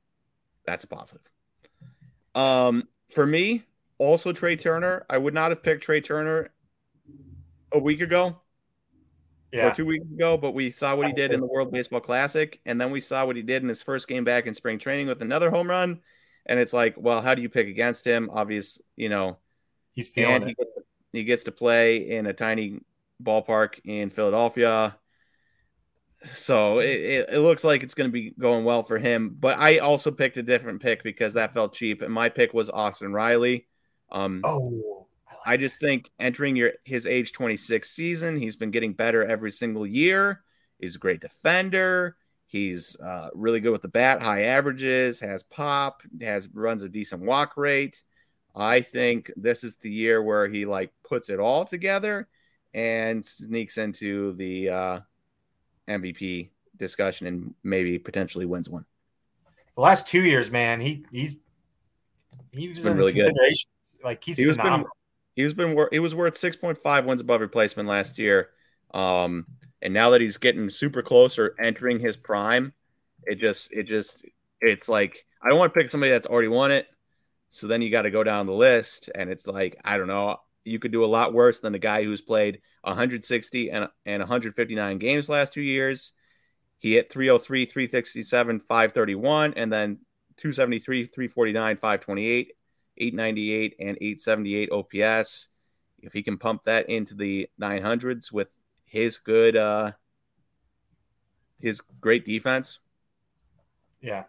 that's 0.66 0.84
a 0.84 0.86
positive. 0.86 1.28
Um, 2.34 2.84
for 3.10 3.26
me, 3.26 3.64
also 3.98 4.32
Trea 4.32 4.56
Turner. 4.56 5.06
I 5.08 5.18
would 5.18 5.34
not 5.34 5.50
have 5.50 5.62
picked 5.62 5.84
Trea 5.84 6.00
Turner 6.00 6.50
a 7.72 7.78
week 7.78 8.00
ago 8.00 8.40
Yeah. 9.52 9.68
or 9.68 9.74
two 9.74 9.84
weeks 9.84 10.06
ago, 10.10 10.36
but 10.36 10.52
we 10.52 10.70
saw 10.70 10.94
what 10.96 11.06
he 11.06 11.12
did 11.12 11.32
in 11.32 11.40
the 11.40 11.46
World 11.46 11.70
Baseball 11.70 12.00
Classic, 12.00 12.60
and 12.66 12.80
then 12.80 12.90
we 12.90 13.00
saw 13.00 13.24
what 13.24 13.36
he 13.36 13.42
did 13.42 13.62
in 13.62 13.68
his 13.68 13.82
first 13.82 14.08
game 14.08 14.24
back 14.24 14.46
in 14.46 14.54
spring 14.54 14.78
training 14.78 15.06
with 15.06 15.22
another 15.22 15.50
home 15.50 15.68
run. 15.68 16.00
And 16.46 16.58
it's 16.58 16.72
like, 16.72 16.96
well, 16.98 17.22
how 17.22 17.34
do 17.34 17.42
you 17.42 17.48
pick 17.48 17.68
against 17.68 18.06
him? 18.06 18.30
Obvious, 18.32 18.80
you 18.96 19.08
know, 19.08 19.38
He's 19.92 20.08
feeling 20.08 20.48
he 20.48 20.56
he 21.12 21.24
gets 21.24 21.44
to 21.44 21.52
play 21.52 22.10
in 22.10 22.26
a 22.26 22.32
tiny 22.32 22.80
ballpark 23.22 23.78
in 23.84 24.10
Philadelphia. 24.10 24.98
So 26.26 26.78
it, 26.78 26.88
it, 27.00 27.28
it 27.32 27.38
looks 27.40 27.64
like 27.64 27.82
it's 27.82 27.94
going 27.94 28.08
to 28.08 28.12
be 28.12 28.30
going 28.38 28.64
well 28.64 28.82
for 28.82 28.98
him. 28.98 29.36
But 29.38 29.58
I 29.58 29.78
also 29.78 30.10
picked 30.10 30.36
a 30.36 30.42
different 30.42 30.80
pick 30.80 31.02
because 31.02 31.34
that 31.34 31.52
felt 31.52 31.74
cheap, 31.74 32.02
and 32.02 32.12
my 32.12 32.28
pick 32.28 32.54
was 32.54 32.70
Austin 32.70 33.12
Riley. 33.12 33.66
Um, 34.10 34.40
Oh, 34.42 35.06
I 35.44 35.56
just 35.56 35.80
think 35.80 36.10
entering 36.18 36.56
your 36.56 36.72
his 36.84 37.06
age 37.06 37.32
26 37.32 37.88
season, 37.90 38.36
he's 38.38 38.56
been 38.56 38.70
getting 38.70 38.92
better 38.94 39.24
every 39.24 39.50
single 39.50 39.86
year. 39.86 40.42
He's 40.78 40.96
a 40.96 40.98
great 40.98 41.20
defender. 41.20 42.16
He's 42.46 42.96
uh, 43.00 43.30
really 43.34 43.60
good 43.60 43.72
with 43.72 43.82
the 43.82 43.88
bat, 43.88 44.22
high 44.22 44.44
averages, 44.44 45.20
has 45.20 45.42
pop, 45.42 46.02
has 46.20 46.48
runs 46.52 46.82
a 46.82 46.88
decent 46.88 47.22
walk 47.22 47.56
rate. 47.56 48.02
I 48.54 48.82
think 48.82 49.30
this 49.36 49.64
is 49.64 49.76
the 49.76 49.90
year 49.90 50.22
where 50.22 50.46
he 50.48 50.64
like 50.64 50.92
puts 51.04 51.28
it 51.28 51.40
all 51.40 51.64
together 51.64 52.28
and 52.72 53.24
sneaks 53.24 53.78
into 53.78 54.34
the 54.34 54.68
uh, 54.68 55.00
MVP 55.88 56.50
discussion 56.76 57.26
and 57.26 57.54
maybe 57.62 57.98
potentially 57.98 58.46
wins 58.46 58.68
one. 58.68 58.84
the 59.74 59.80
last 59.80 60.08
two 60.08 60.22
years, 60.22 60.50
man, 60.50 60.80
he 60.80 61.04
he's 61.10 61.36
he's 62.52 62.78
been 62.82 62.96
really 62.96 63.12
good. 63.12 63.32
Like 64.02 64.22
he's 64.24 64.36
He 64.36 64.46
was 64.46 64.56
been 64.56 64.64
phenomenal. 64.64 64.90
he 65.34 65.42
was 65.42 65.54
been 65.54 65.74
wor- 65.74 65.88
he 65.92 65.98
was 65.98 66.14
worth 66.14 66.34
6.5 66.34 67.04
wins 67.04 67.20
above 67.20 67.40
replacement 67.40 67.88
last 67.88 68.18
year. 68.18 68.50
Um, 68.92 69.46
and 69.82 69.92
now 69.92 70.10
that 70.10 70.20
he's 70.20 70.36
getting 70.36 70.70
super 70.70 71.02
close 71.02 71.38
or 71.38 71.54
entering 71.60 71.98
his 72.00 72.16
prime, 72.16 72.72
it 73.24 73.36
just 73.36 73.72
it 73.72 73.84
just 73.84 74.24
it's 74.60 74.88
like 74.88 75.26
I 75.42 75.48
don't 75.48 75.58
want 75.58 75.74
to 75.74 75.80
pick 75.80 75.90
somebody 75.90 76.10
that's 76.12 76.26
already 76.26 76.48
won 76.48 76.70
it. 76.70 76.86
So 77.50 77.66
then 77.66 77.82
you 77.82 77.90
got 77.90 78.02
to 78.02 78.10
go 78.10 78.24
down 78.24 78.46
the 78.46 78.52
list, 78.52 79.10
and 79.14 79.30
it's 79.30 79.46
like 79.46 79.78
I 79.84 79.96
don't 79.98 80.08
know. 80.08 80.38
You 80.64 80.78
could 80.78 80.92
do 80.92 81.04
a 81.04 81.06
lot 81.06 81.34
worse 81.34 81.60
than 81.60 81.72
the 81.72 81.78
guy 81.78 82.04
who's 82.04 82.20
played 82.22 82.60
160 82.84 83.70
and 83.70 83.88
and 84.06 84.20
159 84.20 84.98
games 84.98 85.28
last 85.28 85.54
two 85.54 85.62
years. 85.62 86.12
He 86.78 86.94
hit 86.94 87.10
303, 87.10 87.64
367, 87.66 88.60
531, 88.60 89.54
and 89.56 89.72
then 89.72 89.98
273, 90.36 91.06
349, 91.06 91.76
528, 91.76 92.52
898, 92.98 93.76
and 93.78 93.96
878 94.00 94.70
OPS. 94.70 95.48
If 96.02 96.12
he 96.12 96.22
can 96.22 96.36
pump 96.36 96.64
that 96.64 96.90
into 96.90 97.14
the 97.14 97.48
900s 97.58 98.30
with 98.30 98.48
his 98.84 99.16
good, 99.16 99.56
uh, 99.56 99.92
his 101.58 101.80
great 101.80 102.26
defense, 102.26 102.80
Yeah. 104.02 104.24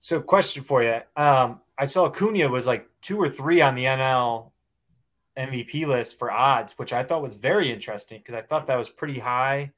So, 0.00 0.22
question 0.22 0.62
for 0.62 0.82
you. 0.82 1.00
Um, 1.14 1.60
I 1.76 1.84
saw 1.84 2.06
Acuna 2.06 2.48
was 2.48 2.66
like 2.66 2.88
two 3.02 3.20
or 3.20 3.28
three 3.28 3.60
on 3.60 3.74
the 3.74 3.84
NL 3.84 4.52
MVP 5.38 5.86
list 5.86 6.18
for 6.18 6.32
odds, 6.32 6.72
which 6.78 6.92
I 6.92 7.04
thought 7.04 7.22
was 7.22 7.36
very 7.36 7.70
interesting 7.70 8.18
because 8.18 8.34
I 8.34 8.42
thought 8.42 8.66
that 8.66 8.76
was 8.76 8.90
pretty 8.90 9.18
high. 9.18 9.72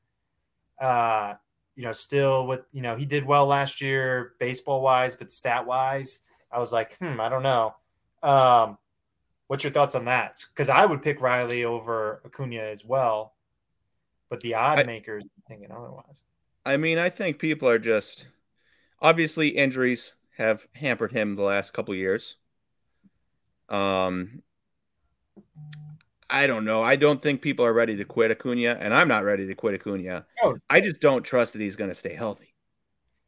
Uh, 0.80 1.34
you 1.76 1.84
know, 1.84 1.92
still 1.92 2.46
with 2.46 2.62
you 2.72 2.82
know 2.82 2.96
he 2.96 3.04
did 3.04 3.24
well 3.24 3.46
last 3.46 3.80
year, 3.80 4.34
baseball 4.38 4.80
wise, 4.80 5.14
but 5.14 5.30
stat 5.30 5.66
wise, 5.66 6.20
I 6.50 6.58
was 6.58 6.72
like, 6.72 6.96
hmm, 6.98 7.20
I 7.20 7.28
don't 7.28 7.42
know. 7.42 7.74
Um, 8.22 8.78
what's 9.46 9.64
your 9.64 9.72
thoughts 9.72 9.94
on 9.94 10.06
that? 10.06 10.44
Because 10.52 10.68
I 10.68 10.86
would 10.86 11.02
pick 11.02 11.20
Riley 11.20 11.64
over 11.64 12.22
Acuna 12.24 12.62
as 12.62 12.84
well, 12.84 13.34
but 14.28 14.40
the 14.40 14.54
odd 14.54 14.80
I- 14.80 14.84
makers 14.84 15.26
thinking 15.46 15.70
otherwise. 15.70 16.22
I 16.64 16.76
mean, 16.76 16.98
I 16.98 17.08
think 17.08 17.38
people 17.38 17.68
are 17.68 17.78
just 17.78 18.26
obviously 19.00 19.48
injuries 19.48 20.14
have 20.36 20.66
hampered 20.74 21.12
him 21.12 21.34
the 21.34 21.42
last 21.42 21.72
couple 21.72 21.94
years. 21.94 22.36
Um, 23.70 24.42
I 26.30 26.46
don't 26.46 26.64
know. 26.64 26.82
I 26.82 26.96
don't 26.96 27.20
think 27.20 27.42
people 27.42 27.64
are 27.64 27.72
ready 27.72 27.96
to 27.96 28.04
quit 28.04 28.30
Acuna, 28.30 28.76
and 28.80 28.94
I'm 28.94 29.08
not 29.08 29.24
ready 29.24 29.46
to 29.46 29.54
quit 29.54 29.74
Acuna. 29.74 30.26
Oh. 30.42 30.56
I 30.68 30.80
just 30.80 31.00
don't 31.00 31.24
trust 31.24 31.52
that 31.54 31.62
he's 31.62 31.76
going 31.76 31.90
to 31.90 31.94
stay 31.94 32.14
healthy. 32.14 32.54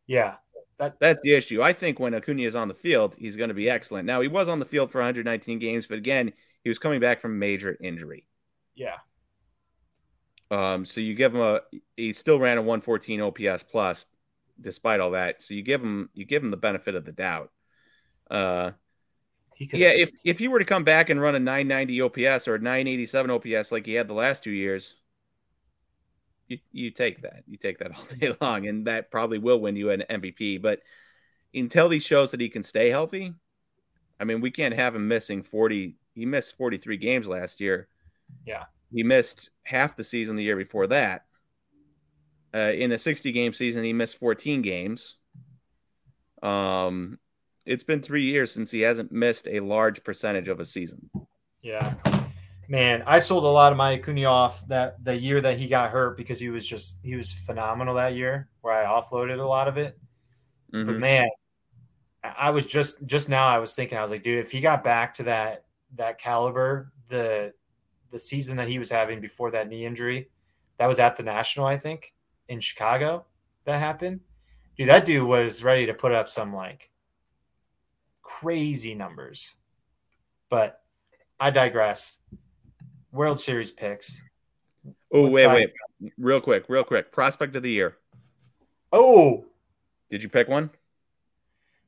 Yeah, 0.07 0.37
that 0.79 0.99
That's 1.01 1.21
the 1.23 1.35
issue. 1.35 1.63
I 1.63 1.73
think 1.73 2.01
when 2.01 2.15
Acuna 2.15 2.43
is 2.43 2.57
on 2.57 2.69
the 2.69 2.75
field, 2.75 3.15
he's 3.19 3.37
going 3.37 3.49
to 3.49 3.55
be 3.55 3.69
excellent. 3.71 4.07
Now 4.07 4.21
he 4.21 4.29
was 4.29 4.49
on 4.49 4.59
the 4.59 4.67
field 4.67 4.91
for 4.91 4.99
119 4.99 5.59
games, 5.59 5.87
but 5.87 5.99
again, 5.99 6.33
he 6.63 6.71
was 6.71 6.79
coming 6.79 7.01
back 7.01 7.21
from 7.21 7.39
major 7.39 7.77
injury. 7.81 8.27
yeah. 8.75 8.97
Um, 10.51 10.85
so 10.85 11.01
you 11.01 11.15
give 11.15 11.35
him 11.35 11.41
a 11.41 11.63
he 11.97 12.13
still 12.13 12.39
ran 12.39 12.59
a 12.59 12.63
114 12.63 13.23
OPS 13.23 13.63
plus 13.63 14.05
despite 14.61 15.01
all 15.01 15.13
that. 15.13 15.43
So 15.43 15.55
you 15.55 15.63
give 15.63 15.83
him 15.83 16.11
you 16.13 16.27
give 16.27 16.43
him 16.43 16.51
the 16.51 16.59
benefit 16.59 16.95
of 16.95 17.07
the 17.07 17.13
doubt. 17.13 17.51
Uh, 18.31 18.73
He 19.63 19.69
could 19.69 19.79
yeah, 19.79 19.93
if 19.95 20.11
if 20.25 20.41
he 20.41 20.49
were 20.49 20.59
to 20.59 20.65
come 20.65 20.83
back 20.83 21.09
and 21.09 21.21
run 21.21 21.37
a 21.37 21.39
990 21.39 22.03
OPS 22.03 22.49
or 22.49 22.57
a 22.57 22.59
987 22.59 23.31
OPS 23.31 23.71
like 23.71 23.87
he 23.87 23.93
had 23.93 24.09
the 24.09 24.13
last 24.13 24.43
two 24.43 24.51
years, 24.51 24.97
you 26.49 26.59
you 26.73 26.91
take 26.91 27.23
that. 27.23 27.45
You 27.47 27.57
take 27.57 27.79
that 27.79 27.93
all 27.97 28.05
day 28.19 28.35
long, 28.41 28.67
and 28.67 28.89
that 28.89 29.13
probably 29.13 29.39
will 29.39 29.61
win 29.61 29.77
you 29.77 29.91
an 29.91 30.03
MVP. 30.11 30.61
But 30.61 30.81
until 31.55 31.89
he 31.91 32.01
shows 32.01 32.33
that 32.33 32.41
he 32.41 32.49
can 32.49 32.65
stay 32.65 32.89
healthy, 32.89 33.35
I 34.19 34.25
mean, 34.25 34.41
we 34.41 34.51
can't 34.51 34.75
have 34.75 34.97
him 34.97 35.07
missing 35.07 35.45
40. 35.45 35.95
He 36.17 36.27
missed 36.27 36.57
43 36.57 36.97
games 36.97 37.29
last 37.29 37.61
year. 37.61 37.87
Yeah. 38.45 38.65
He 38.93 39.05
missed 39.05 39.51
half 39.63 39.97
the 39.97 40.03
season 40.03 40.35
the 40.35 40.43
year 40.43 40.57
before 40.57 40.89
that. 40.89 41.27
Uh, 42.53 42.73
in 42.75 42.91
a 42.91 42.99
60 42.99 43.31
game 43.31 43.53
season, 43.53 43.85
he 43.85 43.93
missed 43.93 44.19
14 44.19 44.61
games. 44.61 45.19
Um, 46.43 47.21
it's 47.65 47.85
been 47.85 48.01
three 48.03 48.25
years 48.25 48.53
since 48.53 48.71
he 48.71 48.81
hasn't 48.81 49.13
missed 49.13 49.47
a 49.49 49.61
large 49.61 50.03
percentage 50.05 50.49
of 50.49 50.61
a 50.61 50.65
season. 50.65 51.09
Yeah. 51.63 51.95
Man, 52.69 53.03
I 53.07 53.19
sold 53.19 53.45
a 53.45 53.49
lot 53.49 53.73
of 53.73 53.79
my 53.79 53.93
Acuna 53.93 54.25
off 54.25 54.67
that 54.69 55.03
the 55.05 55.17
year 55.17 55.41
that 55.41 55.59
he 55.59 55.69
got 55.69 55.91
hurt 55.91 56.17
because 56.17 56.41
he 56.41 56.49
was 56.49 56.67
just 56.67 56.99
he 57.03 57.17
was 57.17 57.33
phenomenal 57.33 57.95
that 57.97 58.15
year 58.15 58.49
where 58.63 58.75
I 58.75 58.85
offloaded 58.85 59.39
a 59.41 59.45
lot 59.45 59.69
of 59.69 59.77
it. 59.77 59.99
But 60.71 60.87
Mhm. 60.87 60.99
man, 60.99 61.29
I 62.25 62.51
was 62.51 62.67
just 62.67 63.05
just 63.05 63.29
now 63.29 63.47
I 63.47 63.59
was 63.59 63.75
thinking 63.75 63.99
I 63.99 64.03
was 64.03 64.11
like, 64.11 64.23
dude, 64.23 64.45
if 64.45 64.53
he 64.53 64.61
got 64.61 64.83
back 64.85 65.15
to 65.15 65.25
that 65.25 65.65
that 65.97 66.19
caliber, 66.19 66.93
the 67.09 67.53
the 68.11 68.19
season 68.19 68.57
that 68.57 68.69
he 68.69 68.79
was 68.79 68.91
having 68.91 69.21
before 69.21 69.51
that 69.51 69.69
knee 69.69 69.85
injury, 69.85 70.31
that 70.79 70.87
was 70.87 70.99
at 70.99 71.17
the 71.17 71.23
National, 71.23 71.67
I 71.67 71.77
think, 71.79 72.15
in 72.49 72.61
Chicago 72.61 73.27
that 73.65 73.79
happened. 73.79 74.21
Dude, 74.77 74.89
that 74.89 75.05
dude 75.05 75.27
was 75.27 75.63
ready 75.63 75.87
to 75.87 75.95
put 75.95 76.13
up 76.13 76.29
some 76.29 76.55
like 76.55 76.91
crazy 78.23 78.95
numbers. 78.95 79.55
But 80.49 80.81
I 81.39 81.51
digress. 81.51 82.19
World 83.13 83.39
Series 83.39 83.71
picks. 83.71 84.23
Oh, 85.13 85.29
wait, 85.29 85.45
side? 85.45 85.69
wait. 86.01 86.13
Real 86.19 86.41
quick, 86.41 86.65
real 86.69 86.85
quick. 86.85 87.13
Prospect 87.13 87.55
of 87.57 87.63
the 87.63 87.71
year. 87.71 87.97
Oh, 88.93 89.45
Did 90.11 90.23
you 90.23 90.29
pick 90.29 90.49
one? 90.49 90.71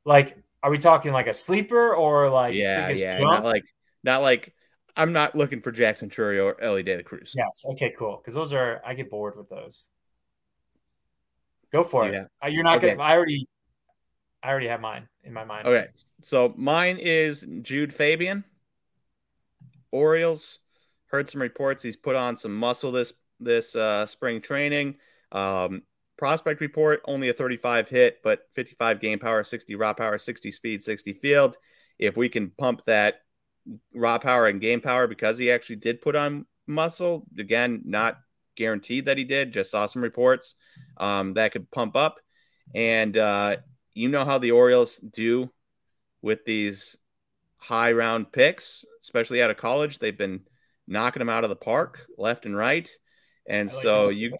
like 0.07 0.37
are 0.61 0.69
we 0.69 0.77
talking 0.77 1.11
like 1.11 1.25
a 1.27 1.33
sleeper 1.33 1.95
or 1.95 2.29
like 2.29 2.53
yeah, 2.53 2.89
yeah. 2.89 3.17
Not 3.19 3.43
like, 3.43 3.63
not 4.03 4.21
like. 4.21 4.53
I'm 4.97 5.11
not 5.13 5.35
looking 5.35 5.59
for 5.59 5.71
Jackson 5.71 6.09
Chourio 6.09 6.45
or 6.45 6.61
Elly 6.61 6.81
De 6.81 6.95
La 6.95 7.01
Cruz. 7.03 7.33
Yes. 7.35 7.65
Okay. 7.71 7.93
Cool. 7.99 8.17
Because 8.17 8.33
those 8.33 8.53
are 8.53 8.81
I 8.85 8.93
get 8.93 9.09
bored 9.09 9.35
with 9.35 9.49
those. 9.49 9.89
Go 11.71 11.83
for 11.83 12.09
Yeah. 12.09 12.25
it. 12.41 12.53
You're 12.53 12.63
not 12.63 12.77
Okay. 12.77 12.91
gonna. 12.91 13.03
I 13.03 13.15
already. 13.15 13.47
I 14.45 14.49
already 14.49 14.67
have 14.67 14.79
mine 14.79 15.07
in 15.23 15.33
my 15.33 15.43
mind. 15.43 15.67
Okay, 15.67 15.87
so 16.21 16.53
mine 16.55 16.97
is 16.97 17.47
Jud 17.63 17.91
Fabian. 17.91 18.43
Orioles 19.91 20.59
heard 21.07 21.27
some 21.27 21.41
reports 21.41 21.81
he's 21.81 21.97
put 21.97 22.15
on 22.15 22.35
some 22.35 22.55
muscle 22.55 22.91
this 22.91 23.13
this 23.39 23.75
uh, 23.75 24.05
spring 24.05 24.41
training. 24.41 24.97
Um, 25.31 25.81
prospect 26.17 26.61
report 26.61 27.01
only 27.05 27.29
a 27.29 27.33
35 27.33 27.89
hit, 27.89 28.19
but 28.23 28.47
55 28.53 28.99
game 28.99 29.17
power, 29.17 29.43
60 29.43 29.73
raw 29.73 29.93
power, 29.93 30.19
60 30.19 30.51
speed, 30.51 30.83
60 30.83 31.13
field. 31.13 31.57
If 31.97 32.15
we 32.15 32.29
can 32.29 32.51
pump 32.51 32.83
that 32.85 33.21
raw 33.95 34.19
power 34.19 34.45
and 34.45 34.61
game 34.61 34.79
power 34.79 35.07
because 35.07 35.39
he 35.39 35.49
actually 35.49 35.77
did 35.77 36.01
put 36.01 36.15
on 36.15 36.45
muscle, 36.67 37.25
again, 37.39 37.81
not 37.83 38.19
guaranteed 38.55 39.05
that 39.05 39.17
he 39.17 39.23
did, 39.23 39.51
just 39.51 39.71
saw 39.71 39.87
some 39.87 40.03
reports 40.03 40.53
um, 40.97 41.33
that 41.33 41.51
could 41.51 41.71
pump 41.71 41.95
up. 41.95 42.19
And 42.73 43.17
uh, 43.17 43.57
you 43.95 44.09
know 44.09 44.25
how 44.25 44.37
the 44.37 44.51
Orioles 44.51 44.97
do 44.97 45.49
with 46.21 46.45
these 46.45 46.95
high 47.57 47.93
round 47.93 48.31
picks, 48.31 48.85
especially 49.01 49.41
out 49.41 49.49
of 49.49 49.57
college. 49.57 49.97
They've 49.97 50.15
been 50.15 50.41
knocking 50.87 51.19
them 51.19 51.29
out 51.29 51.43
of 51.43 51.49
the 51.49 51.55
park 51.55 52.05
left 52.17 52.45
and 52.45 52.55
right. 52.55 52.87
And 53.47 53.69
like 53.69 53.81
so 53.81 54.09
you 54.09 54.35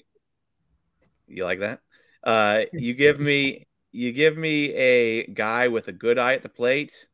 you 1.27 1.43
like 1.43 1.59
that? 1.61 1.79
Uh, 2.23 2.61
you 2.73 2.93
give 2.93 3.19
me 3.19 3.65
you 3.91 4.11
give 4.11 4.37
me 4.37 4.73
a 4.73 5.25
guy 5.27 5.69
with 5.69 5.87
a 5.87 5.93
good 5.93 6.19
eye 6.19 6.33
at 6.33 6.43
the 6.43 6.49
plate. 6.49 7.07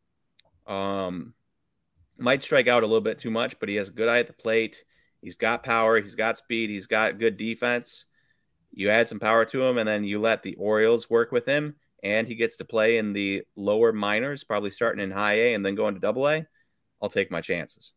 Um, 0.65 1.33
might 2.17 2.41
strike 2.41 2.67
out 2.67 2.83
a 2.83 2.87
little 2.87 3.01
bit 3.01 3.19
too 3.19 3.31
much, 3.31 3.59
but 3.59 3.69
he 3.69 3.75
has 3.75 3.89
a 3.89 3.93
good 3.93 4.09
eye 4.09 4.19
at 4.19 4.27
the 4.27 4.33
plate. 4.33 4.83
He's 5.21 5.35
got 5.35 5.63
power, 5.63 5.99
he's 5.99 6.15
got 6.15 6.37
speed, 6.37 6.69
he's 6.69 6.87
got 6.87 7.19
good 7.19 7.37
defense. 7.37 8.05
You 8.73 8.89
add 8.89 9.07
some 9.07 9.19
power 9.19 9.45
to 9.45 9.63
him, 9.63 9.77
and 9.77 9.87
then 9.87 10.03
you 10.03 10.19
let 10.19 10.43
the 10.43 10.55
Orioles 10.55 11.09
work 11.09 11.31
with 11.31 11.45
him, 11.45 11.75
and 12.03 12.27
he 12.27 12.35
gets 12.35 12.57
to 12.57 12.65
play 12.65 12.97
in 12.97 13.13
the 13.13 13.43
lower 13.55 13.91
minors, 13.91 14.43
probably 14.43 14.69
starting 14.69 15.03
in 15.03 15.11
high 15.11 15.33
A 15.33 15.53
and 15.53 15.65
then 15.65 15.75
going 15.75 15.93
to 15.93 15.99
double 15.99 16.27
A. 16.27 16.45
I'll 17.01 17.09
take 17.09 17.31
my 17.31 17.41
chances. 17.41 17.93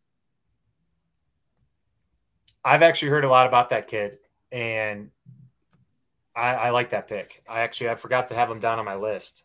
I've 2.64 2.82
actually 2.82 3.11
heard 3.11 3.24
a 3.24 3.28
lot 3.28 3.46
about 3.46 3.68
that 3.70 3.88
kid, 3.88 4.18
and 4.50 5.11
I, 6.34 6.55
I 6.55 6.70
like 6.70 6.90
that 6.90 7.09
pick. 7.09 7.42
I 7.48 7.61
actually 7.61 7.90
I 7.90 7.94
forgot 7.94 8.28
to 8.28 8.34
have 8.34 8.50
him 8.50 8.61
down 8.61 8.78
on 8.78 8.84
my 8.84 8.96
list, 8.96 9.44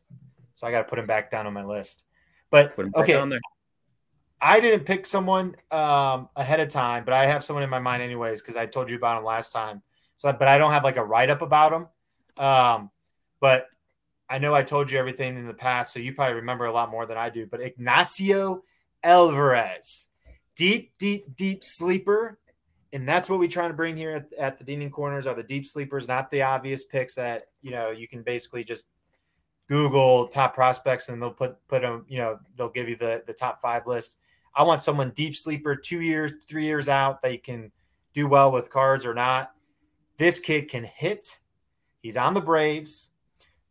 so 0.54 0.66
I 0.66 0.72
got 0.72 0.80
to 0.80 0.88
put 0.88 1.00
him 1.00 1.08
back 1.08 1.30
down 1.30 1.46
on 1.46 1.54
my 1.54 1.66
list. 1.66 2.06
But 2.50 2.74
okay, 2.96 3.22
I 4.42 4.60
didn't 4.62 4.86
pick 4.86 5.06
someone 5.06 5.56
um, 5.70 6.30
ahead 6.36 6.62
of 6.62 6.70
time, 6.70 7.04
but 7.04 7.14
I 7.14 7.26
have 7.26 7.44
someone 7.44 7.64
in 7.64 7.70
my 7.70 7.80
mind 7.80 8.02
anyways 8.02 8.42
because 8.42 8.56
I 8.56 8.66
told 8.66 8.90
you 8.90 8.96
about 8.96 9.18
him 9.18 9.26
last 9.26 9.52
time. 9.52 9.82
So, 10.16 10.32
but 10.32 10.48
I 10.48 10.58
don't 10.58 10.72
have 10.72 10.84
like 10.84 10.98
a 10.98 11.04
write 11.04 11.30
up 11.30 11.42
about 11.42 11.74
him. 11.74 11.88
Um, 12.44 12.90
but 13.42 13.68
I 14.30 14.38
know 14.38 14.54
I 14.54 14.64
told 14.64 14.92
you 14.92 15.00
everything 15.00 15.38
in 15.38 15.48
the 15.48 15.54
past, 15.54 15.94
so 15.94 16.00
you 16.00 16.14
probably 16.14 16.36
remember 16.36 16.66
a 16.66 16.72
lot 16.72 16.92
more 16.92 17.06
than 17.06 17.18
I 17.18 17.30
do. 17.30 17.48
But 17.48 17.62
Ignacio 17.62 18.64
Alvarez, 19.04 20.08
deep, 20.56 20.94
deep, 21.00 21.36
deep 21.36 21.64
sleeper 21.64 22.40
and 22.92 23.08
that's 23.08 23.30
what 23.30 23.40
we 23.40 23.48
try 23.48 23.68
to 23.68 23.74
bring 23.74 23.96
here 23.96 24.12
at, 24.12 24.34
at 24.34 24.58
the 24.58 24.64
Dinging 24.64 24.90
Corners 24.90 25.28
are 25.28 25.36
the 25.36 25.44
deep 25.44 25.66
sleepers, 25.66 26.08
not 26.08 26.32
the 26.32 26.42
obvious 26.42 26.84
picks 26.84 27.16
that 27.16 27.48
you 27.62 27.72
know 27.72 27.92
you 27.92 28.08
can 28.08 28.24
basically 28.24 28.64
just 28.64 28.88
Google 29.68 30.28
top 30.28 30.56
prospects 30.56 31.10
and 31.10 31.22
they'll 31.22 31.32
put 31.32 31.56
put 31.68 31.82
them, 31.84 32.06
you 32.08 32.18
know, 32.18 32.40
they'll 32.58 32.70
give 32.70 32.90
you 32.90 32.96
the 32.96 33.24
the 33.28 33.34
top 33.34 33.62
five 33.62 33.86
list. 33.86 34.18
I 34.56 34.64
want 34.64 34.82
someone 34.82 35.12
deep 35.12 35.36
sleeper, 35.36 35.76
two 35.76 36.02
years, 36.02 36.34
three 36.48 36.66
years 36.66 36.90
out 36.90 37.22
that 37.22 37.32
you 37.32 37.40
can 37.40 37.72
do 38.14 38.28
well 38.28 38.52
with 38.52 38.72
cards 38.72 39.06
or 39.06 39.14
not. 39.14 39.52
This 40.18 40.40
kid 40.40 40.70
can 40.70 40.84
hit. 40.84 41.40
He's 42.02 42.18
on 42.18 42.34
the 42.34 42.42
Braves. 42.42 43.09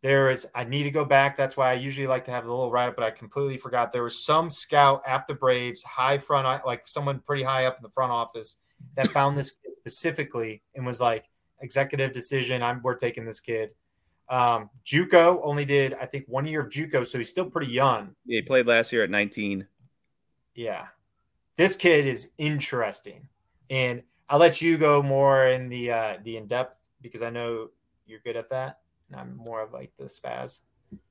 There 0.01 0.29
is, 0.29 0.47
I 0.55 0.63
need 0.63 0.83
to 0.83 0.91
go 0.91 1.03
back. 1.03 1.35
That's 1.35 1.57
why 1.57 1.71
I 1.71 1.73
usually 1.73 2.07
like 2.07 2.23
to 2.25 2.31
have 2.31 2.45
the 2.45 2.49
little 2.49 2.71
write 2.71 2.87
up, 2.87 2.95
but 2.95 3.03
I 3.03 3.11
completely 3.11 3.57
forgot. 3.57 3.91
There 3.91 4.03
was 4.03 4.23
some 4.23 4.49
scout 4.49 5.01
at 5.05 5.27
the 5.27 5.33
Braves, 5.33 5.83
high 5.83 6.17
front, 6.17 6.65
like 6.65 6.87
someone 6.87 7.19
pretty 7.19 7.43
high 7.43 7.65
up 7.65 7.77
in 7.77 7.83
the 7.83 7.89
front 7.89 8.11
office 8.11 8.57
that 8.95 9.07
found 9.11 9.37
this 9.37 9.51
kid 9.51 9.73
specifically 9.81 10.61
and 10.75 10.85
was 10.85 11.01
like, 11.01 11.25
executive 11.61 12.11
decision. 12.11 12.63
I'm 12.63 12.81
we're 12.83 12.95
taking 12.95 13.25
this 13.25 13.39
kid. 13.39 13.71
Um, 14.29 14.69
JUCO 14.85 15.41
only 15.43 15.65
did 15.65 15.95
I 15.95 16.05
think 16.05 16.25
one 16.27 16.45
year 16.45 16.61
of 16.61 16.69
JUCO, 16.69 17.05
so 17.05 17.17
he's 17.17 17.29
still 17.29 17.49
pretty 17.49 17.71
young. 17.71 18.15
Yeah, 18.25 18.41
he 18.41 18.41
played 18.43 18.67
last 18.67 18.91
year 18.91 19.03
at 19.03 19.09
19. 19.09 19.65
Yeah, 20.55 20.87
this 21.55 21.75
kid 21.75 22.05
is 22.05 22.29
interesting, 22.37 23.27
and 23.69 24.03
I'll 24.29 24.39
let 24.39 24.61
you 24.61 24.77
go 24.77 25.01
more 25.01 25.47
in 25.47 25.69
the 25.69 25.91
uh, 25.91 26.17
the 26.23 26.37
in 26.37 26.47
depth 26.47 26.79
because 27.01 27.21
I 27.21 27.29
know 27.29 27.69
you're 28.05 28.19
good 28.19 28.35
at 28.35 28.49
that, 28.49 28.79
and 29.09 29.19
I'm 29.19 29.37
more 29.37 29.61
of 29.61 29.73
like 29.73 29.91
the 29.97 30.05
spaz. 30.05 30.61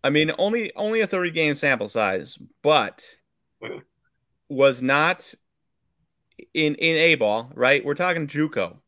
I 0.02 0.10
mean, 0.10 0.32
only 0.38 0.72
only 0.74 1.00
a 1.00 1.06
30 1.06 1.30
game 1.30 1.54
sample 1.54 1.88
size, 1.88 2.38
but 2.62 3.04
was 4.48 4.82
not 4.82 5.34
in 6.54 6.74
in 6.76 6.96
A 6.96 7.14
ball, 7.16 7.50
right? 7.54 7.84
We're 7.84 7.94
talking 7.94 8.26
JUCO, 8.26 8.78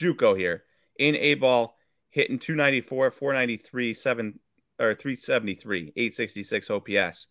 JUCO 0.00 0.38
here 0.38 0.64
in 0.98 1.16
A 1.16 1.34
ball, 1.34 1.76
hitting 2.10 2.38
294, 2.38 3.10
493, 3.10 3.94
seven 3.94 4.38
or 4.78 4.94
373, 4.94 5.92
866 5.96 6.70
OPS. 6.70 7.26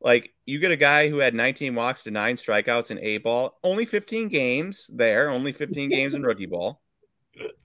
Like 0.00 0.32
you 0.46 0.58
get 0.58 0.70
a 0.70 0.76
guy 0.76 1.08
who 1.08 1.18
had 1.18 1.34
19 1.34 1.74
walks 1.74 2.04
to 2.04 2.10
nine 2.10 2.36
strikeouts 2.36 2.90
in 2.90 2.98
A 3.00 3.18
ball, 3.18 3.58
only 3.62 3.84
15 3.84 4.28
games 4.28 4.90
there, 4.92 5.28
only 5.30 5.52
15 5.52 5.90
games 5.90 6.14
in 6.14 6.22
rookie 6.24 6.46
ball, 6.46 6.80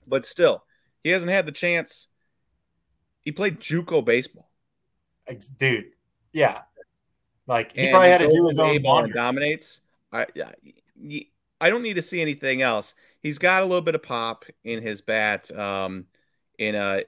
but 0.06 0.24
still, 0.24 0.64
he 1.02 1.10
hasn't 1.10 1.30
had 1.30 1.46
the 1.46 1.52
chance. 1.52 2.08
He 3.26 3.32
played 3.32 3.58
JUCO 3.58 4.04
baseball, 4.04 4.48
dude. 5.58 5.86
Yeah, 6.32 6.60
like 7.48 7.72
he 7.72 7.82
and 7.82 7.90
probably 7.90 8.08
had 8.08 8.18
to 8.18 8.28
do 8.28 8.46
his 8.46 8.58
own 8.58 8.76
and 8.76 9.12
dominates. 9.12 9.80
I, 10.12 10.26
I 11.60 11.68
don't 11.68 11.82
need 11.82 11.94
to 11.94 12.02
see 12.02 12.20
anything 12.20 12.62
else. 12.62 12.94
He's 13.20 13.38
got 13.38 13.62
a 13.62 13.66
little 13.66 13.82
bit 13.82 13.96
of 13.96 14.02
pop 14.02 14.44
in 14.62 14.80
his 14.80 15.00
bat. 15.00 15.50
Um, 15.50 16.04
in 16.58 16.76
uh, 16.76 17.00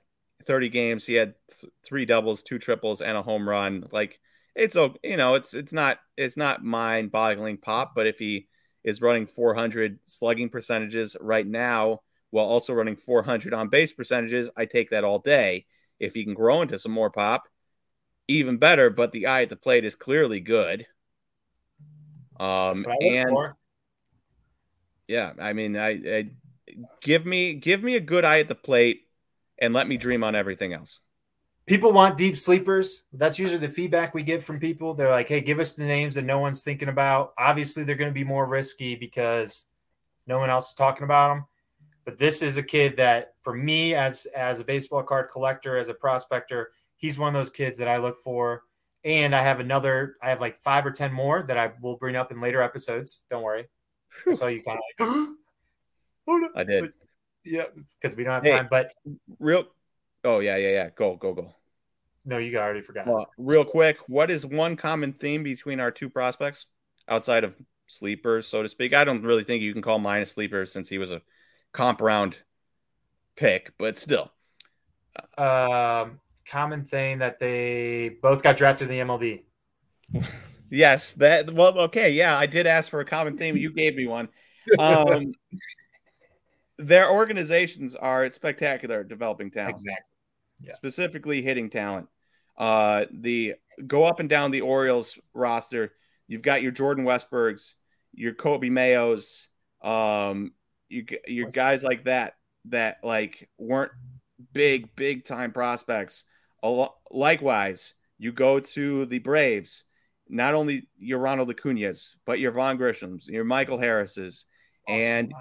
30 0.45 0.69
games, 0.71 1.07
he 1.07 1.15
had 1.15 1.35
th- 1.61 1.73
three 1.85 2.05
doubles, 2.05 2.43
two 2.43 2.59
triples, 2.59 3.01
and 3.01 3.17
a 3.17 3.23
home 3.23 3.49
run. 3.49 3.87
Like 3.93 4.19
it's 4.57 4.75
a 4.75 4.93
you 5.05 5.17
know, 5.17 5.35
it's 5.35 5.55
it's 5.55 5.73
not 5.73 5.99
it's 6.17 6.37
not 6.37 6.65
mind-boggling 6.65 7.59
pop, 7.59 7.95
but 7.95 8.09
if 8.09 8.19
he 8.19 8.49
is 8.83 9.01
running 9.01 9.27
400 9.27 10.01
slugging 10.05 10.49
percentages 10.49 11.17
right 11.21 11.47
now 11.47 12.01
while 12.31 12.47
also 12.47 12.75
running 12.75 12.97
400 12.97 13.55
on 13.55 13.69
base 13.69 13.93
percentages, 13.93 14.51
I 14.57 14.65
take 14.65 14.91
that 14.91 15.05
all 15.05 15.21
day. 15.21 15.67
If 15.99 16.15
he 16.15 16.25
can 16.25 16.35
grow 16.35 16.63
into 16.63 16.79
some 16.79 16.93
more 16.93 17.11
pop, 17.11 17.49
even 18.29 18.59
better. 18.59 18.91
But 18.91 19.13
the 19.13 19.27
eye 19.27 19.43
at 19.43 19.49
the 19.49 19.57
plate 19.57 19.85
is 19.85 19.95
clearly 19.95 20.41
good. 20.41 20.87
Um, 22.39 22.87
and 23.01 23.31
for. 23.31 23.57
yeah, 25.09 25.33
I 25.39 25.53
mean, 25.53 25.77
I, 25.77 25.91
I 25.91 26.31
give 27.01 27.27
me 27.27 27.55
give 27.55 27.83
me 27.83 27.97
a 27.97 28.01
good 28.01 28.25
eye 28.25 28.41
at 28.41 28.49
the 28.49 28.55
plate 28.55 29.09
and 29.59 29.75
let 29.75 29.89
me 29.89 29.97
dream 29.97 30.23
on 30.23 30.35
everything 30.35 30.73
else. 30.73 31.01
People 31.67 31.93
want 31.93 32.17
deep 32.17 32.37
sleepers. 32.37 33.05
That's 33.13 33.39
usually 33.39 33.59
the 33.59 33.69
feedback 33.69 34.15
we 34.15 34.23
get 34.23 34.43
from 34.43 34.59
people. 34.59 34.95
They're 34.95 35.11
like, 35.11 35.29
"Hey, 35.29 35.41
give 35.41 35.59
us 35.59 35.75
the 35.75 35.85
names 35.85 36.15
that 36.15 36.25
no 36.25 36.39
one's 36.39 36.63
thinking 36.63 36.89
about." 36.89 37.35
Obviously, 37.37 37.85
they're 37.85 37.97
going 37.97 38.11
to 38.11 38.15
be 38.15 38.25
more 38.25 38.47
risky 38.47 38.95
because 38.95 39.67
no 40.27 40.39
one 40.39 40.49
else 40.49 40.71
is 40.71 40.75
talking 40.75 41.05
about 41.05 41.29
them. 41.29 41.45
But 42.09 42.17
this 42.17 42.41
is 42.41 42.57
a 42.57 42.63
kid 42.63 42.97
that, 42.97 43.35
for 43.43 43.55
me, 43.55 43.93
as 43.93 44.25
as 44.35 44.61
a 44.61 44.65
baseball 44.65 45.03
card 45.03 45.29
collector, 45.31 45.77
as 45.77 45.91
a 45.91 45.95
prospector, 45.95 46.71
he's 46.97 47.19
one 47.19 47.29
of 47.29 47.35
those 47.35 47.51
kids 47.51 47.77
that 47.77 47.87
I 47.87 47.99
look 47.99 48.17
for 48.25 48.63
and 49.05 49.35
I 49.35 49.43
have 49.43 49.61
another, 49.61 50.17
I 50.23 50.31
have 50.31 50.41
like 50.41 50.57
five 50.57 50.87
or 50.87 50.91
10 50.91 51.13
more 51.13 51.45
that 51.49 51.59
I 51.59 51.73
will 51.83 51.99
bring 51.99 52.17
up 52.17 52.33
in 52.33 52.41
later 52.41 52.63
episodes. 52.63 53.25
Don't 53.29 53.43
worry. 53.43 53.69
So 54.33 54.47
you 54.47 54.63
kind 54.63 54.79
of 54.79 55.07
like, 55.07 55.19
oh, 56.29 56.37
no. 56.39 56.49
I 56.57 56.65
did. 56.65 56.85
But, 56.85 56.93
yeah, 57.45 57.65
because 58.01 58.17
we 58.17 58.25
don't 58.25 58.33
have 58.33 58.43
hey, 58.43 58.53
time. 58.53 58.69
But 58.71 58.93
real, 59.39 59.67
oh, 60.25 60.39
yeah, 60.39 60.57
yeah, 60.57 60.71
yeah. 60.71 60.89
Go, 60.97 61.15
go, 61.15 61.35
go. 61.35 61.53
No, 62.25 62.39
you 62.39 62.51
got 62.53 62.63
already 62.63 62.81
forgot. 62.81 63.07
Well, 63.07 63.27
real 63.37 63.67
quick, 63.67 63.99
what 64.07 64.31
is 64.31 64.47
one 64.47 64.77
common 64.77 65.13
theme 65.13 65.43
between 65.43 65.79
our 65.79 65.91
two 65.91 66.09
prospects 66.09 66.65
outside 67.07 67.45
of 67.45 67.55
sleepers, 67.87 68.47
so 68.47 68.63
to 68.63 68.69
speak? 68.71 68.95
I 68.95 69.05
don't 69.05 69.23
really 69.23 69.45
think 69.45 69.61
you 69.63 69.75
can 69.75 69.83
call 69.83 69.99
mine 69.99 70.23
a 70.23 70.27
sleeper 70.27 70.65
since 70.65 70.89
he 70.89 70.97
was 70.97 71.11
a 71.11 71.21
comp 71.73 72.01
round 72.01 72.39
pick, 73.37 73.73
but 73.79 73.97
still. 73.97 74.31
Um, 75.37 76.21
common 76.49 76.85
thing 76.85 77.19
that 77.19 77.39
they 77.39 78.17
both 78.23 78.43
got 78.43 78.57
drafted 78.57 78.91
in 78.91 78.99
the 78.99 79.05
MLB? 79.05 79.43
yes, 80.71 81.13
that 81.15 81.53
well, 81.53 81.79
okay, 81.79 82.11
yeah, 82.11 82.37
I 82.37 82.47
did 82.47 82.67
ask 82.67 82.91
for 82.91 83.01
a 83.01 83.05
common 83.05 83.37
theme. 83.37 83.57
You 83.57 83.73
gave 83.73 83.97
me 83.97 84.07
one. 84.07 84.29
Um, 84.79 85.33
their 86.79 87.11
organizations 87.11 87.97
are 87.97 88.31
spectacular 88.31 89.05
developing 89.05 89.51
talent, 89.51 89.77
exactly. 89.77 90.05
Yeah. 90.61 90.73
Specifically, 90.75 91.43
hitting 91.43 91.71
talent. 91.71 92.09
Uh, 92.57 93.07
the 93.13 93.55
go 93.87 94.05
up 94.05 94.21
and 94.21 94.29
down 94.29 94.51
the 94.51 94.63
Orioles 94.63 95.19
roster. 95.35 95.93
You've 96.27 96.43
got 96.43 96.63
your 96.63 96.73
Jordan 96.73 97.05
Westburgs, 97.05 97.75
your 98.13 98.35
Coby 98.35 98.71
Mayos, 98.71 99.47
um, 99.87 100.53
you 100.89 101.05
your 101.27 101.49
guys 101.49 101.85
like 101.85 102.05
that 102.05 102.35
that 102.67 102.99
like 103.03 103.49
weren't 103.59 103.93
big 104.53 104.95
big 104.97 105.25
time 105.25 105.53
prospects 105.53 106.25
Likewise, 107.11 107.95
you 108.19 108.33
go 108.33 108.61
to 108.61 109.07
the 109.07 109.19
Braves, 109.19 109.85
not 110.29 110.55
only 110.55 110.89
your 110.99 111.19
Ronald 111.19 111.51
Acuna's, 111.51 112.17
but 112.27 112.41
your 112.41 112.53
Vaughn 112.53 112.77
Grissom's, 112.77 113.29
your 113.29 113.45
Michael 113.45 113.79
Harris's, 113.79 114.45
Austin 114.89 115.03
and 115.03 115.33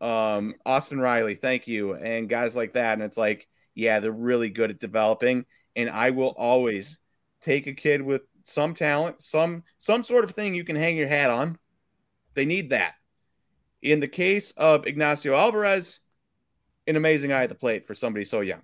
um, 0.00 0.54
Austin 0.64 0.98
Riley. 0.98 1.34
Thank 1.34 1.68
you, 1.68 1.94
and 1.94 2.28
guys 2.28 2.56
like 2.56 2.74
that. 2.74 2.94
And 2.94 3.02
it's 3.02 3.18
like, 3.18 3.46
yeah, 3.74 4.00
they're 4.00 4.12
really 4.12 4.48
good 4.48 4.70
at 4.70 4.80
developing. 4.80 5.44
And 5.76 5.90
I 5.90 6.10
will 6.10 6.34
always 6.36 6.98
take 7.42 7.66
a 7.66 7.72
kid 7.74 8.00
with 8.00 8.22
some 8.44 8.74
talent, 8.74 9.20
some 9.20 9.64
some 9.78 10.02
sort 10.02 10.24
of 10.24 10.30
thing 10.30 10.54
you 10.54 10.64
can 10.64 10.76
hang 10.76 10.96
your 10.96 11.08
hat 11.08 11.30
on. 11.30 11.58
They 12.34 12.46
need 12.46 12.70
that. 12.70 12.94
In 13.84 14.00
the 14.00 14.08
case 14.08 14.52
of 14.52 14.86
Ignacio 14.86 15.36
Alvarez, 15.36 16.00
an 16.86 16.96
amazing 16.96 17.32
eye 17.32 17.44
at 17.44 17.50
the 17.50 17.54
plate 17.54 17.86
for 17.86 17.94
somebody 17.94 18.24
so 18.24 18.40
young 18.40 18.62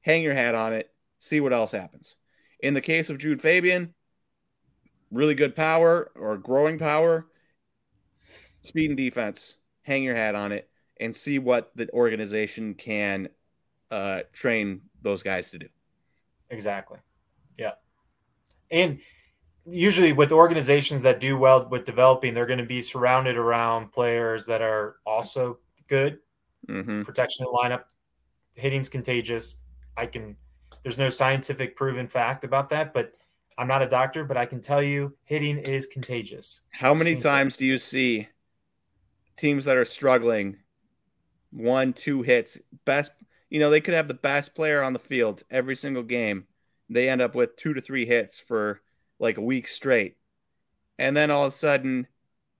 hang 0.00 0.22
your 0.22 0.34
hat 0.34 0.54
on 0.54 0.72
it, 0.72 0.90
see 1.18 1.38
what 1.38 1.52
else 1.52 1.70
happens. 1.70 2.16
In 2.60 2.72
the 2.72 2.80
case 2.80 3.10
of 3.10 3.18
Jud 3.18 3.42
Fabian, 3.42 3.92
really 5.10 5.34
good 5.34 5.54
power 5.54 6.10
or 6.14 6.38
growing 6.38 6.78
power, 6.78 7.26
speed 8.62 8.90
and 8.90 8.96
defense, 8.96 9.56
hang 9.82 10.02
your 10.02 10.14
hat 10.14 10.34
on 10.34 10.52
it 10.52 10.70
and 10.98 11.14
see 11.14 11.38
what 11.38 11.72
the 11.74 11.92
organization 11.92 12.72
can 12.72 13.28
uh, 13.90 14.20
train 14.32 14.80
those 15.02 15.22
guys 15.22 15.50
to 15.50 15.58
do. 15.58 15.68
Exactly. 16.48 16.98
Yeah. 17.58 17.72
And 18.70 19.00
usually 19.70 20.12
with 20.12 20.32
organizations 20.32 21.02
that 21.02 21.20
do 21.20 21.36
well 21.36 21.68
with 21.68 21.84
developing, 21.84 22.34
they're 22.34 22.46
going 22.46 22.58
to 22.58 22.66
be 22.66 22.82
surrounded 22.82 23.36
around 23.36 23.92
players 23.92 24.46
that 24.46 24.62
are 24.62 24.96
also 25.04 25.58
good. 25.86 26.18
Mm-hmm. 26.68 27.02
Protection 27.02 27.46
of 27.46 27.52
lineup, 27.52 27.84
hitting's 28.54 28.88
contagious. 28.88 29.58
I 29.96 30.06
can. 30.06 30.36
There's 30.82 30.98
no 30.98 31.08
scientific 31.08 31.76
proven 31.76 32.06
fact 32.06 32.44
about 32.44 32.70
that, 32.70 32.92
but 32.92 33.14
I'm 33.56 33.66
not 33.66 33.82
a 33.82 33.88
doctor, 33.88 34.24
but 34.24 34.36
I 34.36 34.46
can 34.46 34.60
tell 34.60 34.82
you 34.82 35.16
hitting 35.24 35.58
is 35.58 35.86
contagious. 35.86 36.62
How 36.70 36.94
many 36.94 37.16
times 37.16 37.56
do 37.56 37.66
you 37.66 37.78
see 37.78 38.28
teams 39.36 39.64
that 39.64 39.76
are 39.76 39.84
struggling 39.84 40.58
one, 41.50 41.92
two 41.92 42.22
hits, 42.22 42.58
best, 42.84 43.12
you 43.50 43.58
know, 43.58 43.70
they 43.70 43.80
could 43.80 43.94
have 43.94 44.08
the 44.08 44.14
best 44.14 44.54
player 44.54 44.82
on 44.82 44.92
the 44.92 44.98
field 44.98 45.42
every 45.50 45.76
single 45.76 46.02
game. 46.02 46.46
They 46.90 47.08
end 47.08 47.20
up 47.20 47.34
with 47.34 47.56
two 47.56 47.74
to 47.74 47.80
three 47.80 48.06
hits 48.06 48.38
for 48.38 48.80
like 49.18 49.38
a 49.38 49.42
week 49.42 49.68
straight. 49.68 50.16
And 50.98 51.16
then 51.16 51.30
all 51.30 51.44
of 51.44 51.52
a 51.52 51.56
sudden, 51.56 52.06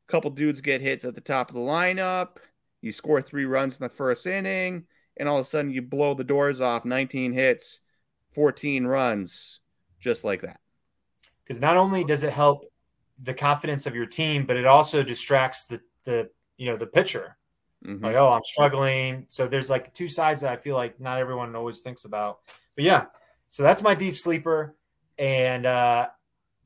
a 0.09 0.13
couple 0.13 0.31
dudes 0.31 0.61
get 0.61 0.81
hits 0.81 1.05
at 1.05 1.15
the 1.15 1.21
top 1.21 1.51
of 1.51 1.55
the 1.55 1.61
lineup. 1.61 2.37
You 2.81 2.93
score 2.93 3.21
three 3.21 3.45
runs 3.45 3.79
in 3.79 3.85
the 3.85 3.89
first 3.89 4.27
inning, 4.27 4.85
and 5.17 5.29
all 5.29 5.37
of 5.37 5.41
a 5.41 5.45
sudden 5.45 5.71
you 5.71 5.83
blow 5.83 6.15
the 6.15 6.25
doors 6.25 6.61
off 6.61 6.85
19 6.85 7.33
hits, 7.33 7.81
14 8.35 8.87
runs, 8.87 9.61
just 9.99 10.25
like 10.25 10.43
that. 10.43 10.61
Because 11.43 11.61
not 11.61 11.77
only 11.77 12.05
does 12.05 12.23
it 12.23 12.33
help 12.33 12.65
the 13.21 13.35
confidence 13.35 13.87
of 13.87 13.97
your 13.97 14.07
team, 14.07 14.47
but 14.47 14.57
it 14.57 14.67
also 14.67 15.03
distracts 15.03 15.67
the 15.67 15.81
the 16.05 16.31
you 16.57 16.67
know 16.67 16.77
the 16.77 16.87
pitcher. 16.87 17.37
Mm-hmm. 17.85 18.05
Like, 18.05 18.17
oh, 18.17 18.31
I'm 18.31 18.45
struggling. 18.45 19.25
So 19.29 19.47
there's 19.47 19.71
like 19.71 19.93
two 19.95 20.09
sides 20.09 20.41
that 20.41 20.53
I 20.53 20.57
feel 20.57 20.75
like 20.75 21.01
not 21.01 21.19
everyone 21.19 21.55
always 21.55 21.81
thinks 21.81 22.05
about. 22.05 22.41
But 22.75 22.85
yeah, 22.85 23.07
so 23.49 23.63
that's 23.63 23.83
my 23.83 23.95
deep 23.95 24.17
sleeper, 24.17 24.77
and 25.19 25.67
uh, 25.67 26.09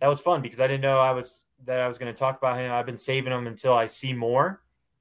that 0.03 0.09
was 0.09 0.21
fun 0.21 0.43
because 0.43 0.59
I 0.59 0.67
didn't 0.67 0.81
know 0.81 0.99
I 0.99 1.13
was 1.13 1.45
that 1.65 1.79
I 1.79 1.87
was 1.87 1.97
going 1.97 2.13
to 2.13 2.19
talk 2.19 2.37
about 2.37 2.59
him. 2.59 2.73
I've 2.73 2.87
been 2.87 2.97
saving 2.97 3.33
him 3.33 3.47
until 3.47 3.73
I 3.73 3.87
see 3.87 4.13
more. 4.13 4.61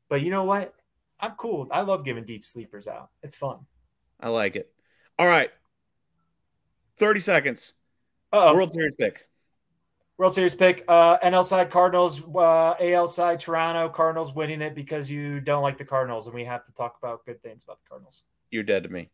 But 0.09 0.21
you 0.21 0.29
know 0.29 0.43
what? 0.43 0.75
I'm 1.19 1.31
cool. 1.31 1.67
I 1.71 1.81
love 1.81 2.05
giving 2.05 2.23
deep 2.23 2.45
sleepers 2.45 2.87
out. 2.87 3.09
It's 3.23 3.35
fun. 3.35 3.65
I 4.19 4.29
like 4.29 4.55
it. 4.55 4.71
All 5.17 5.25
right. 5.25 5.49
30 6.97 7.19
seconds. 7.19 7.73
Uh-oh. 8.31 8.53
World 8.53 8.73
Series 8.73 8.93
pick. 8.95 9.27
World 10.19 10.35
Series 10.35 10.53
pick. 10.53 10.85
Uh, 10.87 11.17
NL 11.17 11.45
side 11.45 11.71
Cardinals. 11.71 12.21
Uh, 12.23 12.75
AL 12.79 13.07
side 13.07 13.39
Toronto. 13.39 13.89
Cardinals 13.89 14.35
winning 14.35 14.61
it 14.61 14.75
because 14.75 15.09
you 15.09 15.41
don't 15.41 15.63
like 15.63 15.79
the 15.79 15.85
Cardinals, 15.85 16.27
and 16.27 16.35
we 16.35 16.45
have 16.45 16.63
to 16.65 16.73
talk 16.73 16.97
about 17.01 17.25
good 17.25 17.41
things 17.41 17.63
about 17.63 17.79
the 17.83 17.89
Cardinals. 17.89 18.21
You're 18.51 18.61
dead 18.61 18.83
to 18.83 18.89
me. 18.89 19.09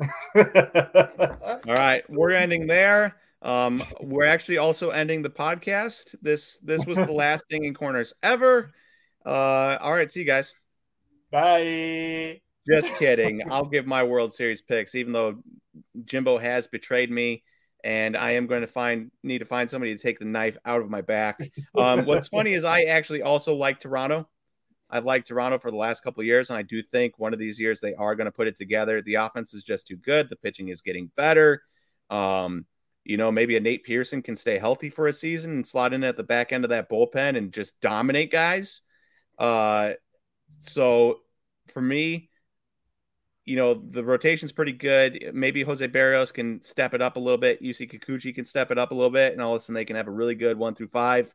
All 0.34 1.74
right, 1.74 2.08
we're 2.08 2.30
ending 2.30 2.66
there. 2.66 3.16
Um, 3.46 3.80
we're 4.00 4.24
actually 4.24 4.58
also 4.58 4.90
ending 4.90 5.22
the 5.22 5.30
podcast. 5.30 6.16
This 6.20 6.58
this 6.58 6.84
was 6.84 6.98
the 6.98 7.12
last 7.12 7.44
Dinging 7.48 7.74
Corners 7.74 8.12
ever. 8.20 8.72
Uh, 9.24 9.78
all 9.80 9.94
right, 9.94 10.10
see 10.10 10.20
you 10.20 10.26
guys. 10.26 10.52
Bye. 11.30 12.40
Just 12.68 12.92
kidding. 12.98 13.48
I'll 13.48 13.66
give 13.66 13.86
my 13.86 14.02
World 14.02 14.32
Series 14.32 14.62
picks, 14.62 14.96
even 14.96 15.12
though 15.12 15.44
Jimbo 16.04 16.38
has 16.38 16.66
betrayed 16.66 17.08
me, 17.08 17.44
and 17.84 18.16
I 18.16 18.32
am 18.32 18.48
going 18.48 18.62
to 18.62 18.66
find 18.66 19.12
need 19.22 19.38
to 19.38 19.44
find 19.44 19.70
somebody 19.70 19.94
to 19.94 20.02
take 20.02 20.18
the 20.18 20.24
knife 20.24 20.56
out 20.64 20.80
of 20.80 20.90
my 20.90 21.00
back. 21.00 21.40
Um, 21.78 22.04
what's 22.04 22.28
funny 22.28 22.52
is 22.52 22.64
I 22.64 22.82
actually 22.82 23.22
also 23.22 23.54
like 23.54 23.78
Toronto. 23.78 24.28
I've 24.90 25.04
liked 25.04 25.28
Toronto 25.28 25.60
for 25.60 25.70
the 25.70 25.76
last 25.76 26.02
couple 26.02 26.20
of 26.20 26.26
years, 26.26 26.50
and 26.50 26.58
I 26.58 26.62
do 26.62 26.82
think 26.82 27.16
one 27.16 27.32
of 27.32 27.38
these 27.38 27.60
years 27.60 27.78
they 27.78 27.94
are 27.94 28.16
going 28.16 28.24
to 28.24 28.32
put 28.32 28.48
it 28.48 28.56
together. 28.56 29.02
The 29.02 29.16
offense 29.16 29.54
is 29.54 29.62
just 29.62 29.86
too 29.86 29.96
good. 29.96 30.28
The 30.28 30.36
pitching 30.36 30.68
is 30.68 30.82
getting 30.82 31.12
better. 31.16 31.62
Um, 32.10 32.66
you 33.06 33.16
know, 33.16 33.30
maybe 33.30 33.56
a 33.56 33.60
Nate 33.60 33.84
Pearson 33.84 34.20
can 34.20 34.34
stay 34.34 34.58
healthy 34.58 34.90
for 34.90 35.06
a 35.06 35.12
season 35.12 35.52
and 35.52 35.66
slot 35.66 35.92
in 35.92 36.02
at 36.02 36.16
the 36.16 36.24
back 36.24 36.52
end 36.52 36.64
of 36.64 36.70
that 36.70 36.90
bullpen 36.90 37.36
and 37.36 37.52
just 37.52 37.80
dominate 37.80 38.32
guys. 38.32 38.80
Uh, 39.38 39.92
so 40.58 41.20
for 41.72 41.80
me, 41.80 42.30
you 43.44 43.54
know, 43.54 43.74
the 43.74 44.02
rotation's 44.02 44.50
pretty 44.50 44.72
good. 44.72 45.30
Maybe 45.32 45.62
Jose 45.62 45.86
Berrios 45.86 46.34
can 46.34 46.60
step 46.62 46.94
it 46.94 47.02
up 47.02 47.16
a 47.16 47.20
little 47.20 47.38
bit. 47.38 47.62
Yusei 47.62 47.88
Kikuchi 47.88 48.34
can 48.34 48.44
step 48.44 48.72
it 48.72 48.78
up 48.78 48.90
a 48.90 48.94
little 48.94 49.10
bit, 49.10 49.32
and 49.32 49.40
all 49.40 49.54
of 49.54 49.60
a 49.60 49.64
sudden 49.64 49.76
they 49.76 49.84
can 49.84 49.94
have 49.94 50.08
a 50.08 50.12
really 50.12 50.34
good 50.34 50.58
one 50.58 50.74
through 50.74 50.88
five. 50.88 51.32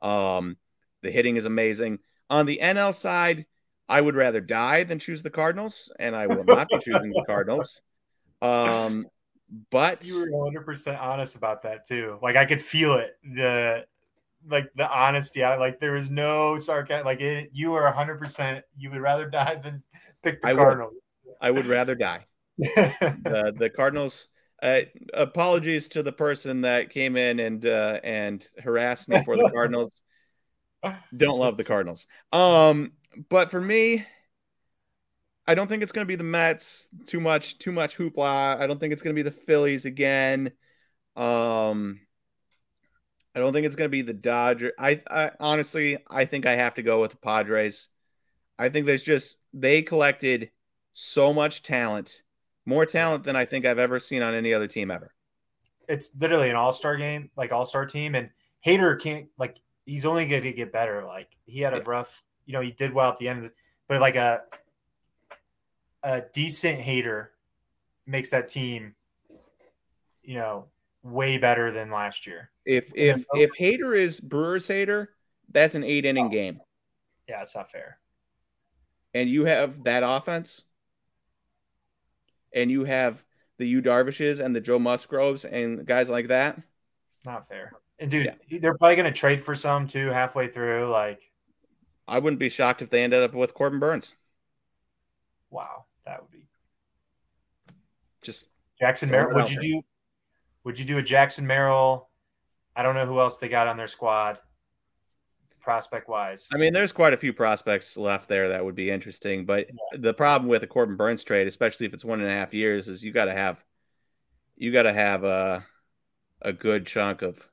Um, 0.00 0.56
the 1.02 1.12
hitting 1.12 1.36
is 1.36 1.44
amazing. 1.44 2.00
On 2.28 2.46
the 2.46 2.58
NL 2.60 2.92
side, 2.92 3.46
I 3.88 4.00
would 4.00 4.16
rather 4.16 4.40
die 4.40 4.82
than 4.82 4.98
choose 4.98 5.22
the 5.22 5.30
Cardinals, 5.30 5.92
and 6.00 6.16
I 6.16 6.26
will 6.26 6.44
not 6.44 6.68
be 6.68 6.78
choosing 6.78 7.10
the 7.10 7.24
Cardinals. 7.26 7.80
Um, 8.42 9.06
but 9.70 10.04
you 10.04 10.18
were 10.18 10.30
100 10.30 10.64
percent 10.64 10.98
honest 10.98 11.36
about 11.36 11.62
that 11.62 11.86
too. 11.86 12.18
Like 12.22 12.36
I 12.36 12.44
could 12.44 12.62
feel 12.62 12.94
it. 12.94 13.16
The 13.22 13.84
like 14.48 14.70
the 14.74 14.88
honesty. 14.88 15.44
I 15.44 15.56
like 15.56 15.78
there 15.78 15.92
was 15.92 16.10
no 16.10 16.56
sarcasm. 16.56 17.04
Like 17.04 17.20
it, 17.20 17.50
you 17.52 17.70
were 17.70 17.84
100. 17.84 18.18
percent 18.18 18.64
You 18.76 18.90
would 18.90 19.00
rather 19.00 19.28
die 19.28 19.56
than 19.56 19.82
pick 20.22 20.40
the 20.40 20.48
I 20.48 20.54
Cardinals. 20.54 20.94
Would, 21.24 21.34
I 21.40 21.50
would 21.50 21.66
rather 21.66 21.94
die. 21.94 22.26
the 22.58 23.52
the 23.56 23.70
Cardinals. 23.70 24.28
Uh, 24.62 24.82
apologies 25.12 25.88
to 25.88 26.04
the 26.04 26.12
person 26.12 26.60
that 26.60 26.90
came 26.90 27.16
in 27.16 27.40
and 27.40 27.66
uh, 27.66 27.98
and 28.04 28.46
harassed 28.62 29.08
me 29.08 29.22
for 29.24 29.36
the 29.36 29.50
Cardinals. 29.54 30.02
Don't 31.16 31.38
love 31.38 31.56
the 31.56 31.64
Cardinals. 31.64 32.06
Um, 32.32 32.92
but 33.28 33.50
for 33.50 33.60
me, 33.60 34.06
I 35.46 35.54
don't 35.54 35.66
think 35.66 35.82
it's 35.82 35.92
going 35.92 36.06
to 36.06 36.08
be 36.08 36.16
the 36.16 36.24
Mets. 36.24 36.88
Too 37.06 37.20
much, 37.20 37.58
too 37.58 37.72
much 37.72 37.98
hoopla. 37.98 38.60
I 38.60 38.66
don't 38.66 38.78
think 38.78 38.92
it's 38.92 39.02
going 39.02 39.14
to 39.14 39.18
be 39.18 39.28
the 39.28 39.36
Phillies 39.36 39.84
again. 39.84 40.52
Um, 41.16 42.00
I 43.34 43.40
don't 43.40 43.52
think 43.52 43.66
it's 43.66 43.76
going 43.76 43.88
to 43.88 43.92
be 43.92 44.02
the 44.02 44.12
Dodgers. 44.12 44.72
I, 44.78 45.00
I 45.10 45.30
honestly, 45.40 45.98
I 46.08 46.24
think 46.26 46.46
I 46.46 46.56
have 46.56 46.74
to 46.74 46.82
go 46.82 47.00
with 47.00 47.12
the 47.12 47.16
Padres. 47.16 47.88
I 48.58 48.68
think 48.68 48.86
there's 48.86 49.02
just 49.02 49.38
they 49.52 49.82
collected 49.82 50.50
so 50.92 51.32
much 51.32 51.62
talent, 51.62 52.22
more 52.66 52.86
talent 52.86 53.24
than 53.24 53.34
I 53.34 53.44
think 53.44 53.64
I've 53.64 53.78
ever 53.78 53.98
seen 53.98 54.22
on 54.22 54.34
any 54.34 54.54
other 54.54 54.68
team 54.68 54.90
ever. 54.90 55.12
It's 55.88 56.10
literally 56.16 56.50
an 56.50 56.56
all-star 56.56 56.96
game, 56.96 57.30
like 57.36 57.50
all-star 57.50 57.86
team, 57.86 58.14
and 58.14 58.30
Hader 58.64 59.00
can't 59.00 59.28
like 59.38 59.56
he's 59.86 60.04
only 60.04 60.26
going 60.26 60.42
to 60.42 60.52
get 60.52 60.72
better. 60.72 61.04
Like 61.04 61.28
he 61.46 61.60
had 61.60 61.74
a 61.74 61.78
yeah. 61.78 61.82
rough, 61.86 62.24
you 62.46 62.52
know, 62.52 62.60
he 62.60 62.70
did 62.70 62.92
well 62.92 63.10
at 63.10 63.18
the 63.18 63.28
end, 63.28 63.44
the, 63.44 63.50
but 63.88 64.00
like 64.00 64.16
a 64.16 64.42
a 66.02 66.22
decent 66.32 66.80
Hader 66.80 67.28
makes 68.06 68.30
that 68.30 68.48
team, 68.48 68.94
you 70.22 70.34
know, 70.34 70.66
way 71.02 71.38
better 71.38 71.70
than 71.70 71.90
last 71.90 72.26
year. 72.26 72.50
If 72.64 72.92
if 72.94 73.24
if 73.34 73.50
Hader 73.58 73.96
is 73.96 74.20
Brewers 74.20 74.68
Hader, 74.68 75.08
that's 75.50 75.74
an 75.74 75.84
eight 75.84 76.04
inning 76.04 76.26
oh. 76.26 76.30
game. 76.30 76.60
Yeah, 77.28 77.40
it's 77.40 77.54
not 77.54 77.70
fair. 77.70 77.98
And 79.14 79.28
you 79.28 79.44
have 79.44 79.84
that 79.84 80.02
offense, 80.04 80.62
and 82.54 82.70
you 82.70 82.84
have 82.84 83.24
the 83.58 83.66
Yu 83.66 83.80
Darvishes 83.80 84.40
and 84.40 84.56
the 84.56 84.60
Joe 84.60 84.78
Musgroves 84.78 85.44
and 85.44 85.86
guys 85.86 86.08
like 86.08 86.28
that. 86.28 86.60
Not 87.24 87.46
fair. 87.46 87.72
And 87.98 88.10
dude, 88.10 88.34
yeah. 88.48 88.58
they're 88.60 88.76
probably 88.76 88.96
going 88.96 89.12
to 89.12 89.16
trade 89.16 89.40
for 89.42 89.54
some 89.54 89.86
too 89.86 90.08
halfway 90.08 90.48
through. 90.48 90.88
Like, 90.90 91.20
I 92.08 92.18
wouldn't 92.18 92.40
be 92.40 92.48
shocked 92.48 92.82
if 92.82 92.90
they 92.90 93.04
ended 93.04 93.22
up 93.22 93.34
with 93.34 93.54
Corbin 93.54 93.78
Burnes. 93.78 94.14
Wow, 95.50 95.84
that 96.04 96.20
would 96.20 96.30
be 96.30 96.48
just 98.22 98.48
Jackson 98.78 99.10
Merrill. 99.10 99.34
Would 99.34 99.50
you 99.50 99.60
there. 99.60 99.68
do? 99.68 99.82
Would 100.64 100.78
you 100.78 100.84
do 100.84 100.98
a 100.98 101.02
Jackson 101.02 101.46
Merrill? 101.46 102.08
I 102.74 102.82
don't 102.82 102.94
know 102.94 103.06
who 103.06 103.20
else 103.20 103.38
they 103.38 103.48
got 103.48 103.66
on 103.66 103.76
their 103.76 103.86
squad, 103.86 104.38
prospect 105.60 106.08
wise. 106.08 106.48
I 106.52 106.56
mean, 106.56 106.72
there's 106.72 106.92
quite 106.92 107.12
a 107.12 107.18
few 107.18 107.32
prospects 107.32 107.96
left 107.96 108.28
there 108.28 108.50
that 108.50 108.64
would 108.64 108.74
be 108.74 108.90
interesting, 108.90 109.44
but 109.44 109.66
yeah. 109.68 109.98
the 109.98 110.14
problem 110.14 110.48
with 110.48 110.62
a 110.62 110.66
Corbin 110.66 110.96
Burnes 110.96 111.24
trade, 111.24 111.46
especially 111.46 111.86
if 111.86 111.94
it's 111.94 112.04
one 112.04 112.20
and 112.20 112.30
a 112.30 112.32
half 112.32 112.54
years, 112.54 112.88
is 112.88 113.02
you 113.02 113.12
got 113.12 113.26
to 113.26 113.34
have 113.34 113.62
you 114.56 114.72
got 114.72 114.82
to 114.82 114.92
have 114.92 115.24
a 115.24 115.64
a 116.40 116.52
good 116.52 116.86
chunk 116.86 117.22
of 117.22 117.46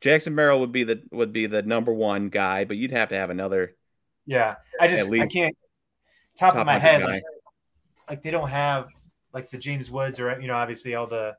Jackson 0.00 0.34
Merrill 0.34 0.60
would 0.60 0.72
be 0.72 0.84
the 0.84 1.02
would 1.12 1.32
be 1.32 1.46
the 1.46 1.62
number 1.62 1.92
one 1.92 2.28
guy, 2.28 2.64
but 2.64 2.76
you'd 2.76 2.90
have 2.90 3.10
to 3.10 3.16
have 3.16 3.30
another. 3.30 3.76
Yeah, 4.26 4.56
I 4.80 4.88
just 4.88 5.10
I 5.10 5.26
can't 5.26 5.56
top, 6.38 6.54
top 6.54 6.60
of 6.60 6.66
my 6.66 6.78
head 6.78 7.02
like, 7.02 7.22
like, 8.08 8.22
they 8.22 8.30
don't 8.30 8.48
have 8.48 8.88
like 9.32 9.50
the 9.50 9.58
James 9.58 9.90
Woods 9.90 10.20
or 10.20 10.38
you 10.40 10.46
know 10.46 10.54
obviously 10.54 10.94
all 10.94 11.06
the 11.06 11.36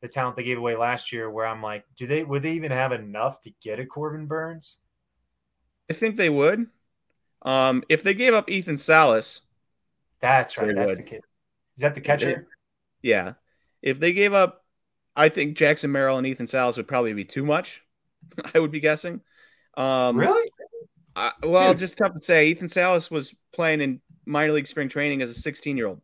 the 0.00 0.08
talent 0.08 0.36
they 0.36 0.44
gave 0.44 0.58
away 0.58 0.76
last 0.76 1.12
year. 1.12 1.30
Where 1.30 1.46
I'm 1.46 1.62
like, 1.62 1.84
do 1.96 2.06
they 2.06 2.24
would 2.24 2.42
they 2.42 2.52
even 2.52 2.72
have 2.72 2.92
enough 2.92 3.40
to 3.42 3.52
get 3.62 3.78
a 3.80 3.86
Corbin 3.86 4.26
Burnes? 4.26 4.78
I 5.90 5.94
think 5.94 6.16
they 6.16 6.30
would. 6.30 6.66
Um, 7.42 7.84
if 7.88 8.02
they 8.02 8.14
gave 8.14 8.34
up 8.34 8.50
Ethan 8.50 8.76
Salas, 8.76 9.42
that's 10.20 10.58
right. 10.58 10.74
That's 10.74 10.96
would. 10.96 10.98
the 10.98 11.02
kid. 11.02 11.22
Is 11.76 11.82
that 11.82 11.94
the 11.94 12.00
catcher? 12.00 12.48
yeah. 13.02 13.34
If 13.82 14.00
they 14.00 14.12
gave 14.12 14.32
up 14.32 14.64
I 15.16 15.30
think 15.30 15.56
Jackson 15.56 15.90
Merrill 15.90 16.18
and 16.18 16.26
Ethan 16.26 16.46
Salas 16.46 16.76
would 16.76 16.86
probably 16.86 17.14
be 17.14 17.24
too 17.24 17.44
much. 17.44 17.82
I 18.54 18.58
would 18.58 18.70
be 18.70 18.80
guessing. 18.80 19.22
Um, 19.76 20.18
really? 20.18 20.50
Uh, 21.16 21.30
well, 21.42 21.70
Dude. 21.70 21.78
just 21.78 21.96
tough 21.96 22.14
to 22.14 22.22
say. 22.22 22.48
Ethan 22.48 22.68
Salas 22.68 23.10
was 23.10 23.34
playing 23.54 23.80
in 23.80 24.00
minor 24.26 24.52
league 24.52 24.66
spring 24.66 24.88
training 24.88 25.22
as 25.22 25.30
a 25.30 25.34
16 25.34 25.76
year 25.76 25.86
old. 25.86 26.00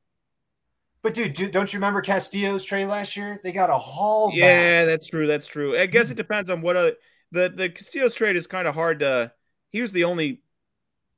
But 1.02 1.14
dude, 1.14 1.50
don't 1.50 1.72
you 1.72 1.78
remember 1.78 2.00
Castillo's 2.00 2.64
trade 2.64 2.86
last 2.86 3.16
year? 3.16 3.40
They 3.42 3.50
got 3.50 3.70
a 3.70 3.78
haul. 3.78 4.30
Yeah, 4.32 4.82
back. 4.82 4.86
that's 4.86 5.06
true. 5.08 5.26
That's 5.26 5.48
true. 5.48 5.76
I 5.76 5.86
guess 5.86 6.10
it 6.10 6.16
depends 6.16 6.48
on 6.48 6.62
what. 6.62 6.76
A, 6.76 6.96
the 7.32 7.52
the 7.54 7.70
Castillo's 7.70 8.14
trade 8.14 8.36
is 8.36 8.46
kind 8.46 8.68
of 8.68 8.74
hard 8.74 9.00
to. 9.00 9.32
He 9.70 9.80
was 9.80 9.90
the 9.90 10.04
only 10.04 10.42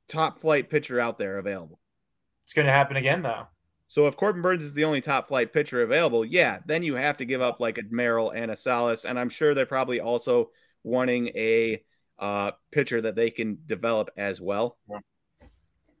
top 0.07 0.39
flight 0.41 0.69
pitcher 0.69 0.99
out 0.99 1.19
there 1.19 1.37
available. 1.37 1.79
It's 2.43 2.53
going 2.53 2.65
to 2.65 2.71
happen 2.71 2.97
again, 2.97 3.21
though. 3.21 3.47
So 3.87 4.07
if 4.07 4.17
Corbin 4.17 4.41
Burnes 4.41 4.63
is 4.63 4.73
the 4.73 4.85
only 4.85 5.01
top 5.01 5.27
flight 5.27 5.53
pitcher 5.53 5.83
available, 5.83 6.25
yeah, 6.25 6.59
then 6.65 6.81
you 6.81 6.95
have 6.95 7.17
to 7.17 7.25
give 7.25 7.41
up 7.41 7.59
like 7.59 7.77
a 7.77 7.83
Merrill 7.89 8.31
and 8.31 8.49
a 8.49 8.55
Salas, 8.55 9.05
and 9.05 9.19
I'm 9.19 9.29
sure 9.29 9.53
they're 9.53 9.65
probably 9.65 9.99
also 9.99 10.49
wanting 10.83 11.27
a 11.29 11.83
uh, 12.17 12.51
pitcher 12.71 13.01
that 13.01 13.15
they 13.15 13.29
can 13.29 13.59
develop 13.65 14.09
as 14.17 14.41
well. 14.41 14.77
Yeah. 14.89 14.97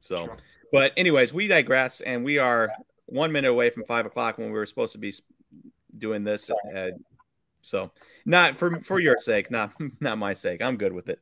So, 0.01 0.15
sure. 0.15 0.37
But 0.71 0.93
anyways, 0.97 1.33
we 1.33 1.47
digress, 1.47 2.01
and 2.01 2.23
we 2.23 2.37
are 2.37 2.69
one 3.05 3.31
minute 3.31 3.49
away 3.49 3.69
from 3.69 3.83
five 3.85 4.05
o'clock 4.05 4.37
when 4.37 4.47
we 4.47 4.53
were 4.53 4.65
supposed 4.65 4.93
to 4.93 4.97
be 4.97 5.13
doing 5.97 6.23
this. 6.23 6.49
Uh, 6.75 6.89
so, 7.61 7.91
not 8.25 8.57
for 8.57 8.79
for 8.79 8.99
your 8.99 9.17
sake, 9.19 9.49
not 9.51 9.73
not 9.99 10.17
my 10.17 10.33
sake. 10.33 10.61
I'm 10.61 10.77
good 10.77 10.93
with 10.93 11.09
it. 11.09 11.19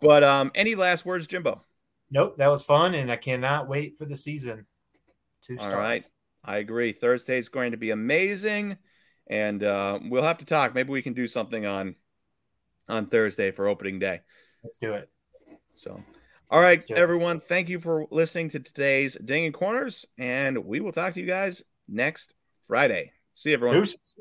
But 0.00 0.24
um, 0.24 0.50
any 0.54 0.74
last 0.74 1.04
words, 1.04 1.26
Jimbo? 1.26 1.62
Nope, 2.10 2.38
that 2.38 2.48
was 2.48 2.62
fun, 2.62 2.94
and 2.94 3.10
I 3.10 3.16
cannot 3.16 3.68
wait 3.68 3.96
for 3.96 4.04
the 4.04 4.16
season 4.16 4.66
to 5.42 5.56
start. 5.56 5.74
All 5.74 5.80
right, 5.80 6.04
I 6.44 6.56
agree. 6.58 6.92
Thursday 6.92 7.38
is 7.38 7.48
going 7.48 7.70
to 7.70 7.76
be 7.76 7.90
amazing, 7.90 8.78
and 9.28 9.62
uh, 9.62 9.98
we'll 10.02 10.22
have 10.22 10.38
to 10.38 10.44
talk. 10.44 10.74
Maybe 10.74 10.90
we 10.90 11.02
can 11.02 11.12
do 11.12 11.28
something 11.28 11.66
on 11.66 11.94
on 12.88 13.06
Thursday 13.06 13.50
for 13.50 13.68
opening 13.68 13.98
day. 13.98 14.20
Let's 14.64 14.78
do 14.78 14.94
it. 14.94 15.08
So, 15.74 16.02
all 16.50 16.60
right, 16.60 16.84
everyone. 16.90 17.40
Thank 17.40 17.68
you 17.68 17.78
for 17.78 18.06
listening 18.10 18.48
to 18.50 18.60
today's 18.60 19.16
Dinging 19.16 19.52
Corners, 19.52 20.06
and 20.18 20.58
we 20.64 20.80
will 20.80 20.90
talk 20.90 21.14
to 21.14 21.20
you 21.20 21.26
guys 21.26 21.62
next 21.88 22.34
Friday. 22.66 23.12
See 23.34 23.50
you, 23.50 23.54
everyone. 23.54 23.76
Deuces. 23.78 24.16